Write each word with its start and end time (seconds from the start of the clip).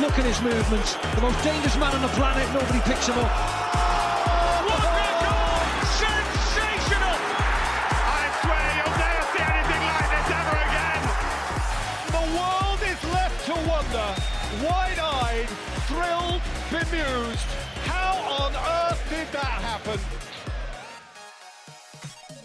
Look 0.00 0.18
at 0.18 0.26
his 0.26 0.40
movements. 0.42 0.94
The 1.14 1.20
most 1.22 1.42
dangerous 1.42 1.76
man 1.76 1.94
on 1.94 2.02
the 2.02 2.08
planet. 2.08 2.46
Nobody 2.52 2.80
picks 2.80 3.08
him 3.08 3.16
up. 3.18 3.32
What 4.68 4.78
a 4.78 5.08
goal! 5.24 5.60
Sensational! 5.96 7.16
I 7.16 8.28
swear 8.44 8.66
you'll 8.76 8.98
never 9.00 9.24
see 9.32 9.40
anything 9.40 9.82
like 9.88 10.08
this 10.12 10.28
ever 10.36 10.56
again. 10.68 11.02
The 12.12 12.24
world 12.36 12.80
is 12.84 13.00
left 13.10 13.38
to 13.48 13.54
wonder, 13.66 14.08
wide-eyed, 14.68 15.48
thrilled, 15.88 16.42
bemused. 16.70 17.48
How 17.88 18.20
on 18.44 18.52
earth 18.54 19.02
did 19.08 19.28
that 19.32 19.60
happen? 19.64 20.25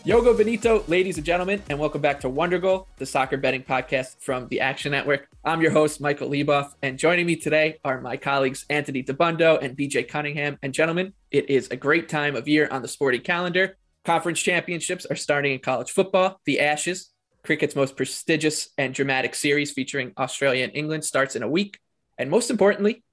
Yogo 0.03 0.35
Benito, 0.35 0.83
ladies 0.87 1.17
and 1.17 1.25
gentlemen, 1.25 1.61
and 1.69 1.77
welcome 1.77 2.01
back 2.01 2.19
to 2.21 2.27
Wondergoal, 2.27 2.87
the 2.97 3.05
soccer 3.05 3.37
betting 3.37 3.61
podcast 3.61 4.15
from 4.19 4.47
the 4.47 4.59
Action 4.59 4.91
Network. 4.91 5.27
I'm 5.45 5.61
your 5.61 5.69
host, 5.69 6.01
Michael 6.01 6.27
Leboff, 6.27 6.73
and 6.81 6.97
joining 6.97 7.27
me 7.27 7.35
today 7.35 7.77
are 7.85 8.01
my 8.01 8.17
colleagues 8.17 8.65
Anthony 8.67 9.03
Dabbundo 9.03 9.61
and 9.61 9.77
BJ 9.77 10.07
Cunningham. 10.07 10.57
And 10.63 10.73
gentlemen, 10.73 11.13
it 11.29 11.51
is 11.51 11.67
a 11.69 11.75
great 11.75 12.09
time 12.09 12.35
of 12.35 12.47
year 12.47 12.67
on 12.71 12.81
the 12.81 12.87
sporting 12.87 13.21
calendar. 13.21 13.77
Conference 14.03 14.41
championships 14.41 15.05
are 15.05 15.15
starting 15.15 15.53
in 15.53 15.59
college 15.59 15.91
football. 15.91 16.41
The 16.45 16.61
Ashes, 16.61 17.11
cricket's 17.43 17.75
most 17.75 17.95
prestigious 17.95 18.69
and 18.79 18.95
dramatic 18.95 19.35
series 19.35 19.71
featuring 19.71 20.13
Australia 20.17 20.63
and 20.63 20.75
England, 20.75 21.05
starts 21.05 21.35
in 21.35 21.43
a 21.43 21.47
week. 21.47 21.77
And 22.17 22.31
most 22.31 22.49
importantly, 22.49 23.03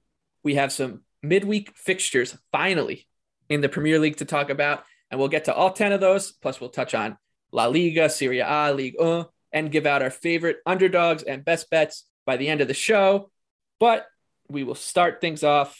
we 0.41 0.55
have 0.55 0.71
some 0.71 1.01
midweek 1.21 1.71
fixtures 1.75 2.35
finally 2.51 3.05
in 3.47 3.61
the 3.61 3.69
Premier 3.69 3.99
League 3.99 4.17
to 4.17 4.25
talk 4.25 4.49
about. 4.49 4.85
And 5.11 5.19
we'll 5.19 5.29
get 5.29 5.45
to 5.45 5.53
all 5.53 5.71
10 5.71 5.91
of 5.91 6.01
those. 6.01 6.31
Plus, 6.31 6.59
we'll 6.59 6.69
touch 6.69 6.93
on 6.93 7.17
La 7.51 7.65
Liga, 7.65 8.09
Serie 8.09 8.39
A, 8.39 8.71
Ligue 8.73 8.95
1, 8.97 9.25
and 9.51 9.71
give 9.71 9.85
out 9.85 10.01
our 10.01 10.11
favorite 10.11 10.57
underdogs 10.65 11.23
and 11.23 11.43
best 11.45 11.69
bets 11.69 12.05
by 12.25 12.37
the 12.37 12.47
end 12.47 12.61
of 12.61 12.67
the 12.67 12.73
show. 12.73 13.31
But 13.79 14.05
we 14.49 14.63
will 14.63 14.75
start 14.75 15.21
things 15.21 15.43
off 15.43 15.77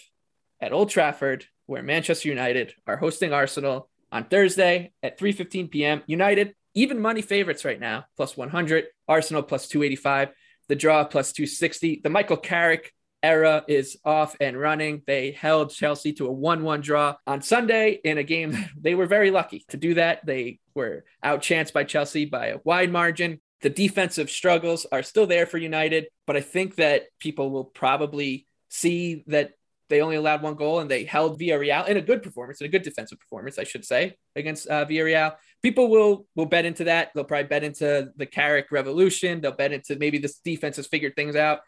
at 0.59 0.73
Old 0.73 0.89
Trafford, 0.89 1.45
where 1.67 1.83
Manchester 1.83 2.29
United 2.29 2.73
are 2.87 2.97
hosting 2.97 3.33
Arsenal 3.33 3.89
on 4.11 4.25
Thursday 4.25 4.93
at 5.03 5.19
3:15 5.19 5.69
p.m. 5.69 6.01
United 6.07 6.55
even 6.73 6.99
money 6.99 7.21
favorites 7.21 7.65
right 7.65 7.79
now, 7.79 8.05
plus 8.15 8.37
100. 8.37 8.85
Arsenal 9.07 9.43
plus 9.43 9.67
285. 9.67 10.29
The 10.67 10.75
draw 10.75 11.03
plus 11.03 11.31
260. 11.33 12.01
The 12.03 12.09
Michael 12.09 12.37
Carrick 12.37 12.93
era 13.21 13.63
is 13.67 13.97
off 14.05 14.35
and 14.39 14.59
running. 14.59 15.01
They 15.05 15.31
held 15.31 15.71
Chelsea 15.71 16.13
to 16.13 16.27
a 16.27 16.31
1 16.31 16.63
1 16.63 16.81
draw 16.81 17.15
on 17.27 17.41
Sunday 17.41 17.99
in 18.03 18.17
a 18.17 18.23
game. 18.23 18.57
They 18.79 18.95
were 18.95 19.07
very 19.07 19.31
lucky 19.31 19.65
to 19.69 19.77
do 19.77 19.95
that. 19.95 20.25
They 20.25 20.59
were 20.73 21.03
outchanced 21.23 21.73
by 21.73 21.83
Chelsea 21.83 22.25
by 22.25 22.47
a 22.47 22.59
wide 22.63 22.91
margin. 22.91 23.41
The 23.61 23.69
defensive 23.69 24.29
struggles 24.29 24.85
are 24.91 25.03
still 25.03 25.27
there 25.27 25.45
for 25.45 25.57
United, 25.57 26.07
but 26.25 26.37
I 26.37 26.41
think 26.41 26.75
that 26.75 27.03
people 27.19 27.51
will 27.51 27.65
probably 27.65 28.47
see 28.69 29.23
that 29.27 29.51
they 29.89 30.01
only 30.01 30.15
allowed 30.15 30.43
one 30.43 30.55
goal 30.55 30.79
and 30.79 30.89
they 30.89 31.03
held 31.03 31.39
Villarreal 31.39 31.87
in 31.87 31.97
a 31.97 32.01
good 32.01 32.23
performance, 32.23 32.61
in 32.61 32.65
a 32.65 32.69
good 32.69 32.83
defensive 32.83 33.19
performance, 33.19 33.57
I 33.57 33.63
should 33.63 33.83
say, 33.83 34.15
against 34.35 34.67
uh, 34.67 34.85
Villarreal. 34.85 35.35
People 35.61 35.89
will 35.89 36.27
will 36.35 36.45
bet 36.45 36.65
into 36.65 36.85
that. 36.85 37.09
They'll 37.13 37.23
probably 37.23 37.47
bet 37.47 37.63
into 37.63 38.09
the 38.15 38.25
Carrick 38.25 38.71
revolution. 38.71 39.41
They'll 39.41 39.51
bet 39.51 39.73
into 39.73 39.97
maybe 39.97 40.19
this 40.19 40.37
defense 40.37 40.77
has 40.77 40.87
figured 40.87 41.15
things 41.15 41.35
out. 41.35 41.59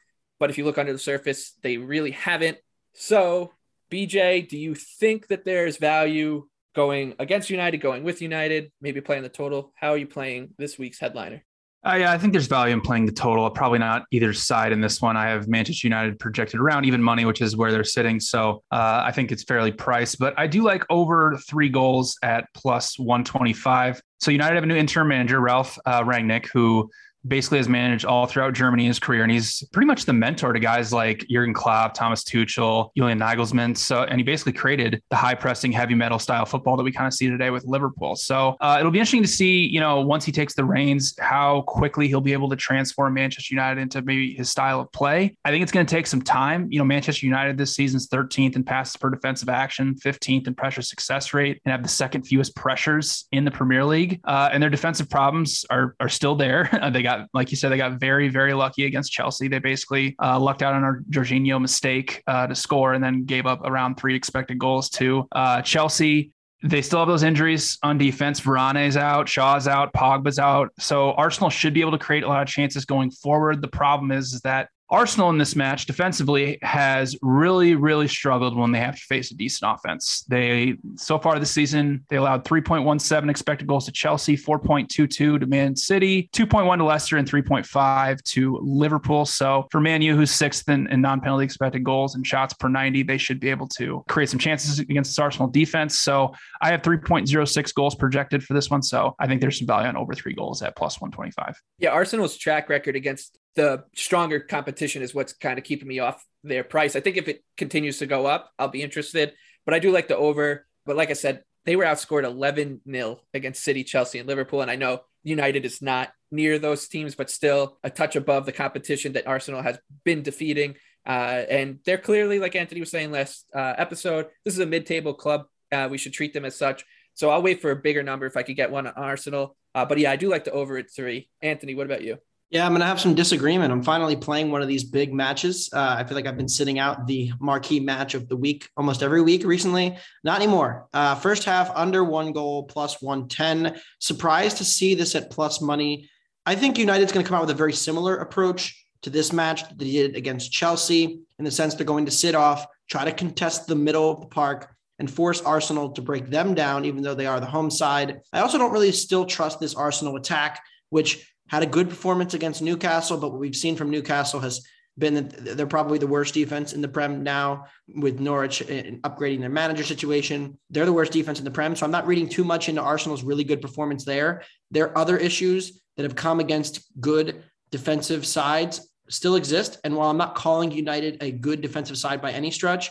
But 0.41 0.50
if 0.50 0.57
you 0.57 0.66
look 0.66 0.79
under 0.79 0.91
the 0.91 0.97
surface, 0.97 1.53
they 1.62 1.78
really 1.78 2.09
haven't. 2.09 2.57
So, 2.96 3.53
BJ, 3.91 4.50
do 4.50 4.57
you 4.57 4.74
think 4.74 5.28
that 5.28 5.46
there's 5.46 5.78
value 5.78 6.47
going 6.74 7.13
against 7.19 7.52
United, 7.52 7.78
going 7.78 8.03
with 8.03 8.24
United, 8.24 8.72
maybe 8.81 9.02
playing 9.02 9.22
the 9.22 9.29
total? 9.29 9.72
How 9.75 9.90
are 9.90 9.97
you 9.97 10.07
playing 10.07 10.56
this 10.57 10.79
week's 10.79 11.00
headliner? 11.00 11.44
Uh, 11.85 11.97
yeah, 12.00 12.12
I 12.12 12.18
think 12.18 12.34
there's 12.34 12.47
value 12.47 12.74
in 12.74 12.81
playing 12.81 13.06
the 13.06 13.12
total. 13.12 13.47
Probably 13.52 13.78
not 13.78 14.06
either 14.09 14.34
side 14.34 14.72
in 14.72 14.81
this 14.81 15.00
one. 15.00 15.16
I 15.16 15.28
have 15.28 15.47
Manchester 15.47 15.85
United 15.85 16.18
projected 16.18 16.59
around 16.59 16.85
even 16.85 17.03
money, 17.03 17.25
which 17.25 17.41
is 17.41 17.56
where 17.56 17.72
they're 17.72 17.84
sitting. 17.84 18.19
So 18.19 18.63
uh, 18.72 19.03
I 19.06 19.12
think 19.12 19.31
it's 19.31 19.44
fairly 19.44 19.72
priced, 19.72 20.18
but 20.18 20.34
I 20.40 20.47
do 20.47 20.63
like 20.63 20.84
over 20.90 21.38
three 21.47 21.69
goals 21.69 22.18
at 22.23 22.46
plus 22.56 22.97
125. 22.97 24.02
So 24.19 24.31
United 24.31 24.56
have 24.56 24.63
a 24.63 24.68
new 24.68 24.75
interim 24.75 25.09
manager, 25.09 25.40
Ralph 25.40 25.78
uh, 25.85 26.02
Rangnick, 26.03 26.47
who 26.47 26.90
basically 27.27 27.57
has 27.57 27.69
managed 27.69 28.05
all 28.05 28.25
throughout 28.25 28.53
Germany 28.53 28.85
in 28.85 28.89
his 28.89 28.99
career, 28.99 29.23
and 29.23 29.31
he's 29.31 29.63
pretty 29.71 29.85
much 29.85 30.05
the 30.05 30.13
mentor 30.13 30.53
to 30.53 30.59
guys 30.59 30.91
like 30.91 31.25
Jurgen 31.29 31.53
Klopp, 31.53 31.93
Thomas 31.93 32.23
Tuchel, 32.23 32.89
Julian 32.97 33.19
Nagelsmann. 33.19 33.77
So, 33.77 34.03
and 34.03 34.19
he 34.19 34.23
basically 34.23 34.53
created 34.53 35.01
the 35.09 35.15
high 35.15 35.35
pressing, 35.35 35.71
heavy 35.71 35.95
metal 35.95 36.19
style 36.19 36.45
football 36.45 36.77
that 36.77 36.83
we 36.83 36.91
kind 36.91 37.07
of 37.07 37.13
see 37.13 37.29
today 37.29 37.49
with 37.49 37.65
Liverpool. 37.65 38.15
So, 38.15 38.55
uh, 38.61 38.77
it'll 38.79 38.91
be 38.91 38.99
interesting 38.99 39.21
to 39.21 39.27
see, 39.27 39.65
you 39.65 39.79
know, 39.79 40.01
once 40.01 40.25
he 40.25 40.31
takes 40.31 40.53
the 40.53 40.65
reins, 40.65 41.15
how 41.19 41.61
quickly 41.61 42.07
he'll 42.07 42.21
be 42.21 42.33
able 42.33 42.49
to 42.49 42.55
transform 42.55 43.13
Manchester 43.13 43.53
United 43.53 43.81
into 43.81 44.01
maybe 44.01 44.33
his 44.33 44.49
style 44.49 44.79
of 44.79 44.91
play. 44.91 45.35
I 45.45 45.51
think 45.51 45.63
it's 45.63 45.71
going 45.71 45.85
to 45.85 45.95
take 45.95 46.07
some 46.07 46.21
time. 46.21 46.67
You 46.71 46.79
know, 46.79 46.85
Manchester 46.85 47.25
United 47.25 47.57
this 47.57 47.75
season's 47.75 48.07
13th 48.07 48.55
in 48.55 48.63
passes 48.63 48.97
per 48.97 49.09
defensive 49.09 49.49
action, 49.49 49.95
15th 49.95 50.47
in 50.47 50.55
pressure 50.55 50.81
success 50.81 51.33
rate, 51.33 51.61
and 51.65 51.71
have 51.71 51.83
the 51.83 51.89
second 51.89 52.23
fewest 52.23 52.55
pressures 52.55 53.27
in 53.31 53.45
the 53.45 53.51
Premier 53.51 53.85
League. 53.85 54.19
Uh, 54.23 54.49
and 54.51 54.61
their 54.61 54.69
defensive 54.69 55.09
problems 55.09 55.65
are 55.69 55.95
are 55.99 56.09
still 56.09 56.35
there. 56.35 56.69
they 56.91 57.01
got 57.01 57.10
got, 57.17 57.27
like 57.33 57.51
you 57.51 57.57
said, 57.57 57.69
they 57.69 57.77
got 57.77 57.99
very, 57.99 58.29
very 58.29 58.53
lucky 58.53 58.85
against 58.85 59.11
Chelsea. 59.11 59.47
They 59.47 59.59
basically 59.59 60.16
uh, 60.22 60.40
lucked 60.40 60.63
out 60.63 60.73
on 60.73 60.84
our 60.84 61.02
Jorginho 61.09 61.59
mistake 61.61 62.23
uh, 62.28 62.47
to 62.47 62.55
score 62.55 62.93
and 62.93 63.03
then 63.03 63.25
gave 63.25 63.46
up 63.46 63.61
around 63.66 63.96
three 63.96 64.16
expected 64.16 64.58
goals 64.59 64.90
to 64.91 65.28
uh, 65.31 65.61
Chelsea. 65.61 66.31
They 66.63 66.81
still 66.81 66.99
have 66.99 67.08
those 67.08 67.23
injuries 67.23 67.79
on 67.81 67.97
defense. 67.97 68.40
Varane's 68.40 68.96
out, 68.96 69.28
Shaw's 69.28 69.67
out, 69.67 69.93
Pogba's 69.93 70.37
out. 70.37 70.69
So 70.79 71.13
Arsenal 71.13 71.49
should 71.49 71.73
be 71.73 71.81
able 71.81 71.91
to 71.93 71.97
create 71.97 72.23
a 72.23 72.28
lot 72.28 72.41
of 72.41 72.47
chances 72.47 72.85
going 72.85 73.09
forward. 73.09 73.61
The 73.61 73.67
problem 73.67 74.11
is, 74.11 74.34
is 74.34 74.41
that 74.41 74.69
Arsenal 74.91 75.29
in 75.29 75.38
this 75.38 75.55
match 75.55 75.85
defensively 75.85 76.59
has 76.61 77.16
really, 77.22 77.76
really 77.76 78.09
struggled 78.09 78.58
when 78.58 78.73
they 78.73 78.79
have 78.79 78.97
to 78.97 79.02
face 79.02 79.32
a 79.32 79.35
decent 79.35 79.72
offense. 79.73 80.26
They 80.28 80.76
so 80.97 81.17
far 81.17 81.40
this 81.40 81.49
season 81.52 82.05
they 82.09 82.17
allowed 82.17 82.43
3.17 82.43 83.29
expected 83.29 83.67
goals 83.67 83.85
to 83.85 83.93
Chelsea, 83.93 84.35
4.22 84.35 85.08
to 85.40 85.46
Man 85.47 85.78
City, 85.78 86.29
2.1 86.34 86.78
to 86.78 86.84
Leicester, 86.84 87.16
and 87.16 87.29
3.5 87.29 88.22
to 88.23 88.59
Liverpool. 88.61 89.26
So 89.26 89.67
for 89.72 89.79
Man 89.79 90.02
U, 90.02 90.16
who's 90.16 90.32
sixth 90.32 90.67
in, 90.67 90.88
in 90.88 90.99
non-penalty 90.99 91.46
expected 91.46 91.85
goals 91.85 92.16
and 92.16 92.28
shots 92.28 92.53
per 92.53 92.67
90, 92.67 93.03
they 93.03 93.17
should 93.17 93.40
be 93.40 93.49
able 93.49 93.70
to 93.70 94.03
create 94.09 94.29
some 94.29 94.40
chances 94.40 94.79
against 94.79 95.11
this 95.11 95.20
Arsenal 95.20 95.47
defense. 95.47 95.99
So 95.99 96.34
I 96.61 96.70
have 96.70 96.82
3.06 96.82 97.73
goals 97.73 97.96
projected 97.96 98.44
for 98.44 98.53
this 98.53 98.70
one. 98.70 98.82
So 98.82 99.16
I 99.20 99.28
think 99.28 99.40
there's 99.40 99.58
some 99.58 99.67
value 99.67 99.87
on 99.87 99.96
over 99.96 100.14
three 100.14 100.34
goals 100.34 100.61
at 100.61 100.76
plus 100.76 100.99
125. 100.99 101.55
Yeah, 101.79 101.91
Arsenal's 101.91 102.35
track 102.35 102.67
record 102.67 102.97
against 102.97 103.37
the 103.55 103.83
stronger 103.95 104.39
competition 104.39 105.01
is 105.01 105.13
what's 105.13 105.33
kind 105.33 105.57
of 105.57 105.65
keeping 105.65 105.87
me 105.87 105.99
off 105.99 106.25
their 106.43 106.63
price. 106.63 106.95
I 106.95 107.01
think 107.01 107.17
if 107.17 107.27
it 107.27 107.43
continues 107.57 107.99
to 107.99 108.05
go 108.05 108.25
up, 108.25 108.51
I'll 108.57 108.69
be 108.69 108.81
interested. 108.81 109.33
But 109.65 109.73
I 109.73 109.79
do 109.79 109.91
like 109.91 110.07
the 110.07 110.17
over. 110.17 110.65
But 110.85 110.95
like 110.95 111.09
I 111.09 111.13
said, 111.13 111.43
they 111.65 111.75
were 111.75 111.83
outscored 111.83 112.23
11 112.23 112.81
0 112.89 113.19
against 113.33 113.63
City, 113.63 113.83
Chelsea, 113.83 114.19
and 114.19 114.27
Liverpool. 114.27 114.61
And 114.61 114.71
I 114.71 114.75
know 114.75 115.01
United 115.23 115.65
is 115.65 115.81
not 115.81 116.09
near 116.31 116.57
those 116.57 116.87
teams, 116.87 117.15
but 117.15 117.29
still 117.29 117.77
a 117.83 117.89
touch 117.89 118.15
above 118.15 118.45
the 118.45 118.51
competition 118.51 119.13
that 119.13 119.27
Arsenal 119.27 119.61
has 119.61 119.77
been 120.03 120.23
defeating. 120.23 120.75
Uh, 121.05 121.43
and 121.49 121.79
they're 121.85 121.97
clearly, 121.97 122.39
like 122.39 122.55
Anthony 122.55 122.79
was 122.79 122.91
saying 122.91 123.11
last 123.11 123.45
uh, 123.53 123.73
episode, 123.77 124.27
this 124.45 124.53
is 124.53 124.59
a 124.59 124.65
mid 124.65 124.85
table 124.85 125.13
club. 125.13 125.45
Uh, 125.71 125.87
we 125.89 125.97
should 125.97 126.13
treat 126.13 126.33
them 126.33 126.45
as 126.45 126.55
such. 126.55 126.85
So 127.13 127.29
I'll 127.29 127.41
wait 127.41 127.61
for 127.61 127.71
a 127.71 127.75
bigger 127.75 128.03
number 128.03 128.25
if 128.25 128.37
I 128.37 128.43
could 128.43 128.55
get 128.55 128.71
one 128.71 128.87
on 128.87 128.93
Arsenal. 128.95 129.55
Uh, 129.75 129.85
but 129.85 129.97
yeah, 129.99 130.11
I 130.11 130.15
do 130.15 130.29
like 130.29 130.45
the 130.45 130.51
over 130.51 130.77
at 130.77 130.91
three. 130.91 131.29
Anthony, 131.41 131.75
what 131.75 131.85
about 131.85 132.03
you? 132.03 132.17
Yeah, 132.51 132.65
I'm 132.65 132.73
going 132.73 132.81
to 132.81 132.85
have 132.85 132.99
some 132.99 133.15
disagreement. 133.15 133.71
I'm 133.71 133.81
finally 133.81 134.17
playing 134.17 134.51
one 134.51 134.61
of 134.61 134.67
these 134.67 134.83
big 134.83 135.13
matches. 135.13 135.69
Uh, 135.71 135.95
I 135.97 136.03
feel 136.03 136.15
like 136.15 136.27
I've 136.27 136.35
been 136.35 136.49
sitting 136.49 136.79
out 136.79 137.07
the 137.07 137.31
marquee 137.39 137.79
match 137.79 138.13
of 138.13 138.27
the 138.27 138.35
week 138.35 138.69
almost 138.75 139.01
every 139.01 139.21
week 139.21 139.45
recently. 139.45 139.97
Not 140.25 140.41
anymore. 140.41 140.89
Uh, 140.93 141.15
first 141.15 141.45
half, 141.45 141.71
under 141.73 142.03
one 142.03 142.33
goal, 142.33 142.63
plus 142.63 143.01
110. 143.01 143.79
Surprised 143.99 144.57
to 144.57 144.65
see 144.65 144.95
this 144.95 145.15
at 145.15 145.31
plus 145.31 145.61
money. 145.61 146.09
I 146.45 146.55
think 146.55 146.77
United's 146.77 147.13
going 147.13 147.23
to 147.23 147.29
come 147.29 147.37
out 147.37 147.43
with 147.43 147.51
a 147.51 147.57
very 147.57 147.71
similar 147.71 148.17
approach 148.17 148.85
to 149.03 149.09
this 149.09 149.31
match 149.31 149.61
that 149.69 149.79
they 149.79 149.89
did 149.89 150.17
against 150.17 150.51
Chelsea, 150.51 151.21
in 151.39 151.45
the 151.45 151.51
sense 151.51 151.73
they're 151.73 151.85
going 151.85 152.05
to 152.05 152.11
sit 152.11 152.35
off, 152.35 152.65
try 152.89 153.05
to 153.05 153.13
contest 153.13 153.65
the 153.65 153.75
middle 153.75 154.11
of 154.11 154.19
the 154.19 154.27
park, 154.27 154.75
and 154.99 155.09
force 155.09 155.41
Arsenal 155.41 155.91
to 155.91 156.01
break 156.01 156.29
them 156.29 156.53
down, 156.53 156.83
even 156.83 157.01
though 157.01 157.15
they 157.15 157.27
are 157.27 157.39
the 157.39 157.45
home 157.45 157.71
side. 157.71 158.19
I 158.33 158.41
also 158.41 158.57
don't 158.57 158.73
really 158.73 158.91
still 158.91 159.25
trust 159.25 159.61
this 159.61 159.73
Arsenal 159.73 160.17
attack, 160.17 160.61
which 160.89 161.30
had 161.51 161.63
a 161.63 161.67
good 161.67 161.89
performance 161.89 162.33
against 162.33 162.61
Newcastle, 162.61 163.17
but 163.17 163.31
what 163.31 163.41
we've 163.41 163.55
seen 163.55 163.75
from 163.75 163.89
Newcastle 163.89 164.39
has 164.39 164.65
been 164.97 165.15
that 165.15 165.57
they're 165.57 165.67
probably 165.67 165.97
the 165.97 166.07
worst 166.07 166.33
defense 166.33 166.71
in 166.71 166.81
the 166.81 166.87
Prem 166.87 167.23
now 167.23 167.65
with 167.93 168.21
Norwich 168.21 168.61
uh, 168.61 168.95
upgrading 169.03 169.41
their 169.41 169.49
manager 169.49 169.83
situation. 169.83 170.57
They're 170.69 170.85
the 170.85 170.93
worst 170.93 171.11
defense 171.11 171.39
in 171.39 171.45
the 171.45 171.51
Prem. 171.51 171.75
So 171.75 171.85
I'm 171.85 171.91
not 171.91 172.07
reading 172.07 172.29
too 172.29 172.45
much 172.45 172.69
into 172.69 172.81
Arsenal's 172.81 173.23
really 173.23 173.43
good 173.43 173.61
performance 173.61 174.05
there. 174.05 174.43
There 174.71 174.89
are 174.89 174.97
other 174.97 175.17
issues 175.17 175.81
that 175.97 176.03
have 176.03 176.15
come 176.15 176.39
against 176.39 176.85
good 177.01 177.43
defensive 177.69 178.25
sides 178.25 178.89
still 179.09 179.35
exist. 179.35 179.77
And 179.83 179.97
while 179.97 180.09
I'm 180.09 180.17
not 180.17 180.35
calling 180.35 180.71
United 180.71 181.21
a 181.21 181.31
good 181.31 181.59
defensive 181.59 181.97
side 181.97 182.21
by 182.21 182.31
any 182.31 182.51
stretch, 182.51 182.89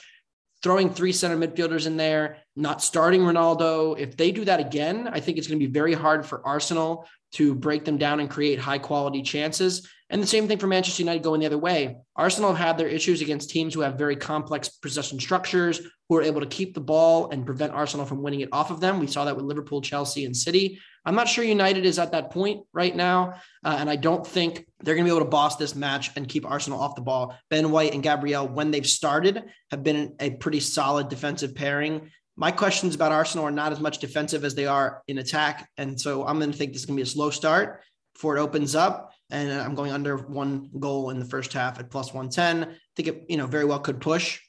throwing 0.62 0.90
three 0.90 1.12
center 1.12 1.36
midfielders 1.36 1.86
in 1.86 1.96
there, 1.96 2.36
not 2.56 2.82
starting 2.82 3.20
Ronaldo, 3.22 3.98
if 3.98 4.16
they 4.16 4.32
do 4.32 4.44
that 4.44 4.60
again, 4.60 5.08
I 5.12 5.20
think 5.20 5.38
it's 5.38 5.46
going 5.46 5.60
to 5.60 5.66
be 5.66 5.72
very 5.72 5.94
hard 5.94 6.26
for 6.26 6.46
Arsenal 6.46 7.06
to 7.32 7.54
break 7.54 7.84
them 7.84 7.96
down 7.96 8.20
and 8.20 8.28
create 8.28 8.58
high 8.58 8.78
quality 8.78 9.22
chances. 9.22 9.88
And 10.10 10.20
the 10.20 10.26
same 10.26 10.48
thing 10.48 10.58
for 10.58 10.66
Manchester 10.66 11.02
United 11.02 11.22
going 11.22 11.40
the 11.40 11.46
other 11.46 11.56
way. 11.56 11.96
Arsenal 12.16 12.52
have 12.52 12.66
had 12.66 12.78
their 12.78 12.88
issues 12.88 13.20
against 13.20 13.50
teams 13.50 13.72
who 13.72 13.80
have 13.80 13.94
very 13.94 14.16
complex 14.16 14.68
possession 14.68 15.20
structures, 15.20 15.80
who 16.08 16.16
are 16.16 16.22
able 16.22 16.40
to 16.40 16.48
keep 16.48 16.74
the 16.74 16.80
ball 16.80 17.30
and 17.30 17.46
prevent 17.46 17.72
Arsenal 17.72 18.04
from 18.04 18.20
winning 18.20 18.40
it 18.40 18.48
off 18.50 18.72
of 18.72 18.80
them. 18.80 18.98
We 18.98 19.06
saw 19.06 19.24
that 19.24 19.36
with 19.36 19.44
Liverpool, 19.44 19.80
Chelsea, 19.80 20.24
and 20.24 20.36
City. 20.36 20.80
I'm 21.04 21.14
not 21.14 21.28
sure 21.28 21.44
United 21.44 21.86
is 21.86 22.00
at 22.00 22.10
that 22.12 22.30
point 22.30 22.66
right 22.72 22.94
now. 22.94 23.34
Uh, 23.64 23.76
and 23.78 23.88
I 23.88 23.94
don't 23.94 24.26
think 24.26 24.66
they're 24.80 24.96
going 24.96 25.04
to 25.04 25.10
be 25.10 25.16
able 25.16 25.24
to 25.24 25.30
boss 25.30 25.56
this 25.56 25.76
match 25.76 26.10
and 26.16 26.28
keep 26.28 26.44
Arsenal 26.44 26.80
off 26.80 26.96
the 26.96 27.02
ball. 27.02 27.38
Ben 27.48 27.70
White 27.70 27.94
and 27.94 28.02
Gabriel, 28.02 28.48
when 28.48 28.72
they've 28.72 28.86
started, 28.86 29.44
have 29.70 29.84
been 29.84 30.16
a 30.18 30.30
pretty 30.30 30.60
solid 30.60 31.08
defensive 31.08 31.54
pairing. 31.54 32.10
My 32.40 32.50
questions 32.50 32.94
about 32.94 33.12
Arsenal 33.12 33.44
are 33.44 33.50
not 33.50 33.70
as 33.70 33.80
much 33.80 33.98
defensive 33.98 34.46
as 34.46 34.54
they 34.54 34.64
are 34.64 35.02
in 35.08 35.18
attack. 35.18 35.68
And 35.76 36.00
so 36.00 36.26
I'm 36.26 36.38
going 36.38 36.50
to 36.50 36.56
think 36.56 36.72
this 36.72 36.80
is 36.80 36.86
going 36.86 36.96
to 36.96 37.00
be 37.00 37.06
a 37.06 37.12
slow 37.12 37.28
start 37.28 37.82
before 38.14 38.38
it 38.38 38.40
opens 38.40 38.74
up. 38.74 39.12
And 39.30 39.52
I'm 39.52 39.74
going 39.74 39.92
under 39.92 40.16
one 40.16 40.70
goal 40.80 41.10
in 41.10 41.18
the 41.18 41.26
first 41.26 41.52
half 41.52 41.78
at 41.78 41.90
plus 41.90 42.14
110. 42.14 42.66
I 42.66 42.76
think 42.96 43.08
it, 43.08 43.26
you 43.28 43.36
know, 43.36 43.46
very 43.46 43.66
well 43.66 43.78
could 43.78 44.00
push. 44.00 44.40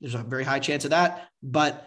There's 0.00 0.16
a 0.16 0.24
very 0.24 0.42
high 0.42 0.58
chance 0.58 0.84
of 0.84 0.90
that, 0.90 1.28
but 1.40 1.86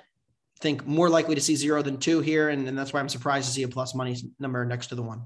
think 0.61 0.87
more 0.87 1.09
likely 1.09 1.35
to 1.35 1.41
see 1.41 1.57
zero 1.57 1.81
than 1.81 1.97
two 1.97 2.21
here. 2.21 2.47
And, 2.47 2.65
and 2.65 2.77
that's 2.77 2.93
why 2.93 3.01
I'm 3.01 3.09
surprised 3.09 3.47
to 3.49 3.53
see 3.53 3.63
a 3.63 3.67
plus 3.67 3.93
money 3.93 4.15
number 4.39 4.63
next 4.63 4.87
to 4.87 4.95
the 4.95 5.03
one. 5.03 5.23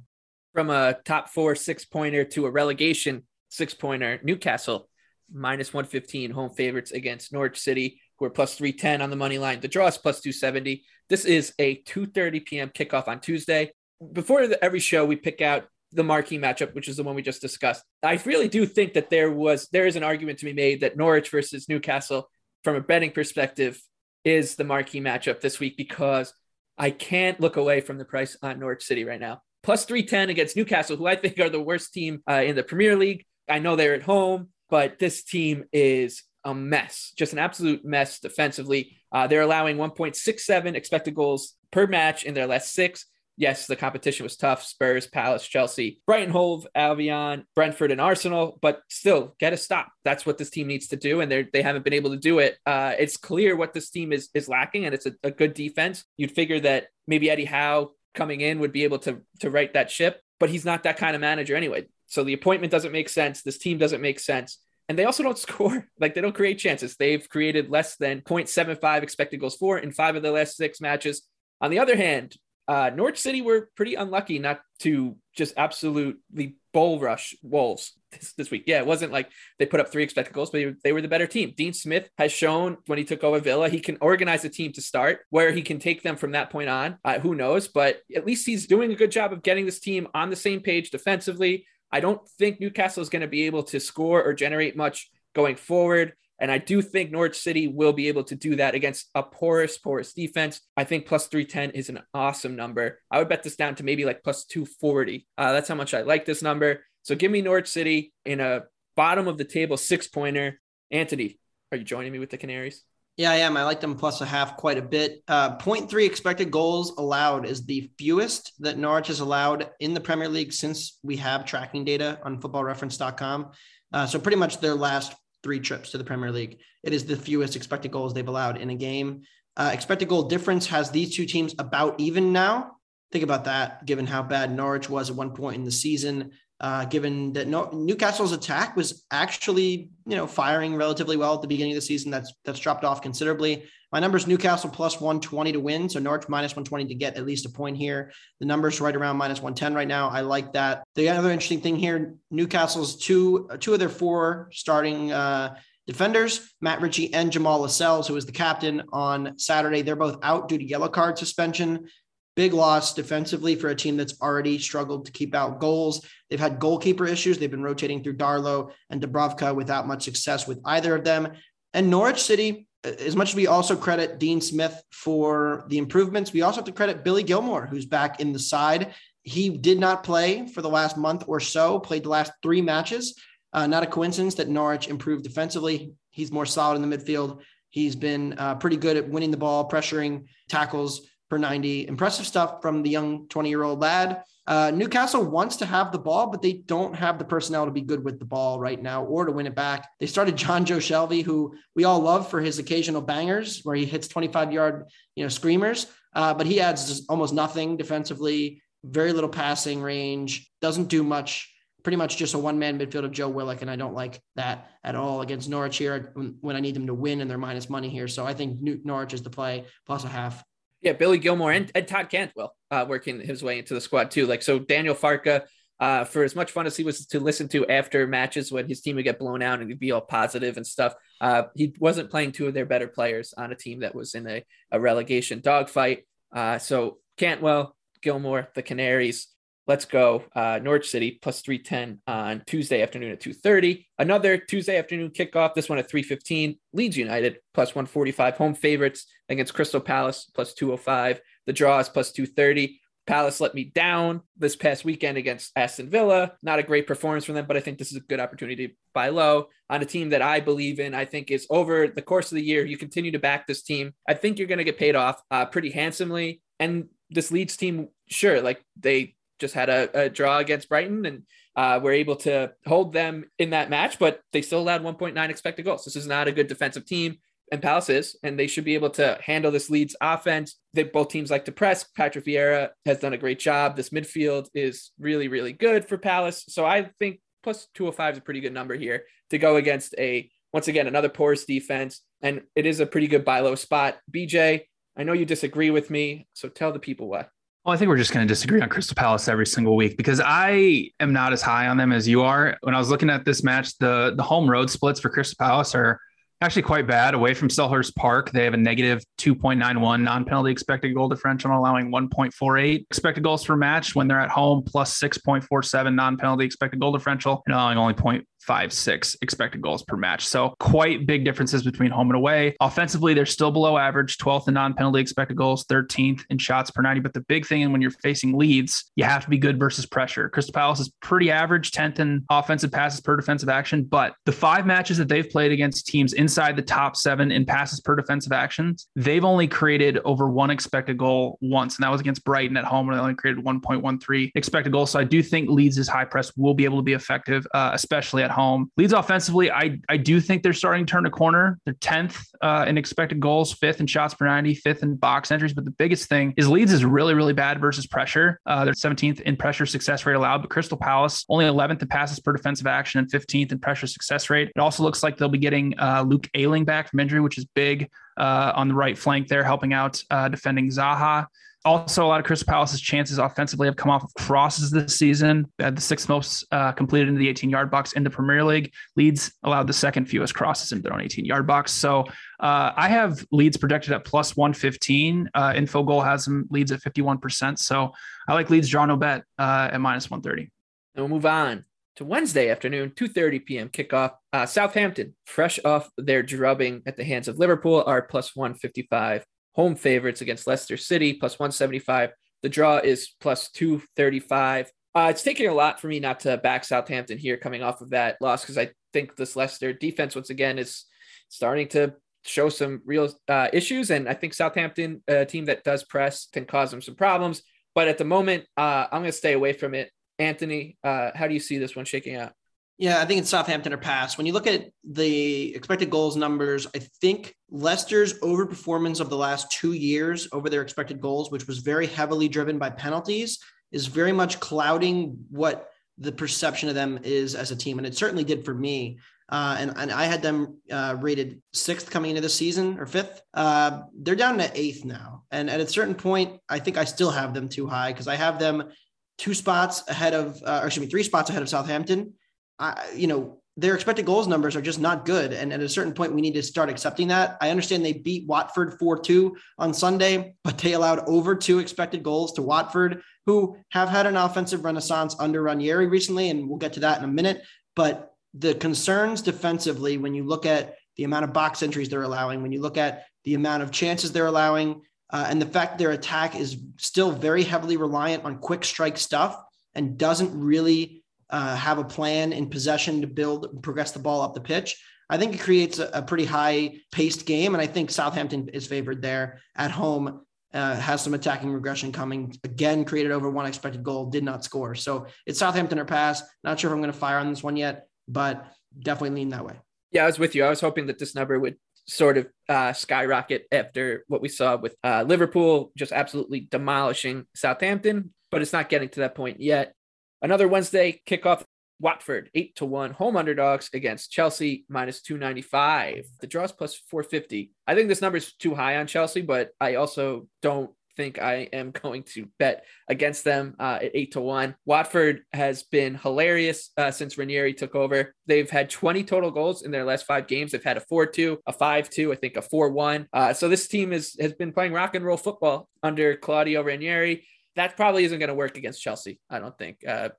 From 0.56 0.71
a 0.71 0.97
top 1.06 1.29
four 1.29 1.53
six 1.53 1.86
pointer 1.86 2.24
to 2.25 2.47
a 2.47 2.51
relegation 2.51 3.21
six 3.50 3.75
pointer, 3.75 4.19
Newcastle 4.24 4.89
minus 5.31 5.71
115 5.74 6.31
home 6.31 6.50
favorites 6.50 6.91
against 6.91 7.31
Norwich 7.31 7.59
City. 7.59 8.01
We're 8.24 8.30
plus 8.30 8.56
310 8.56 9.02
on 9.02 9.10
the 9.10 9.18
money 9.18 9.38
line. 9.38 9.60
The 9.60 9.68
draw 9.68 9.86
is 9.88 9.98
plus 9.98 10.22
270. 10.22 10.86
This 11.10 11.25
is 11.25 11.54
a 11.60 11.81
2:30 11.84 12.46
p.m. 12.46 12.70
kickoff 12.70 13.10
on 13.10 13.20
Tuesday. 13.20 13.72
Before 14.14 14.48
the, 14.48 14.64
every 14.64 14.80
show, 14.80 15.04
we 15.06 15.18
pick 15.18 15.42
out 15.42 15.66
the 15.92 16.06
marquee 16.06 16.40
matchup, 16.40 16.74
which 16.74 16.88
is 16.88 16.96
the 16.96 17.04
one 17.04 17.16
we 17.16 17.22
just 17.22 17.42
discussed. 17.42 17.84
I 18.02 18.14
really 18.24 18.48
do 18.48 18.66
think 18.66 18.94
that 18.94 19.10
there 19.10 19.30
was 19.30 19.68
there 19.74 19.88
is 19.88 19.98
an 19.98 20.04
argument 20.04 20.40
to 20.40 20.46
be 20.46 20.54
made 20.54 20.80
that 20.81 20.96
Norwich 20.96 21.31
versus 21.31 21.68
Newcastle, 21.68 22.30
from 22.64 22.78
a 22.78 22.81
betting 22.81 23.12
perspective, 23.12 23.78
is 24.24 24.56
the 24.56 24.64
marquee 24.64 25.02
matchup 25.02 25.42
this 25.42 25.60
week 25.60 25.75
because 25.75 26.34
I 26.78 26.92
can't 26.92 27.42
look 27.42 27.58
away 27.58 27.81
from 27.81 27.98
the 27.98 28.06
price 28.06 28.38
on 28.42 28.58
Norwich 28.58 28.86
City 28.86 29.04
right 29.04 29.20
now. 29.20 29.42
Plus 29.64 29.84
310 29.84 30.30
against 30.30 30.56
Newcastle, 30.56 30.96
who 30.96 31.08
I 31.08 31.18
think 31.18 31.38
are 31.42 31.50
the 31.50 31.62
worst 31.62 31.92
team 31.92 32.24
uh, 32.25 32.44
in 32.46 32.56
the 32.56 32.64
Premier 32.64 32.96
League. 32.96 33.25
I 33.50 33.60
know 33.60 33.75
they're 33.75 33.96
at 33.96 34.04
home, 34.04 34.48
but 34.70 34.98
this 34.98 35.25
team 35.25 35.66
is 35.74 36.24
a 36.44 36.54
mess, 36.54 37.13
just 37.18 37.34
an 37.34 37.40
absolute 37.40 37.86
mess 37.86 38.19
defensively. 38.19 38.98
Uh, 39.12 39.28
they're 39.28 39.42
allowing 39.42 39.78
1.67 39.78 40.75
expected 40.75 41.16
goals 41.16 41.56
per 41.72 41.88
match 41.88 42.24
in 42.24 42.34
their 42.34 42.48
last 42.48 42.74
six. 42.74 43.06
Yes, 43.36 43.66
the 43.66 43.75
competition 43.75 44.24
was 44.24 44.38
tough. 44.38 44.63
Spurs, 44.63 45.07
Palace, 45.07 45.48
Chelsea, 45.48 46.01
Brighton, 46.06 46.30
Hove, 46.30 46.68
Albion, 46.75 47.45
Brentford, 47.56 47.92
and 47.92 48.00
Arsenal. 48.00 48.60
But 48.62 48.81
still, 48.90 49.36
get 49.40 49.54
a 49.54 49.57
stop. 49.57 49.92
That's 50.04 50.24
what 50.24 50.38
this 50.38 50.51
team 50.51 50.68
needs 50.68 50.90
to 50.90 50.98
do, 50.98 51.19
and 51.19 51.31
they 51.31 51.48
they 51.51 51.63
haven't 51.63 51.84
been 51.84 51.94
able 51.94 52.12
to 52.12 52.18
do 52.18 52.38
it. 52.38 52.57
Uh, 52.63 52.94
it's 53.00 53.18
clear 53.18 53.56
what 53.56 53.74
this 53.74 53.89
team 53.89 54.13
is 54.13 54.30
is 54.36 54.48
lacking, 54.48 54.86
and 54.86 54.94
it's 54.94 55.07
a, 55.07 55.13
a 55.24 55.31
good 55.31 55.56
defense. 55.56 56.04
You'd 56.16 56.31
figure 56.31 56.60
that 56.60 56.88
maybe 57.07 57.31
Eddie 57.31 57.46
Howe 57.46 57.92
coming 58.13 58.42
in 58.42 58.60
would 58.60 58.72
be 58.72 58.84
able 58.84 59.00
to 59.00 59.22
to 59.39 59.50
right 59.50 59.74
that 59.74 59.89
ship, 59.89 60.22
but 60.39 60.51
he's 60.51 60.66
not 60.66 60.84
that 60.84 60.98
kind 60.98 61.16
of 61.16 61.22
manager 61.22 61.56
anyway. 61.56 61.88
So 62.06 62.24
the 62.24 62.34
appointment 62.34 62.69
doesn't 62.69 62.92
make 62.92 63.10
sense. 63.10 63.42
This 63.42 63.57
team 63.57 63.80
doesn't 63.80 64.01
make 64.01 64.19
sense 64.19 64.60
and 64.89 64.97
they 64.97 65.06
also 65.06 65.24
don't 65.24 65.38
score. 65.47 65.88
Like 66.00 66.13
they 66.13 66.21
don't 66.21 66.35
create 66.35 66.59
chances. 66.59 66.95
They've 66.95 67.27
created 67.27 67.69
less 67.69 67.95
than 67.95 68.21
0.75 68.21 69.03
expected 69.03 69.39
goals 69.39 69.56
for 69.56 69.77
in 69.77 69.91
five 69.91 70.15
of 70.15 70.24
the 70.24 70.31
last 70.31 70.57
six 70.57 70.81
matches. 70.81 71.24
On 71.62 71.71
the 71.71 71.80
other 71.80 71.95
hand 71.95 72.35
uh, 72.68 72.89
norwich 72.94 73.19
city 73.19 73.41
were 73.41 73.69
pretty 73.75 73.95
unlucky 73.95 74.39
not 74.39 74.62
to 74.80 75.18
just 75.35 75.53
absolutely 75.57 76.56
bull 76.71 77.00
rush 77.00 77.35
wolves 77.44 77.94
this, 78.12 78.33
this, 78.33 78.51
week. 78.51 78.63
Yeah 78.65 78.80
it 78.80 78.85
wasn't 78.85 79.12
like 79.12 79.29
they 79.60 79.65
put 79.65 79.79
up 79.79 79.91
three 79.91 80.03
expected 80.03 80.34
goals 80.34 80.50
but 80.50 80.75
they 80.84 80.93
were 80.93 81.01
the 81.01 81.08
better 81.08 81.27
team. 81.27 81.53
Dean 81.58 81.74
smith 81.74 82.10
has 82.17 82.31
shown 82.31 82.77
when 82.86 82.98
he 82.98 83.03
took 83.03 83.24
over 83.24 83.39
villa 83.39 83.67
he 83.67 83.79
can 83.79 83.98
organize 84.00 84.46
a 84.46 84.50
team 84.50 84.72
to 84.74 84.81
start 84.81 85.19
where 85.29 85.51
he 85.51 85.62
can 85.62 85.77
take 85.77 86.03
them 86.03 86.15
from 86.15 86.31
that 86.31 86.50
point 86.50 86.69
on. 86.69 86.98
Uh, 87.03 87.19
who 87.19 87.36
knows? 87.36 87.67
But 87.67 88.00
at 88.15 88.25
least 88.25 88.46
he's 88.46 88.65
doing 88.65 88.91
a 88.91 88.96
good 88.96 89.12
job 89.12 89.34
of 89.34 89.43
getting 89.43 89.65
this 89.65 89.79
team 89.79 90.08
on 90.13 90.29
the 90.29 90.36
same 90.36 90.62
page 90.62 90.89
defensively 90.89 91.65
I 91.93 92.00
don't 92.00 92.27
think 92.27 92.59
Newcastle 92.59 93.03
is 93.03 93.09
going 93.09 93.21
to 93.21 93.27
be 93.27 93.43
able 93.43 93.63
to 93.65 93.79
score 93.79 94.23
or 94.23 94.33
generate 94.33 94.75
much 94.75 95.12
going 95.35 95.55
forward. 95.55 96.13
And 96.39 96.51
I 96.51 96.57
do 96.57 96.81
think 96.81 97.12
Norwich 97.12 97.39
City 97.39 97.67
will 97.67 97.93
be 97.93 98.07
able 98.07 98.23
to 98.25 98.35
do 98.35 98.55
that 98.55 98.73
against 98.73 99.09
a 99.13 99.21
porous, 99.21 99.77
porous 99.77 100.12
defense. 100.12 100.59
I 100.75 100.83
think 100.83 101.05
plus 101.05 101.27
310 101.27 101.79
is 101.79 101.89
an 101.89 102.01
awesome 102.13 102.55
number. 102.55 103.00
I 103.12 103.19
would 103.19 103.29
bet 103.29 103.43
this 103.43 103.55
down 103.55 103.75
to 103.75 103.83
maybe 103.83 104.05
like 104.05 104.23
plus 104.23 104.43
240. 104.45 105.27
Uh, 105.38 105.53
that's 105.53 105.69
how 105.69 105.75
much 105.75 105.93
I 105.93 106.01
like 106.01 106.25
this 106.25 106.41
number. 106.41 106.83
So 107.03 107.15
give 107.15 107.31
me 107.31 107.41
Norwich 107.41 107.67
City 107.67 108.12
in 108.25 108.39
a 108.39 108.63
bottom 108.95 109.27
of 109.27 109.38
the 109.38 109.45
table 109.45 109.77
six 109.77 110.07
pointer. 110.07 110.59
Anthony, 110.89 111.39
are 111.71 111.77
you 111.77 111.83
joining 111.83 112.12
me 112.12 112.19
with 112.19 112.31
the 112.31 112.38
Canaries? 112.38 112.83
Yeah, 113.15 113.29
I 113.29 113.36
am. 113.36 113.58
I 113.58 113.63
like 113.63 113.79
them 113.79 113.96
plus 113.96 114.22
a 114.22 114.25
half 114.25 114.58
quite 114.58 114.79
a 114.79 114.82
bit. 114.82 115.24
Uh, 115.27 115.55
0.3 115.58 116.05
expected 116.05 116.50
goals 116.50 116.98
allowed 116.98 117.46
is 117.46 117.65
the 117.65 117.91
fewest 117.98 118.53
that 118.60 118.79
Norwich 118.79 119.08
has 119.08 119.20
allowed 119.20 119.70
in 119.79 119.93
the 119.93 120.01
Premier 120.01 120.27
League 120.27 120.51
since 120.51 120.98
we 121.03 121.17
have 121.17 121.46
tracking 121.46 121.86
data 121.86 122.20
on 122.24 122.41
footballreference.com. 122.41 123.51
Uh, 123.91 124.08
so, 124.08 124.17
pretty 124.17 124.38
much 124.38 124.60
their 124.60 124.74
last 124.74 125.13
three 125.43 125.60
trips 125.60 125.91
to 125.91 126.00
the 126.00 126.03
Premier 126.03 126.32
League, 126.32 126.60
it 126.82 126.91
is 126.91 127.05
the 127.05 127.15
fewest 127.15 127.55
expected 127.55 127.91
goals 127.91 128.13
they've 128.15 128.27
allowed 128.27 128.58
in 128.58 128.72
a 128.72 128.75
game. 128.75 129.22
Uh, 129.55 129.70
expected 129.72 130.08
goal 130.08 130.24
difference 130.24 130.65
has 130.65 130.89
these 130.89 131.15
two 131.15 131.27
teams 131.27 131.53
about 131.60 132.00
even 132.00 132.34
now. 132.34 132.72
Think 133.12 133.24
about 133.24 133.46
that, 133.46 133.86
given 133.86 134.08
how 134.08 134.24
bad 134.24 134.51
Norwich 134.51 134.89
was 134.89 135.12
at 135.12 135.15
one 135.15 135.36
point 135.36 135.58
in 135.58 135.63
the 135.63 135.72
season. 135.72 136.32
Uh, 136.60 136.86
given 136.86 137.33
that 137.33 137.48
no, 137.48 137.69
Newcastle's 137.74 138.31
attack 138.31 138.75
was 138.75 139.05
actually, 139.12 139.89
you 140.05 140.15
know, 140.15 140.27
firing 140.27 140.75
relatively 140.75 141.17
well 141.17 141.33
at 141.33 141.41
the 141.41 141.48
beginning 141.48 141.74
of 141.74 141.77
the 141.77 141.81
season. 141.81 142.12
That's 142.12 142.33
that's 142.45 142.60
dropped 142.60 142.83
off 142.83 143.01
considerably. 143.01 143.63
My 143.91 144.00
number 144.00 144.17
is 144.17 144.25
Newcastle 144.25 144.72
plus 144.72 145.00
120 145.00 145.51
to 145.51 145.60
win. 145.60 145.88
So 145.88 146.00
Norwich 146.00 146.27
minus 146.27 146.53
120 146.53 146.86
to 146.86 146.95
get 146.95 147.15
at 147.15 147.27
least 147.27 147.45
a 147.45 147.50
point 147.50 147.77
here. 147.77 148.12
The 148.39 148.45
number's 148.48 148.81
right 148.81 148.95
around 148.95 149.17
minus 149.17 149.39
110 149.39 149.75
right 149.75 149.88
now. 149.88 150.10
I 150.10 150.22
like 150.22 150.53
that. 150.53 150.83
The 150.95 151.10
other 151.10 151.29
interesting 151.29 151.62
thing 151.62 151.75
here, 151.75 152.15
Newcastle's 152.31 152.98
two 152.98 153.50
two 153.60 153.74
of 153.74 153.79
their 153.79 153.89
four 153.89 154.50
starting 154.51 155.12
uh, 155.12 155.55
defenders, 155.86 156.53
Matt 156.62 156.81
Ritchie 156.81 157.13
and 157.13 157.31
Jamal 157.31 157.60
Lascelles, 157.60 158.07
who 158.07 158.13
was 158.13 158.25
the 158.25 158.31
captain 158.31 158.83
on 158.91 159.38
Saturday. 159.38 159.81
They're 159.81 159.95
both 159.95 160.17
out 160.24 160.50
due 160.50 160.57
to 160.57 160.63
yellow 160.63 160.89
card 160.89 161.17
suspension. 161.17 161.88
Big 162.36 162.53
loss 162.53 162.95
defensively 162.95 163.55
for 163.55 163.69
a 163.69 163.75
team 163.75 163.95
that's 163.95 164.19
already 164.19 164.57
struggled 164.57 165.05
to 165.05 165.12
keep 165.12 165.36
out 165.36 165.60
goals. 165.60 166.03
They've 166.34 166.40
had 166.40 166.58
goalkeeper 166.58 167.06
issues. 167.06 167.38
They've 167.38 167.52
been 167.52 167.62
rotating 167.62 168.02
through 168.02 168.18
Darlow 168.18 168.72
and 168.90 169.00
Dubravka 169.00 169.54
without 169.54 169.86
much 169.86 170.02
success 170.02 170.48
with 170.48 170.60
either 170.66 170.96
of 170.96 171.04
them. 171.04 171.32
And 171.75 171.92
Norwich 171.92 172.24
City, 172.24 172.68
as 172.84 173.16
much 173.16 173.30
as 173.30 173.36
we 173.36 173.46
also 173.46 173.75
credit 173.75 174.18
Dean 174.18 174.42
Smith 174.42 174.82
for 174.92 175.63
the 175.68 175.78
improvements, 175.78 176.34
we 176.34 176.42
also 176.42 176.56
have 176.56 176.66
to 176.66 176.72
credit 176.72 177.04
Billy 177.04 177.24
Gilmour, 177.24 177.70
who's 177.70 177.86
back 177.86 178.20
in 178.20 178.34
the 178.34 178.40
side. 178.40 178.96
He 179.22 179.50
did 179.50 179.80
not 179.80 180.04
play 180.04 180.48
for 180.48 180.63
the 180.63 180.70
last 180.70 180.98
month 180.98 181.25
or 181.28 181.40
so, 181.40 181.78
played 181.80 182.06
the 182.06 182.10
last 182.10 182.32
three 182.42 182.63
matches. 182.63 183.13
Uh, 183.54 183.68
not 183.68 183.84
a 183.84 183.86
coincidence 183.86 184.34
that 184.34 184.50
Norwich 184.50 184.88
improved 184.88 185.24
defensively. 185.24 185.94
He's 186.10 186.32
more 186.32 186.48
solid 186.48 186.82
in 186.82 186.90
the 186.90 186.98
midfield. 186.98 187.42
He's 187.70 187.96
been 187.96 188.34
uh, 188.40 188.56
pretty 188.56 188.78
good 188.78 188.98
at 188.98 189.08
winning 189.08 189.30
the 189.30 189.38
ball, 189.38 189.70
pressuring 189.70 190.25
tackles 190.50 191.08
per 191.30 191.38
90. 191.38 191.88
Impressive 191.88 192.25
stuff 192.25 192.63
from 192.63 192.82
the 192.82 192.90
young 192.90 193.28
20 193.28 193.50
year 193.50 193.62
old 193.62 193.82
lad. 193.82 194.24
Uh, 194.45 194.71
Newcastle 194.73 195.23
wants 195.23 195.57
to 195.57 195.65
have 195.65 195.91
the 195.91 196.00
ball, 196.00 196.27
but 196.27 196.41
they 196.41 196.53
don't 196.53 196.93
have 196.95 197.17
the 197.17 197.23
personnel 197.23 197.65
to 197.65 197.71
be 197.71 197.81
good 197.81 198.03
with 198.03 198.19
the 198.19 198.25
ball 198.25 198.59
right 198.59 198.81
now 198.81 199.05
or 199.05 199.25
to 199.25 199.31
win 199.31 199.47
it 199.47 199.55
back. 199.55 199.89
They 200.00 200.05
started 200.05 200.35
Jonjo 200.35 200.77
Shelvey, 200.77 201.23
who 201.23 201.55
we 201.75 201.85
all 201.85 202.01
love 202.01 202.29
for 202.29 202.41
his 202.41 202.59
occasional 202.59 203.01
bangers 203.01 203.62
where 203.63 203.75
he 203.75 203.85
hits 203.85 204.07
25 204.07 204.51
yard, 204.51 204.89
you 205.15 205.23
know, 205.23 205.29
screamers, 205.29 205.88
uh, 206.13 206.33
but 206.33 206.45
he 206.45 206.59
adds 206.59 207.05
almost 207.07 207.33
nothing 207.33 207.77
defensively, 207.77 208.62
very 208.83 209.13
little 209.13 209.29
passing 209.29 209.81
range, 209.81 210.51
doesn't 210.62 210.89
do 210.89 211.03
much. 211.03 211.50
Pretty 211.83 211.97
much 211.97 212.15
just 212.15 212.33
a 212.33 212.38
one 212.38 212.59
man 212.59 212.79
midfield 212.79 213.03
of 213.03 213.12
Joe 213.12 213.27
Willock. 213.27 213.62
And 213.62 213.69
I 213.69 213.75
don't 213.75 213.93
like 213.93 214.21
that 214.38 214.69
at 214.85 214.95
all 214.95 215.19
against 215.19 215.50
Norwich 215.50 215.75
here 215.75 216.13
when 216.39 216.55
I 216.55 216.62
need 216.62 216.75
them 216.75 216.88
to 216.88 216.93
win 216.93 217.19
and 217.19 217.29
they're 217.29 217.38
minus 217.38 217.69
money 217.69 217.89
here. 217.89 218.07
So 218.07 218.25
I 218.25 218.33
think 218.33 218.62
Norwich 218.62 219.13
is 219.13 219.21
the 219.21 219.29
play 219.29 219.65
plus 219.85 220.05
a 220.05 220.07
half. 220.07 220.41
Yeah, 220.84 220.94
Billy 220.94 221.18
Gilmour 221.18 221.56
and, 221.56 221.72
and 221.74 221.88
Todd 221.88 222.10
Cantwell 222.10 222.54
uh, 222.70 222.86
working 222.88 223.22
his 223.22 223.42
way 223.42 223.58
into 223.58 223.74
the 223.74 223.82
squad 223.82 224.12
too. 224.12 224.28
Like 224.28 224.42
so, 224.44 224.60
Daniel 224.60 224.96
Farke. 224.96 225.42
Uh, 225.80 226.06
for 226.06 226.24
as 226.24 226.36
much 226.36 226.52
fun 226.52 226.66
as 226.66 226.78
he 226.78 226.84
was 226.84 227.08
to 227.08 227.20
listen 227.20 227.48
to 227.50 227.68
after 227.68 228.08
matches 228.08 228.52
when 228.52 228.70
his 228.70 228.80
team 228.80 228.96
would 228.96 229.04
get 229.04 229.20
blown 229.20 229.42
out 229.42 229.60
and 229.60 229.70
he'd 229.70 229.80
be 229.80 229.92
all 229.92 230.00
positive 230.00 230.56
and 230.56 230.66
stuff, 230.66 230.94
uh, 231.20 231.44
he 231.56 231.74
wasn't 231.78 232.10
playing 232.10 232.32
two 232.32 232.48
of 232.48 232.54
their 232.54 232.66
better 232.66 232.88
players 232.88 233.34
on 233.36 233.52
a 233.52 233.56
team 233.56 233.82
that 233.82 233.94
was 233.94 234.13
in 234.16 234.25
a, 234.28 234.44
a 234.72 234.80
relegation 234.80 235.42
dogfight. 235.42 236.06
Uh, 236.34 236.58
so 236.58 237.00
Cantwell, 237.18 237.75
Gilmour, 238.02 238.48
the 238.56 238.62
Canaries, 238.62 239.28
let's 239.67 239.86
go 239.86 240.24
uh, 240.36 240.60
Norwich 240.62 240.89
City 240.89 241.20
plus 241.22 241.41
310 241.41 242.01
on 242.08 242.43
Tuesday 242.46 242.82
afternoon 242.82 243.12
at 243.12 243.22
2.30. 243.22 243.86
Another 243.98 244.38
Tuesday 244.38 244.77
afternoon 244.77 245.12
kickoff, 245.12 245.53
this 245.53 245.70
one 245.70 245.79
at 245.79 245.89
3.15. 245.89 246.58
Leeds 246.74 246.98
United 246.98 247.38
plus 247.53 247.70
145. 247.70 248.38
Home 248.38 248.55
favorites 248.55 249.05
against 249.29 249.53
Crystal 249.53 249.82
Palace 249.82 250.29
plus 250.34 250.53
205. 250.53 251.22
The 251.46 251.53
draw 251.53 251.79
is 251.79 251.89
plus 251.89 252.12
230. 252.12 252.79
Palace 253.05 253.41
let 253.41 253.53
me 253.53 253.65
down 253.65 254.22
this 254.38 254.55
past 254.55 254.86
weekend 254.86 255.17
against 255.17 255.51
Aston 255.58 255.89
Villa. 255.89 256.34
Not 256.41 256.60
a 256.60 256.63
great 256.63 256.88
performance 256.88 257.25
from 257.25 257.36
them, 257.36 257.46
but 257.46 257.58
I 257.58 257.60
think 257.60 257.77
this 257.77 257.91
is 257.91 257.98
a 257.98 258.01
good 258.01 258.22
opportunity 258.22 258.70
to 258.70 258.74
buy 258.93 259.10
low 259.10 259.48
on 259.70 259.82
a 259.82 259.86
team 259.86 260.10
that 260.10 260.22
I 260.22 260.39
believe 260.39 260.79
in. 260.79 260.93
I 260.93 261.03
think 261.03 261.29
is 261.29 261.46
over 261.50 261.88
the 261.88 262.01
course 262.01 262.32
of 262.32 262.38
the 262.38 262.43
year, 262.43 262.65
you 262.65 262.77
continue 262.77 263.12
to 263.12 263.20
back 263.20 263.46
this 263.46 263.62
team. 263.62 263.93
I 264.08 264.13
think 264.13 264.39
you're 264.39 264.48
going 264.48 264.60
to 264.60 264.63
get 264.63 264.77
paid 264.77 264.96
off 264.96 265.22
uh, 265.32 265.46
pretty 265.46 265.70
handsomely. 265.70 266.41
And 266.60 266.86
this 267.10 267.29
Leeds 267.29 267.58
team, 267.58 267.89
sure, 268.08 268.41
like 268.41 268.63
they 268.79 269.15
just 269.40 269.54
had 269.54 269.70
a, 269.70 270.06
a 270.06 270.10
draw 270.10 270.38
against 270.40 270.70
Brighton 270.70 271.06
and 271.06 271.24
uh, 271.56 271.80
were 271.82 271.92
able 271.92 272.16
to 272.16 272.52
hold 272.66 272.94
them 272.94 273.25
in 273.38 273.52
that 273.52 273.70
match, 273.70 274.00
but 274.00 274.22
they 274.32 274.42
still 274.42 274.60
allowed 274.60 274.84
1.9 274.84 275.30
expected 275.30 275.66
goals. 275.66 275.86
This 275.86 275.96
is 275.96 276.08
not 276.08 276.28
a 276.28 276.32
good 276.32 276.48
defensive 276.48 276.86
team, 276.86 277.18
and 277.52 277.62
Palace 277.62 277.90
is, 277.90 278.18
and 278.24 278.40
they 278.40 278.48
should 278.48 278.63
be 278.63 278.74
able 278.74 278.90
to 278.92 279.20
handle 279.24 279.52
this 279.52 279.70
Leeds 279.70 279.96
offense. 280.02 280.56
They 280.74 280.84
both 280.84 281.10
teams 281.10 281.30
like 281.30 281.46
to 281.46 281.52
press. 281.52 281.84
Patrick 281.84 282.25
Vieira 282.25 282.70
has 282.86 283.00
done 283.00 283.13
a 283.13 283.18
great 283.18 283.40
job. 283.40 283.75
This 283.75 283.90
midfield 283.90 284.48
is 284.56 284.92
really, 285.00 285.28
really 285.28 285.54
good 285.54 285.88
for 285.88 285.98
Palace. 285.98 286.46
So 286.48 286.66
I 286.66 286.90
think 287.00 287.20
plus 287.44 287.68
205 287.75 288.13
is 288.13 288.18
a 288.18 288.22
pretty 288.22 288.40
good 288.40 288.54
number 288.54 288.75
here 288.75 289.04
to 289.30 289.38
go 289.38 289.58
against 289.58 289.94
a 289.98 290.30
once 290.54 290.68
again 290.68 290.88
another 290.88 291.10
porous 291.10 291.46
defense, 291.46 292.02
and 292.22 292.42
it 292.56 292.66
is 292.66 292.80
a 292.80 292.86
pretty 292.86 293.08
good 293.08 293.25
buy 293.25 293.40
low 293.40 293.56
spot. 293.56 293.98
BJ, 294.12 294.62
I 294.96 295.04
know 295.04 295.13
you 295.13 295.25
disagree 295.25 295.72
with 295.72 295.90
me, 295.90 296.28
so 296.34 296.48
tell 296.48 296.72
the 296.72 296.80
people 296.80 297.08
why. 297.08 297.25
Well, 297.65 297.74
I 297.74 297.77
think 297.77 297.88
we're 297.88 297.98
just 297.98 298.12
going 298.12 298.27
to 298.27 298.32
disagree 298.32 298.60
on 298.60 298.67
Crystal 298.67 298.93
Palace 298.93 299.29
every 299.29 299.46
single 299.46 299.77
week 299.77 299.96
because 299.96 300.20
I 300.20 300.89
am 301.00 301.13
not 301.13 301.32
as 301.32 301.41
high 301.41 301.70
on 301.70 301.77
them 301.77 301.93
as 301.93 302.05
you 302.05 302.22
are. 302.22 302.58
When 302.62 302.75
I 302.75 302.77
was 302.77 302.89
looking 302.89 303.10
at 303.10 303.24
this 303.24 303.41
match, 303.41 303.77
the 303.77 304.13
the 304.17 304.24
home 304.24 304.50
road 304.50 304.70
splits 304.70 305.00
for 305.00 305.10
Crystal 305.10 305.38
Palace 305.39 305.74
are 305.74 305.98
actually 306.41 306.63
quite 306.63 306.88
bad. 306.88 307.13
Away 307.13 307.34
from 307.34 307.48
Selhurst 307.48 307.96
Park, 307.96 308.32
they 308.32 308.43
have 308.43 308.53
a 308.53 308.58
negative 308.58 309.01
2.91 309.17 310.01
non 310.01 310.25
penalty 310.25 310.51
expected 310.51 310.93
goal 310.93 311.08
differential, 311.08 311.58
allowing 311.58 311.89
1.48 311.89 312.82
expected 312.82 313.24
goals 313.24 313.46
per 313.46 313.55
match. 313.55 313.96
When 313.96 314.10
they're 314.10 314.20
at 314.20 314.29
home, 314.29 314.63
plus 314.63 315.00
6.47 315.00 315.96
non 315.96 316.17
penalty 316.17 316.43
expected 316.43 316.82
goal 316.82 316.91
differential, 316.91 317.43
and 317.46 317.55
allowing 317.55 317.77
only 317.77 317.93
point 317.93 318.27
five, 318.45 318.73
six 318.73 319.15
expected 319.21 319.62
goals 319.62 319.83
per 319.83 319.95
match. 319.95 320.25
So 320.25 320.53
quite 320.59 321.05
big 321.05 321.25
differences 321.25 321.63
between 321.63 321.91
home 321.91 322.09
and 322.09 322.15
away. 322.15 322.55
Offensively, 322.59 323.13
they're 323.13 323.25
still 323.25 323.51
below 323.51 323.77
average, 323.77 324.17
12th 324.17 324.47
in 324.47 324.53
non-penalty 324.53 325.00
expected 325.00 325.38
goals, 325.38 325.65
13th 325.65 326.23
in 326.29 326.38
shots 326.38 326.71
per 326.71 326.81
90. 326.81 327.01
But 327.01 327.13
the 327.13 327.21
big 327.21 327.45
thing 327.45 327.63
and 327.63 327.71
when 327.71 327.81
you're 327.81 327.91
facing 327.91 328.38
Leeds, 328.38 328.91
you 328.95 329.03
have 329.03 329.23
to 329.23 329.29
be 329.29 329.38
good 329.38 329.59
versus 329.59 329.85
pressure. 329.85 330.29
Crystal 330.29 330.53
Palace 330.53 330.79
is 330.79 330.91
pretty 331.01 331.31
average, 331.31 331.71
10th 331.71 332.00
in 332.00 332.25
offensive 332.29 332.71
passes 332.71 333.01
per 333.01 333.15
defensive 333.15 333.50
action. 333.50 333.83
But 333.83 334.15
the 334.25 334.31
five 334.31 334.65
matches 334.65 334.97
that 334.97 335.07
they've 335.07 335.29
played 335.29 335.51
against 335.51 335.88
teams 335.88 336.13
inside 336.13 336.55
the 336.55 336.62
top 336.62 336.95
seven 336.95 337.31
in 337.31 337.45
passes 337.45 337.79
per 337.79 337.95
defensive 337.95 338.31
actions, 338.31 338.88
they've 338.95 339.25
only 339.25 339.47
created 339.47 340.00
over 340.05 340.29
one 340.29 340.50
expected 340.50 340.97
goal 340.97 341.38
once. 341.41 341.77
And 341.77 341.83
that 341.83 341.91
was 341.91 342.01
against 342.01 342.23
Brighton 342.23 342.57
at 342.57 342.65
home, 342.65 342.88
where 342.88 342.95
they 342.95 343.01
only 343.01 343.15
created 343.15 343.43
1.13 343.43 344.31
expected 344.35 344.71
goals. 344.71 344.91
So 344.91 345.00
I 345.00 345.03
do 345.03 345.23
think 345.23 345.50
Leeds' 345.50 345.88
high 345.88 346.05
press 346.05 346.35
will 346.35 346.53
be 346.53 346.65
able 346.65 346.77
to 346.77 346.83
be 346.83 346.93
effective, 346.93 347.45
uh, 347.53 347.71
especially 347.73 348.23
at 348.23 348.33
home. 348.34 348.72
Leeds 348.78 348.94
offensively, 348.94 349.52
I 349.52 349.80
I 349.90 349.98
do 349.98 350.20
think 350.20 350.44
they're 350.44 350.54
starting 350.54 350.86
to 350.86 350.92
turn 350.92 351.06
a 351.06 351.10
corner. 351.10 351.60
They're 351.66 351.74
10th 351.75 352.25
uh, 352.42 352.66
in 352.68 352.78
expected 352.78 353.20
goals, 353.20 353.54
fifth 353.54 353.80
in 353.80 353.88
shots 353.88 354.13
per 354.13 354.25
90, 354.25 354.56
fifth 354.56 354.84
in 354.84 354.96
box 354.96 355.32
entries. 355.32 355.54
But 355.54 355.66
the 355.66 355.72
biggest 355.72 356.10
thing 356.10 356.34
is 356.38 356.50
Leeds 356.50 356.74
is 356.74 356.84
really, 356.84 357.13
really 357.13 357.34
bad 357.34 357.60
versus 357.60 357.88
pressure. 357.88 358.40
Uh, 358.46 358.66
they're 358.66 358.74
17th 358.74 359.22
in 359.22 359.38
pressure 359.38 359.66
success 359.66 360.06
rate 360.06 360.16
allowed, 360.16 360.42
but 360.42 360.50
Crystal 360.50 360.78
Palace 360.78 361.25
only 361.30 361.46
11th 361.46 361.82
in 361.82 361.88
passes 361.88 362.20
per 362.20 362.34
defensive 362.34 362.68
action 362.68 363.00
and 363.00 363.12
15th 363.12 363.52
in 363.52 363.60
pressure 363.60 363.88
success 363.88 364.30
rate. 364.30 364.52
It 364.56 364.60
also 364.60 364.84
looks 364.84 365.04
like 365.04 365.18
they'll 365.18 365.30
be 365.30 365.38
getting 365.38 365.78
uh, 365.80 366.04
Luke 366.06 366.28
Ayling 366.34 366.66
back 366.66 366.90
from 366.90 367.00
injury, 367.00 367.22
which 367.22 367.38
is 367.38 367.46
big 367.46 367.90
uh, 368.18 368.52
on 368.56 368.68
the 368.68 368.74
right 368.74 368.98
flank 368.98 369.28
there, 369.28 369.44
helping 369.44 369.74
out 369.74 370.04
uh, 370.12 370.30
defending 370.30 370.70
Zaha. 370.70 371.28
Also, 371.65 372.05
a 372.05 372.08
lot 372.08 372.20
of 372.20 372.25
Crystal 372.25 372.46
Palace's 372.46 372.82
chances 372.82 373.17
offensively 373.17 373.67
have 373.67 373.77
come 373.77 373.89
off 373.89 374.03
of 374.03 374.13
crosses 374.15 374.70
this 374.70 374.98
season. 374.98 375.50
They 375.58 375.63
had 375.63 375.77
the 375.77 375.82
sixth 375.82 376.10
most 376.10 376.46
uh, 376.51 376.74
completed 376.74 377.08
into 377.08 377.20
the 377.20 377.29
18 377.29 377.50
yard 377.50 377.72
box 377.72 377.93
in 377.93 378.03
the 378.03 378.10
Premier 378.10 378.43
League. 378.43 378.74
Leeds 378.98 379.32
allowed 379.43 379.67
the 379.67 379.74
second 379.74 380.05
fewest 380.05 380.36
crosses 380.36 380.74
into 380.74 380.84
their 380.84 380.93
own 380.93 381.01
18 381.01 381.24
yard 381.24 381.48
box. 381.48 381.72
So 381.72 382.01
uh, 382.41 382.74
I 382.75 382.89
have 382.89 383.25
Leeds 383.32 383.55
projected 383.55 383.93
at 383.93 384.03
plus 384.03 384.36
115. 384.36 385.29
Uh, 385.34 385.53
Infogol 385.53 386.03
has 386.03 386.25
them 386.25 386.48
Leeds 386.50 386.74
at 386.74 386.82
51%. 386.82 387.58
So 387.58 387.93
I 388.27 388.34
like 388.34 388.50
Leeds 388.50 388.67
draw 388.67 388.86
no 388.86 388.98
bet 388.98 389.24
uh, 389.39 389.70
at 389.72 389.79
minus 389.79 390.12
130. 390.12 390.51
And 390.96 391.03
we'll 391.03 391.08
move 391.08 391.25
on 391.25 391.63
to 391.96 392.05
Wednesday 392.05 392.50
afternoon, 392.50 392.91
2:30 392.96 393.46
p.m. 393.46 393.70
kickoff. 393.70 394.13
Uh, 394.32 394.46
Southampton, 394.46 395.15
fresh 395.25 395.60
off 395.63 395.89
their 395.98 396.24
drubbing 396.24 396.82
at 396.86 396.98
the 396.98 397.03
hands 397.03 397.27
of 397.27 397.39
Liverpool, 397.39 397.84
are 397.86 398.01
plus 398.01 398.36
155 398.36 399.24
home 399.53 399.75
favorites 399.75 400.22
against 400.22 400.48
Leicester 400.48 400.77
City, 400.77 401.13
plus 401.13 401.39
175. 401.39 402.12
The 402.41 402.50
draw 402.50 402.77
is 402.77 403.10
plus 403.19 403.50
235. 403.51 404.72
Uh, 404.95 405.07
it's 405.10 405.24
taking 405.24 405.48
a 405.48 405.53
lot 405.53 405.79
for 405.79 405.88
me 405.88 406.00
not 406.00 406.19
to 406.22 406.38
back 406.38 406.63
Southampton 406.63 407.17
here 407.17 407.38
coming 407.38 407.63
off 407.63 407.81
of 407.81 407.91
that 407.91 408.17
loss 408.22 408.41
because 408.41 408.57
I 408.57 408.69
think 408.91 409.15
this 409.15 409.36
Leicester 409.36 409.74
defense, 409.74 410.15
once 410.15 410.29
again, 410.29 410.60
is 410.60 410.86
starting 411.29 411.67
to 411.69 411.95
show 412.25 412.50
some 412.50 412.81
real 412.86 413.12
uh, 413.27 413.48
issues. 413.53 413.89
And 413.89 414.07
I 414.07 414.13
think 414.13 414.33
Southampton, 414.33 415.01
a 415.07 415.25
team 415.25 415.45
that 415.45 415.63
does 415.63 415.83
press, 415.83 416.27
can 416.31 416.45
cause 416.45 416.72
them 416.72 416.81
some 416.81 416.95
problems. 416.95 417.41
But 417.75 417.88
at 417.88 417.98
the 417.98 418.05
moment, 418.05 418.45
uh, 418.55 418.86
I'm 418.91 419.01
going 419.01 419.05
to 419.05 419.17
stay 419.17 419.33
away 419.33 419.53
from 419.53 419.74
it. 419.74 419.91
Anthony, 420.19 420.77
uh, 420.83 421.12
how 421.15 421.27
do 421.27 421.33
you 421.33 421.39
see 421.39 421.57
this 421.57 421.75
one 421.75 421.86
shaking 421.86 422.15
out? 422.15 422.33
Yeah, 422.80 423.00
I 423.00 423.06
think 423.06 423.22
it's 423.22 423.30
Southampton 423.30 423.72
or 423.72 423.77
pass. 423.77 424.18
When 424.18 424.25
you 424.25 424.34
look 424.34 424.48
at 424.48 424.72
the 424.84 425.56
expected 425.56 425.89
goals 425.89 426.15
numbers, 426.15 426.65
I 426.75 426.80
think 426.80 427.36
Leicester's 427.50 428.20
overperformance 428.20 429.00
of 429.00 429.10
the 429.10 429.18
last 429.18 429.51
two 429.51 429.74
years 429.74 430.27
over 430.32 430.50
their 430.50 430.63
expected 430.63 431.00
goals, 431.00 431.30
which 431.30 431.48
was 431.48 431.60
very 431.60 431.86
heavily 431.86 432.27
driven 432.27 432.58
by 432.58 432.72
penalties, 432.72 433.39
is 433.72 433.86
very 433.88 434.12
much 434.12 434.39
clouding 434.39 435.18
what 435.30 435.70
the 436.00 436.12
perception 436.12 436.68
of 436.68 436.75
them 436.75 437.00
is 437.03 437.36
as 437.36 437.51
a 437.51 437.56
team. 437.56 437.77
And 437.77 437.86
it 437.86 437.96
certainly 437.96 438.24
did 438.24 438.44
for 438.44 438.53
me. 438.53 438.98
Uh, 439.30 439.56
and, 439.60 439.74
and 439.77 439.92
I 439.92 440.06
had 440.06 440.22
them 440.22 440.58
uh, 440.72 440.98
rated 441.00 441.42
sixth 441.53 441.89
coming 441.89 442.12
into 442.12 442.22
the 442.22 442.30
season 442.30 442.80
or 442.80 442.86
fifth. 442.86 443.22
Uh, 443.34 443.82
they're 443.96 444.15
down 444.15 444.38
to 444.39 444.51
eighth 444.60 444.84
now. 444.84 445.24
And 445.32 445.50
at 445.50 445.60
a 445.60 445.68
certain 445.68 445.96
point, 445.96 446.39
I 446.50 446.60
think 446.60 446.77
I 446.77 446.86
still 446.86 447.12
have 447.12 447.34
them 447.34 447.50
too 447.50 447.68
high 447.68 447.94
because 447.94 448.08
I 448.08 448.15
have 448.15 448.39
them 448.39 448.72
two 449.18 449.34
spots 449.34 449.84
ahead 449.88 450.13
of, 450.13 450.42
uh, 450.44 450.62
or 450.62 450.68
excuse 450.68 450.86
me, 450.86 450.92
three 450.92 451.03
spots 451.03 451.30
ahead 451.30 451.44
of 451.44 451.50
Southampton. 451.50 452.13
I, 452.60 452.89
you 452.95 453.07
know, 453.07 453.39
their 453.55 453.75
expected 453.75 454.05
goals 454.05 454.27
numbers 454.27 454.55
are 454.55 454.62
just 454.62 454.79
not 454.79 455.05
good. 455.05 455.31
And 455.31 455.53
at 455.53 455.62
a 455.62 455.69
certain 455.69 455.93
point, 455.93 456.13
we 456.13 456.22
need 456.22 456.33
to 456.33 456.43
start 456.43 456.69
accepting 456.69 457.10
that. 457.10 457.38
I 457.39 457.51
understand 457.51 457.86
they 457.86 457.93
beat 457.93 458.27
Watford 458.27 458.79
4 458.79 459.00
2 459.00 459.38
on 459.60 459.74
Sunday, 459.74 460.36
but 460.43 460.57
they 460.57 460.74
allowed 460.74 461.07
over 461.07 461.36
two 461.36 461.60
expected 461.60 462.01
goals 462.01 462.33
to 462.33 462.41
Watford, 462.41 463.03
who 463.25 463.57
have 463.69 463.89
had 463.89 464.07
an 464.07 464.17
offensive 464.17 464.65
renaissance 464.65 465.15
under 465.19 465.43
Ranieri 465.43 465.88
recently. 465.88 466.29
And 466.29 466.50
we'll 466.50 466.57
get 466.57 466.74
to 466.74 466.79
that 466.81 466.98
in 466.98 467.03
a 467.03 467.07
minute. 467.07 467.43
But 467.75 468.12
the 468.33 468.55
concerns 468.55 469.22
defensively, 469.22 469.98
when 469.98 470.15
you 470.15 470.24
look 470.24 470.48
at 470.48 470.75
the 470.98 471.03
amount 471.03 471.25
of 471.25 471.33
box 471.33 471.62
entries 471.62 471.89
they're 471.89 472.03
allowing, 472.03 472.41
when 472.41 472.51
you 472.51 472.62
look 472.62 472.77
at 472.77 473.05
the 473.24 473.36
amount 473.36 473.62
of 473.62 473.72
chances 473.72 474.12
they're 474.12 474.25
allowing, 474.25 474.81
uh, 475.12 475.27
and 475.29 475.39
the 475.39 475.45
fact 475.45 475.77
their 475.77 475.91
attack 475.91 476.36
is 476.36 476.57
still 476.77 477.12
very 477.12 477.43
heavily 477.43 477.77
reliant 477.77 478.25
on 478.25 478.39
quick 478.39 478.65
strike 478.65 478.98
stuff 478.98 479.39
and 479.75 479.98
doesn't 479.98 480.39
really 480.39 481.02
uh, 481.30 481.56
have 481.56 481.77
a 481.77 481.84
plan 481.84 482.34
in 482.34 482.50
possession 482.50 483.01
to 483.01 483.08
build 483.08 483.62
progress 483.63 483.92
the 483.92 484.00
ball 484.00 484.22
up 484.22 484.34
the 484.34 484.42
pitch. 484.42 484.82
I 485.10 485.18
think 485.18 485.36
it 485.36 485.42
creates 485.42 485.80
a, 485.80 485.89
a 485.94 486.01
pretty 486.01 486.25
high 486.25 486.77
paced 486.92 487.25
game. 487.25 487.53
And 487.53 487.62
I 487.62 487.68
think 487.68 487.92
Southampton 487.92 488.50
is 488.50 488.68
favored 488.68 489.01
there 489.01 489.39
at 489.56 489.72
home, 489.72 490.22
uh, 490.53 490.75
has 490.75 491.01
some 491.01 491.13
attacking 491.13 491.51
regression 491.51 491.92
coming. 491.92 492.36
Again, 492.44 492.86
created 492.86 493.12
over 493.12 493.30
one 493.30 493.46
expected 493.46 493.84
goal, 493.84 494.08
did 494.08 494.24
not 494.24 494.44
score. 494.44 494.75
So 494.75 495.08
it's 495.25 495.39
Southampton 495.39 495.80
or 495.80 495.86
pass. 495.86 496.24
Not 496.44 496.60
sure 496.60 496.72
if 496.72 496.74
I'm 496.74 496.82
going 496.82 496.92
to 496.92 496.98
fire 496.98 497.18
on 497.18 497.30
this 497.30 497.44
one 497.44 497.58
yet, 497.58 497.88
but 498.08 498.46
definitely 498.80 499.15
lean 499.15 499.30
that 499.30 499.46
way. 499.46 499.56
Yeah, 499.92 500.03
I 500.03 500.08
was 500.08 500.18
with 500.18 500.36
you. 500.36 500.44
I 500.44 500.50
was 500.50 500.62
hoping 500.62 500.88
that 500.88 500.98
this 500.98 501.13
number 501.13 501.39
would 501.39 501.58
sort 501.86 502.18
of 502.18 502.27
uh, 502.50 502.74
skyrocket 502.74 503.46
after 503.51 504.06
what 504.08 504.22
we 504.22 504.30
saw 504.30 504.56
with 504.56 504.75
uh, 504.84 505.03
Liverpool 505.06 505.72
just 505.77 505.92
absolutely 505.92 506.39
demolishing 506.39 507.25
Southampton, 507.36 508.13
but 508.32 508.42
it's 508.42 508.53
not 508.53 508.70
getting 508.70 508.89
to 508.89 509.01
that 509.01 509.15
point 509.15 509.42
yet. 509.42 509.75
Another 510.24 510.48
Wednesday 510.48 511.01
kickoff. 511.06 511.44
Watford 511.80 512.30
eight 512.34 512.56
to 512.56 512.65
one 512.65 512.92
home 512.92 513.18
underdogs 513.18 513.70
against 513.74 514.10
Chelsea 514.10 514.63
minus 514.70 515.01
two 515.01 515.18
ninety 515.18 515.42
five. 515.42 516.06
The 516.22 516.27
draws 516.27 516.53
plus 516.53 516.80
four 516.89 517.03
fifty. 517.03 517.51
I 517.68 517.75
think 517.75 517.89
this 517.89 518.01
number 518.01 518.18
is 518.18 518.34
too 518.34 518.56
high 518.56 518.77
on 518.77 518.88
Chelsea, 518.88 519.22
but 519.22 519.50
I 519.60 519.75
also 519.75 520.27
don't 520.42 520.72
think 520.96 521.22
I 521.22 521.50
am 521.51 521.72
going 521.84 522.03
to 522.13 522.27
bet 522.39 522.65
against 522.88 523.24
them 523.24 523.56
uh, 523.60 523.80
at 523.82 523.92
eight 523.94 524.13
to 524.13 524.22
one. 524.22 524.56
Watford 524.65 525.24
has 525.34 525.63
been 525.63 525.96
hilarious 525.96 526.70
uh, 526.77 526.92
since 526.92 527.18
Ranieri 527.18 527.53
took 527.53 527.75
over. 527.75 528.13
They've 528.27 528.50
had 528.50 528.70
20 528.70 529.03
total 529.03 529.32
goals 529.32 529.63
in 529.63 529.72
their 529.72 529.84
last 529.84 530.06
five 530.06 530.27
games. 530.27 530.51
They've 530.51 530.63
had 530.63 530.77
a 530.77 530.82
4 530.82 531.08
2, 531.08 531.39
a 531.48 531.53
5 531.53 531.89
2, 531.89 532.13
I 532.13 532.15
think 532.15 532.38
a 532.38 532.42
4 532.42 532.70
1. 532.70 533.08
Uh, 533.12 533.34
so 533.34 533.50
this 533.50 533.68
team 533.68 533.92
is, 533.92 534.15
has 534.20 534.34
been 534.34 534.53
playing 534.53 534.74
rock 534.74 534.96
and 534.96 535.03
roll 535.03 535.18
football 535.18 535.68
under 535.82 536.15
Claudio 536.15 536.63
Ranieri 536.63 537.25
that 537.55 537.75
probably 537.75 538.03
isn't 538.05 538.19
going 538.19 538.29
to 538.29 538.36
work 538.36 538.57
against 538.57 538.81
Chelsea. 538.81 539.19
I 539.29 539.39
don't 539.39 539.57
think. 539.57 539.77
Uh, 539.88 540.10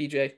BJ, 0.00 0.34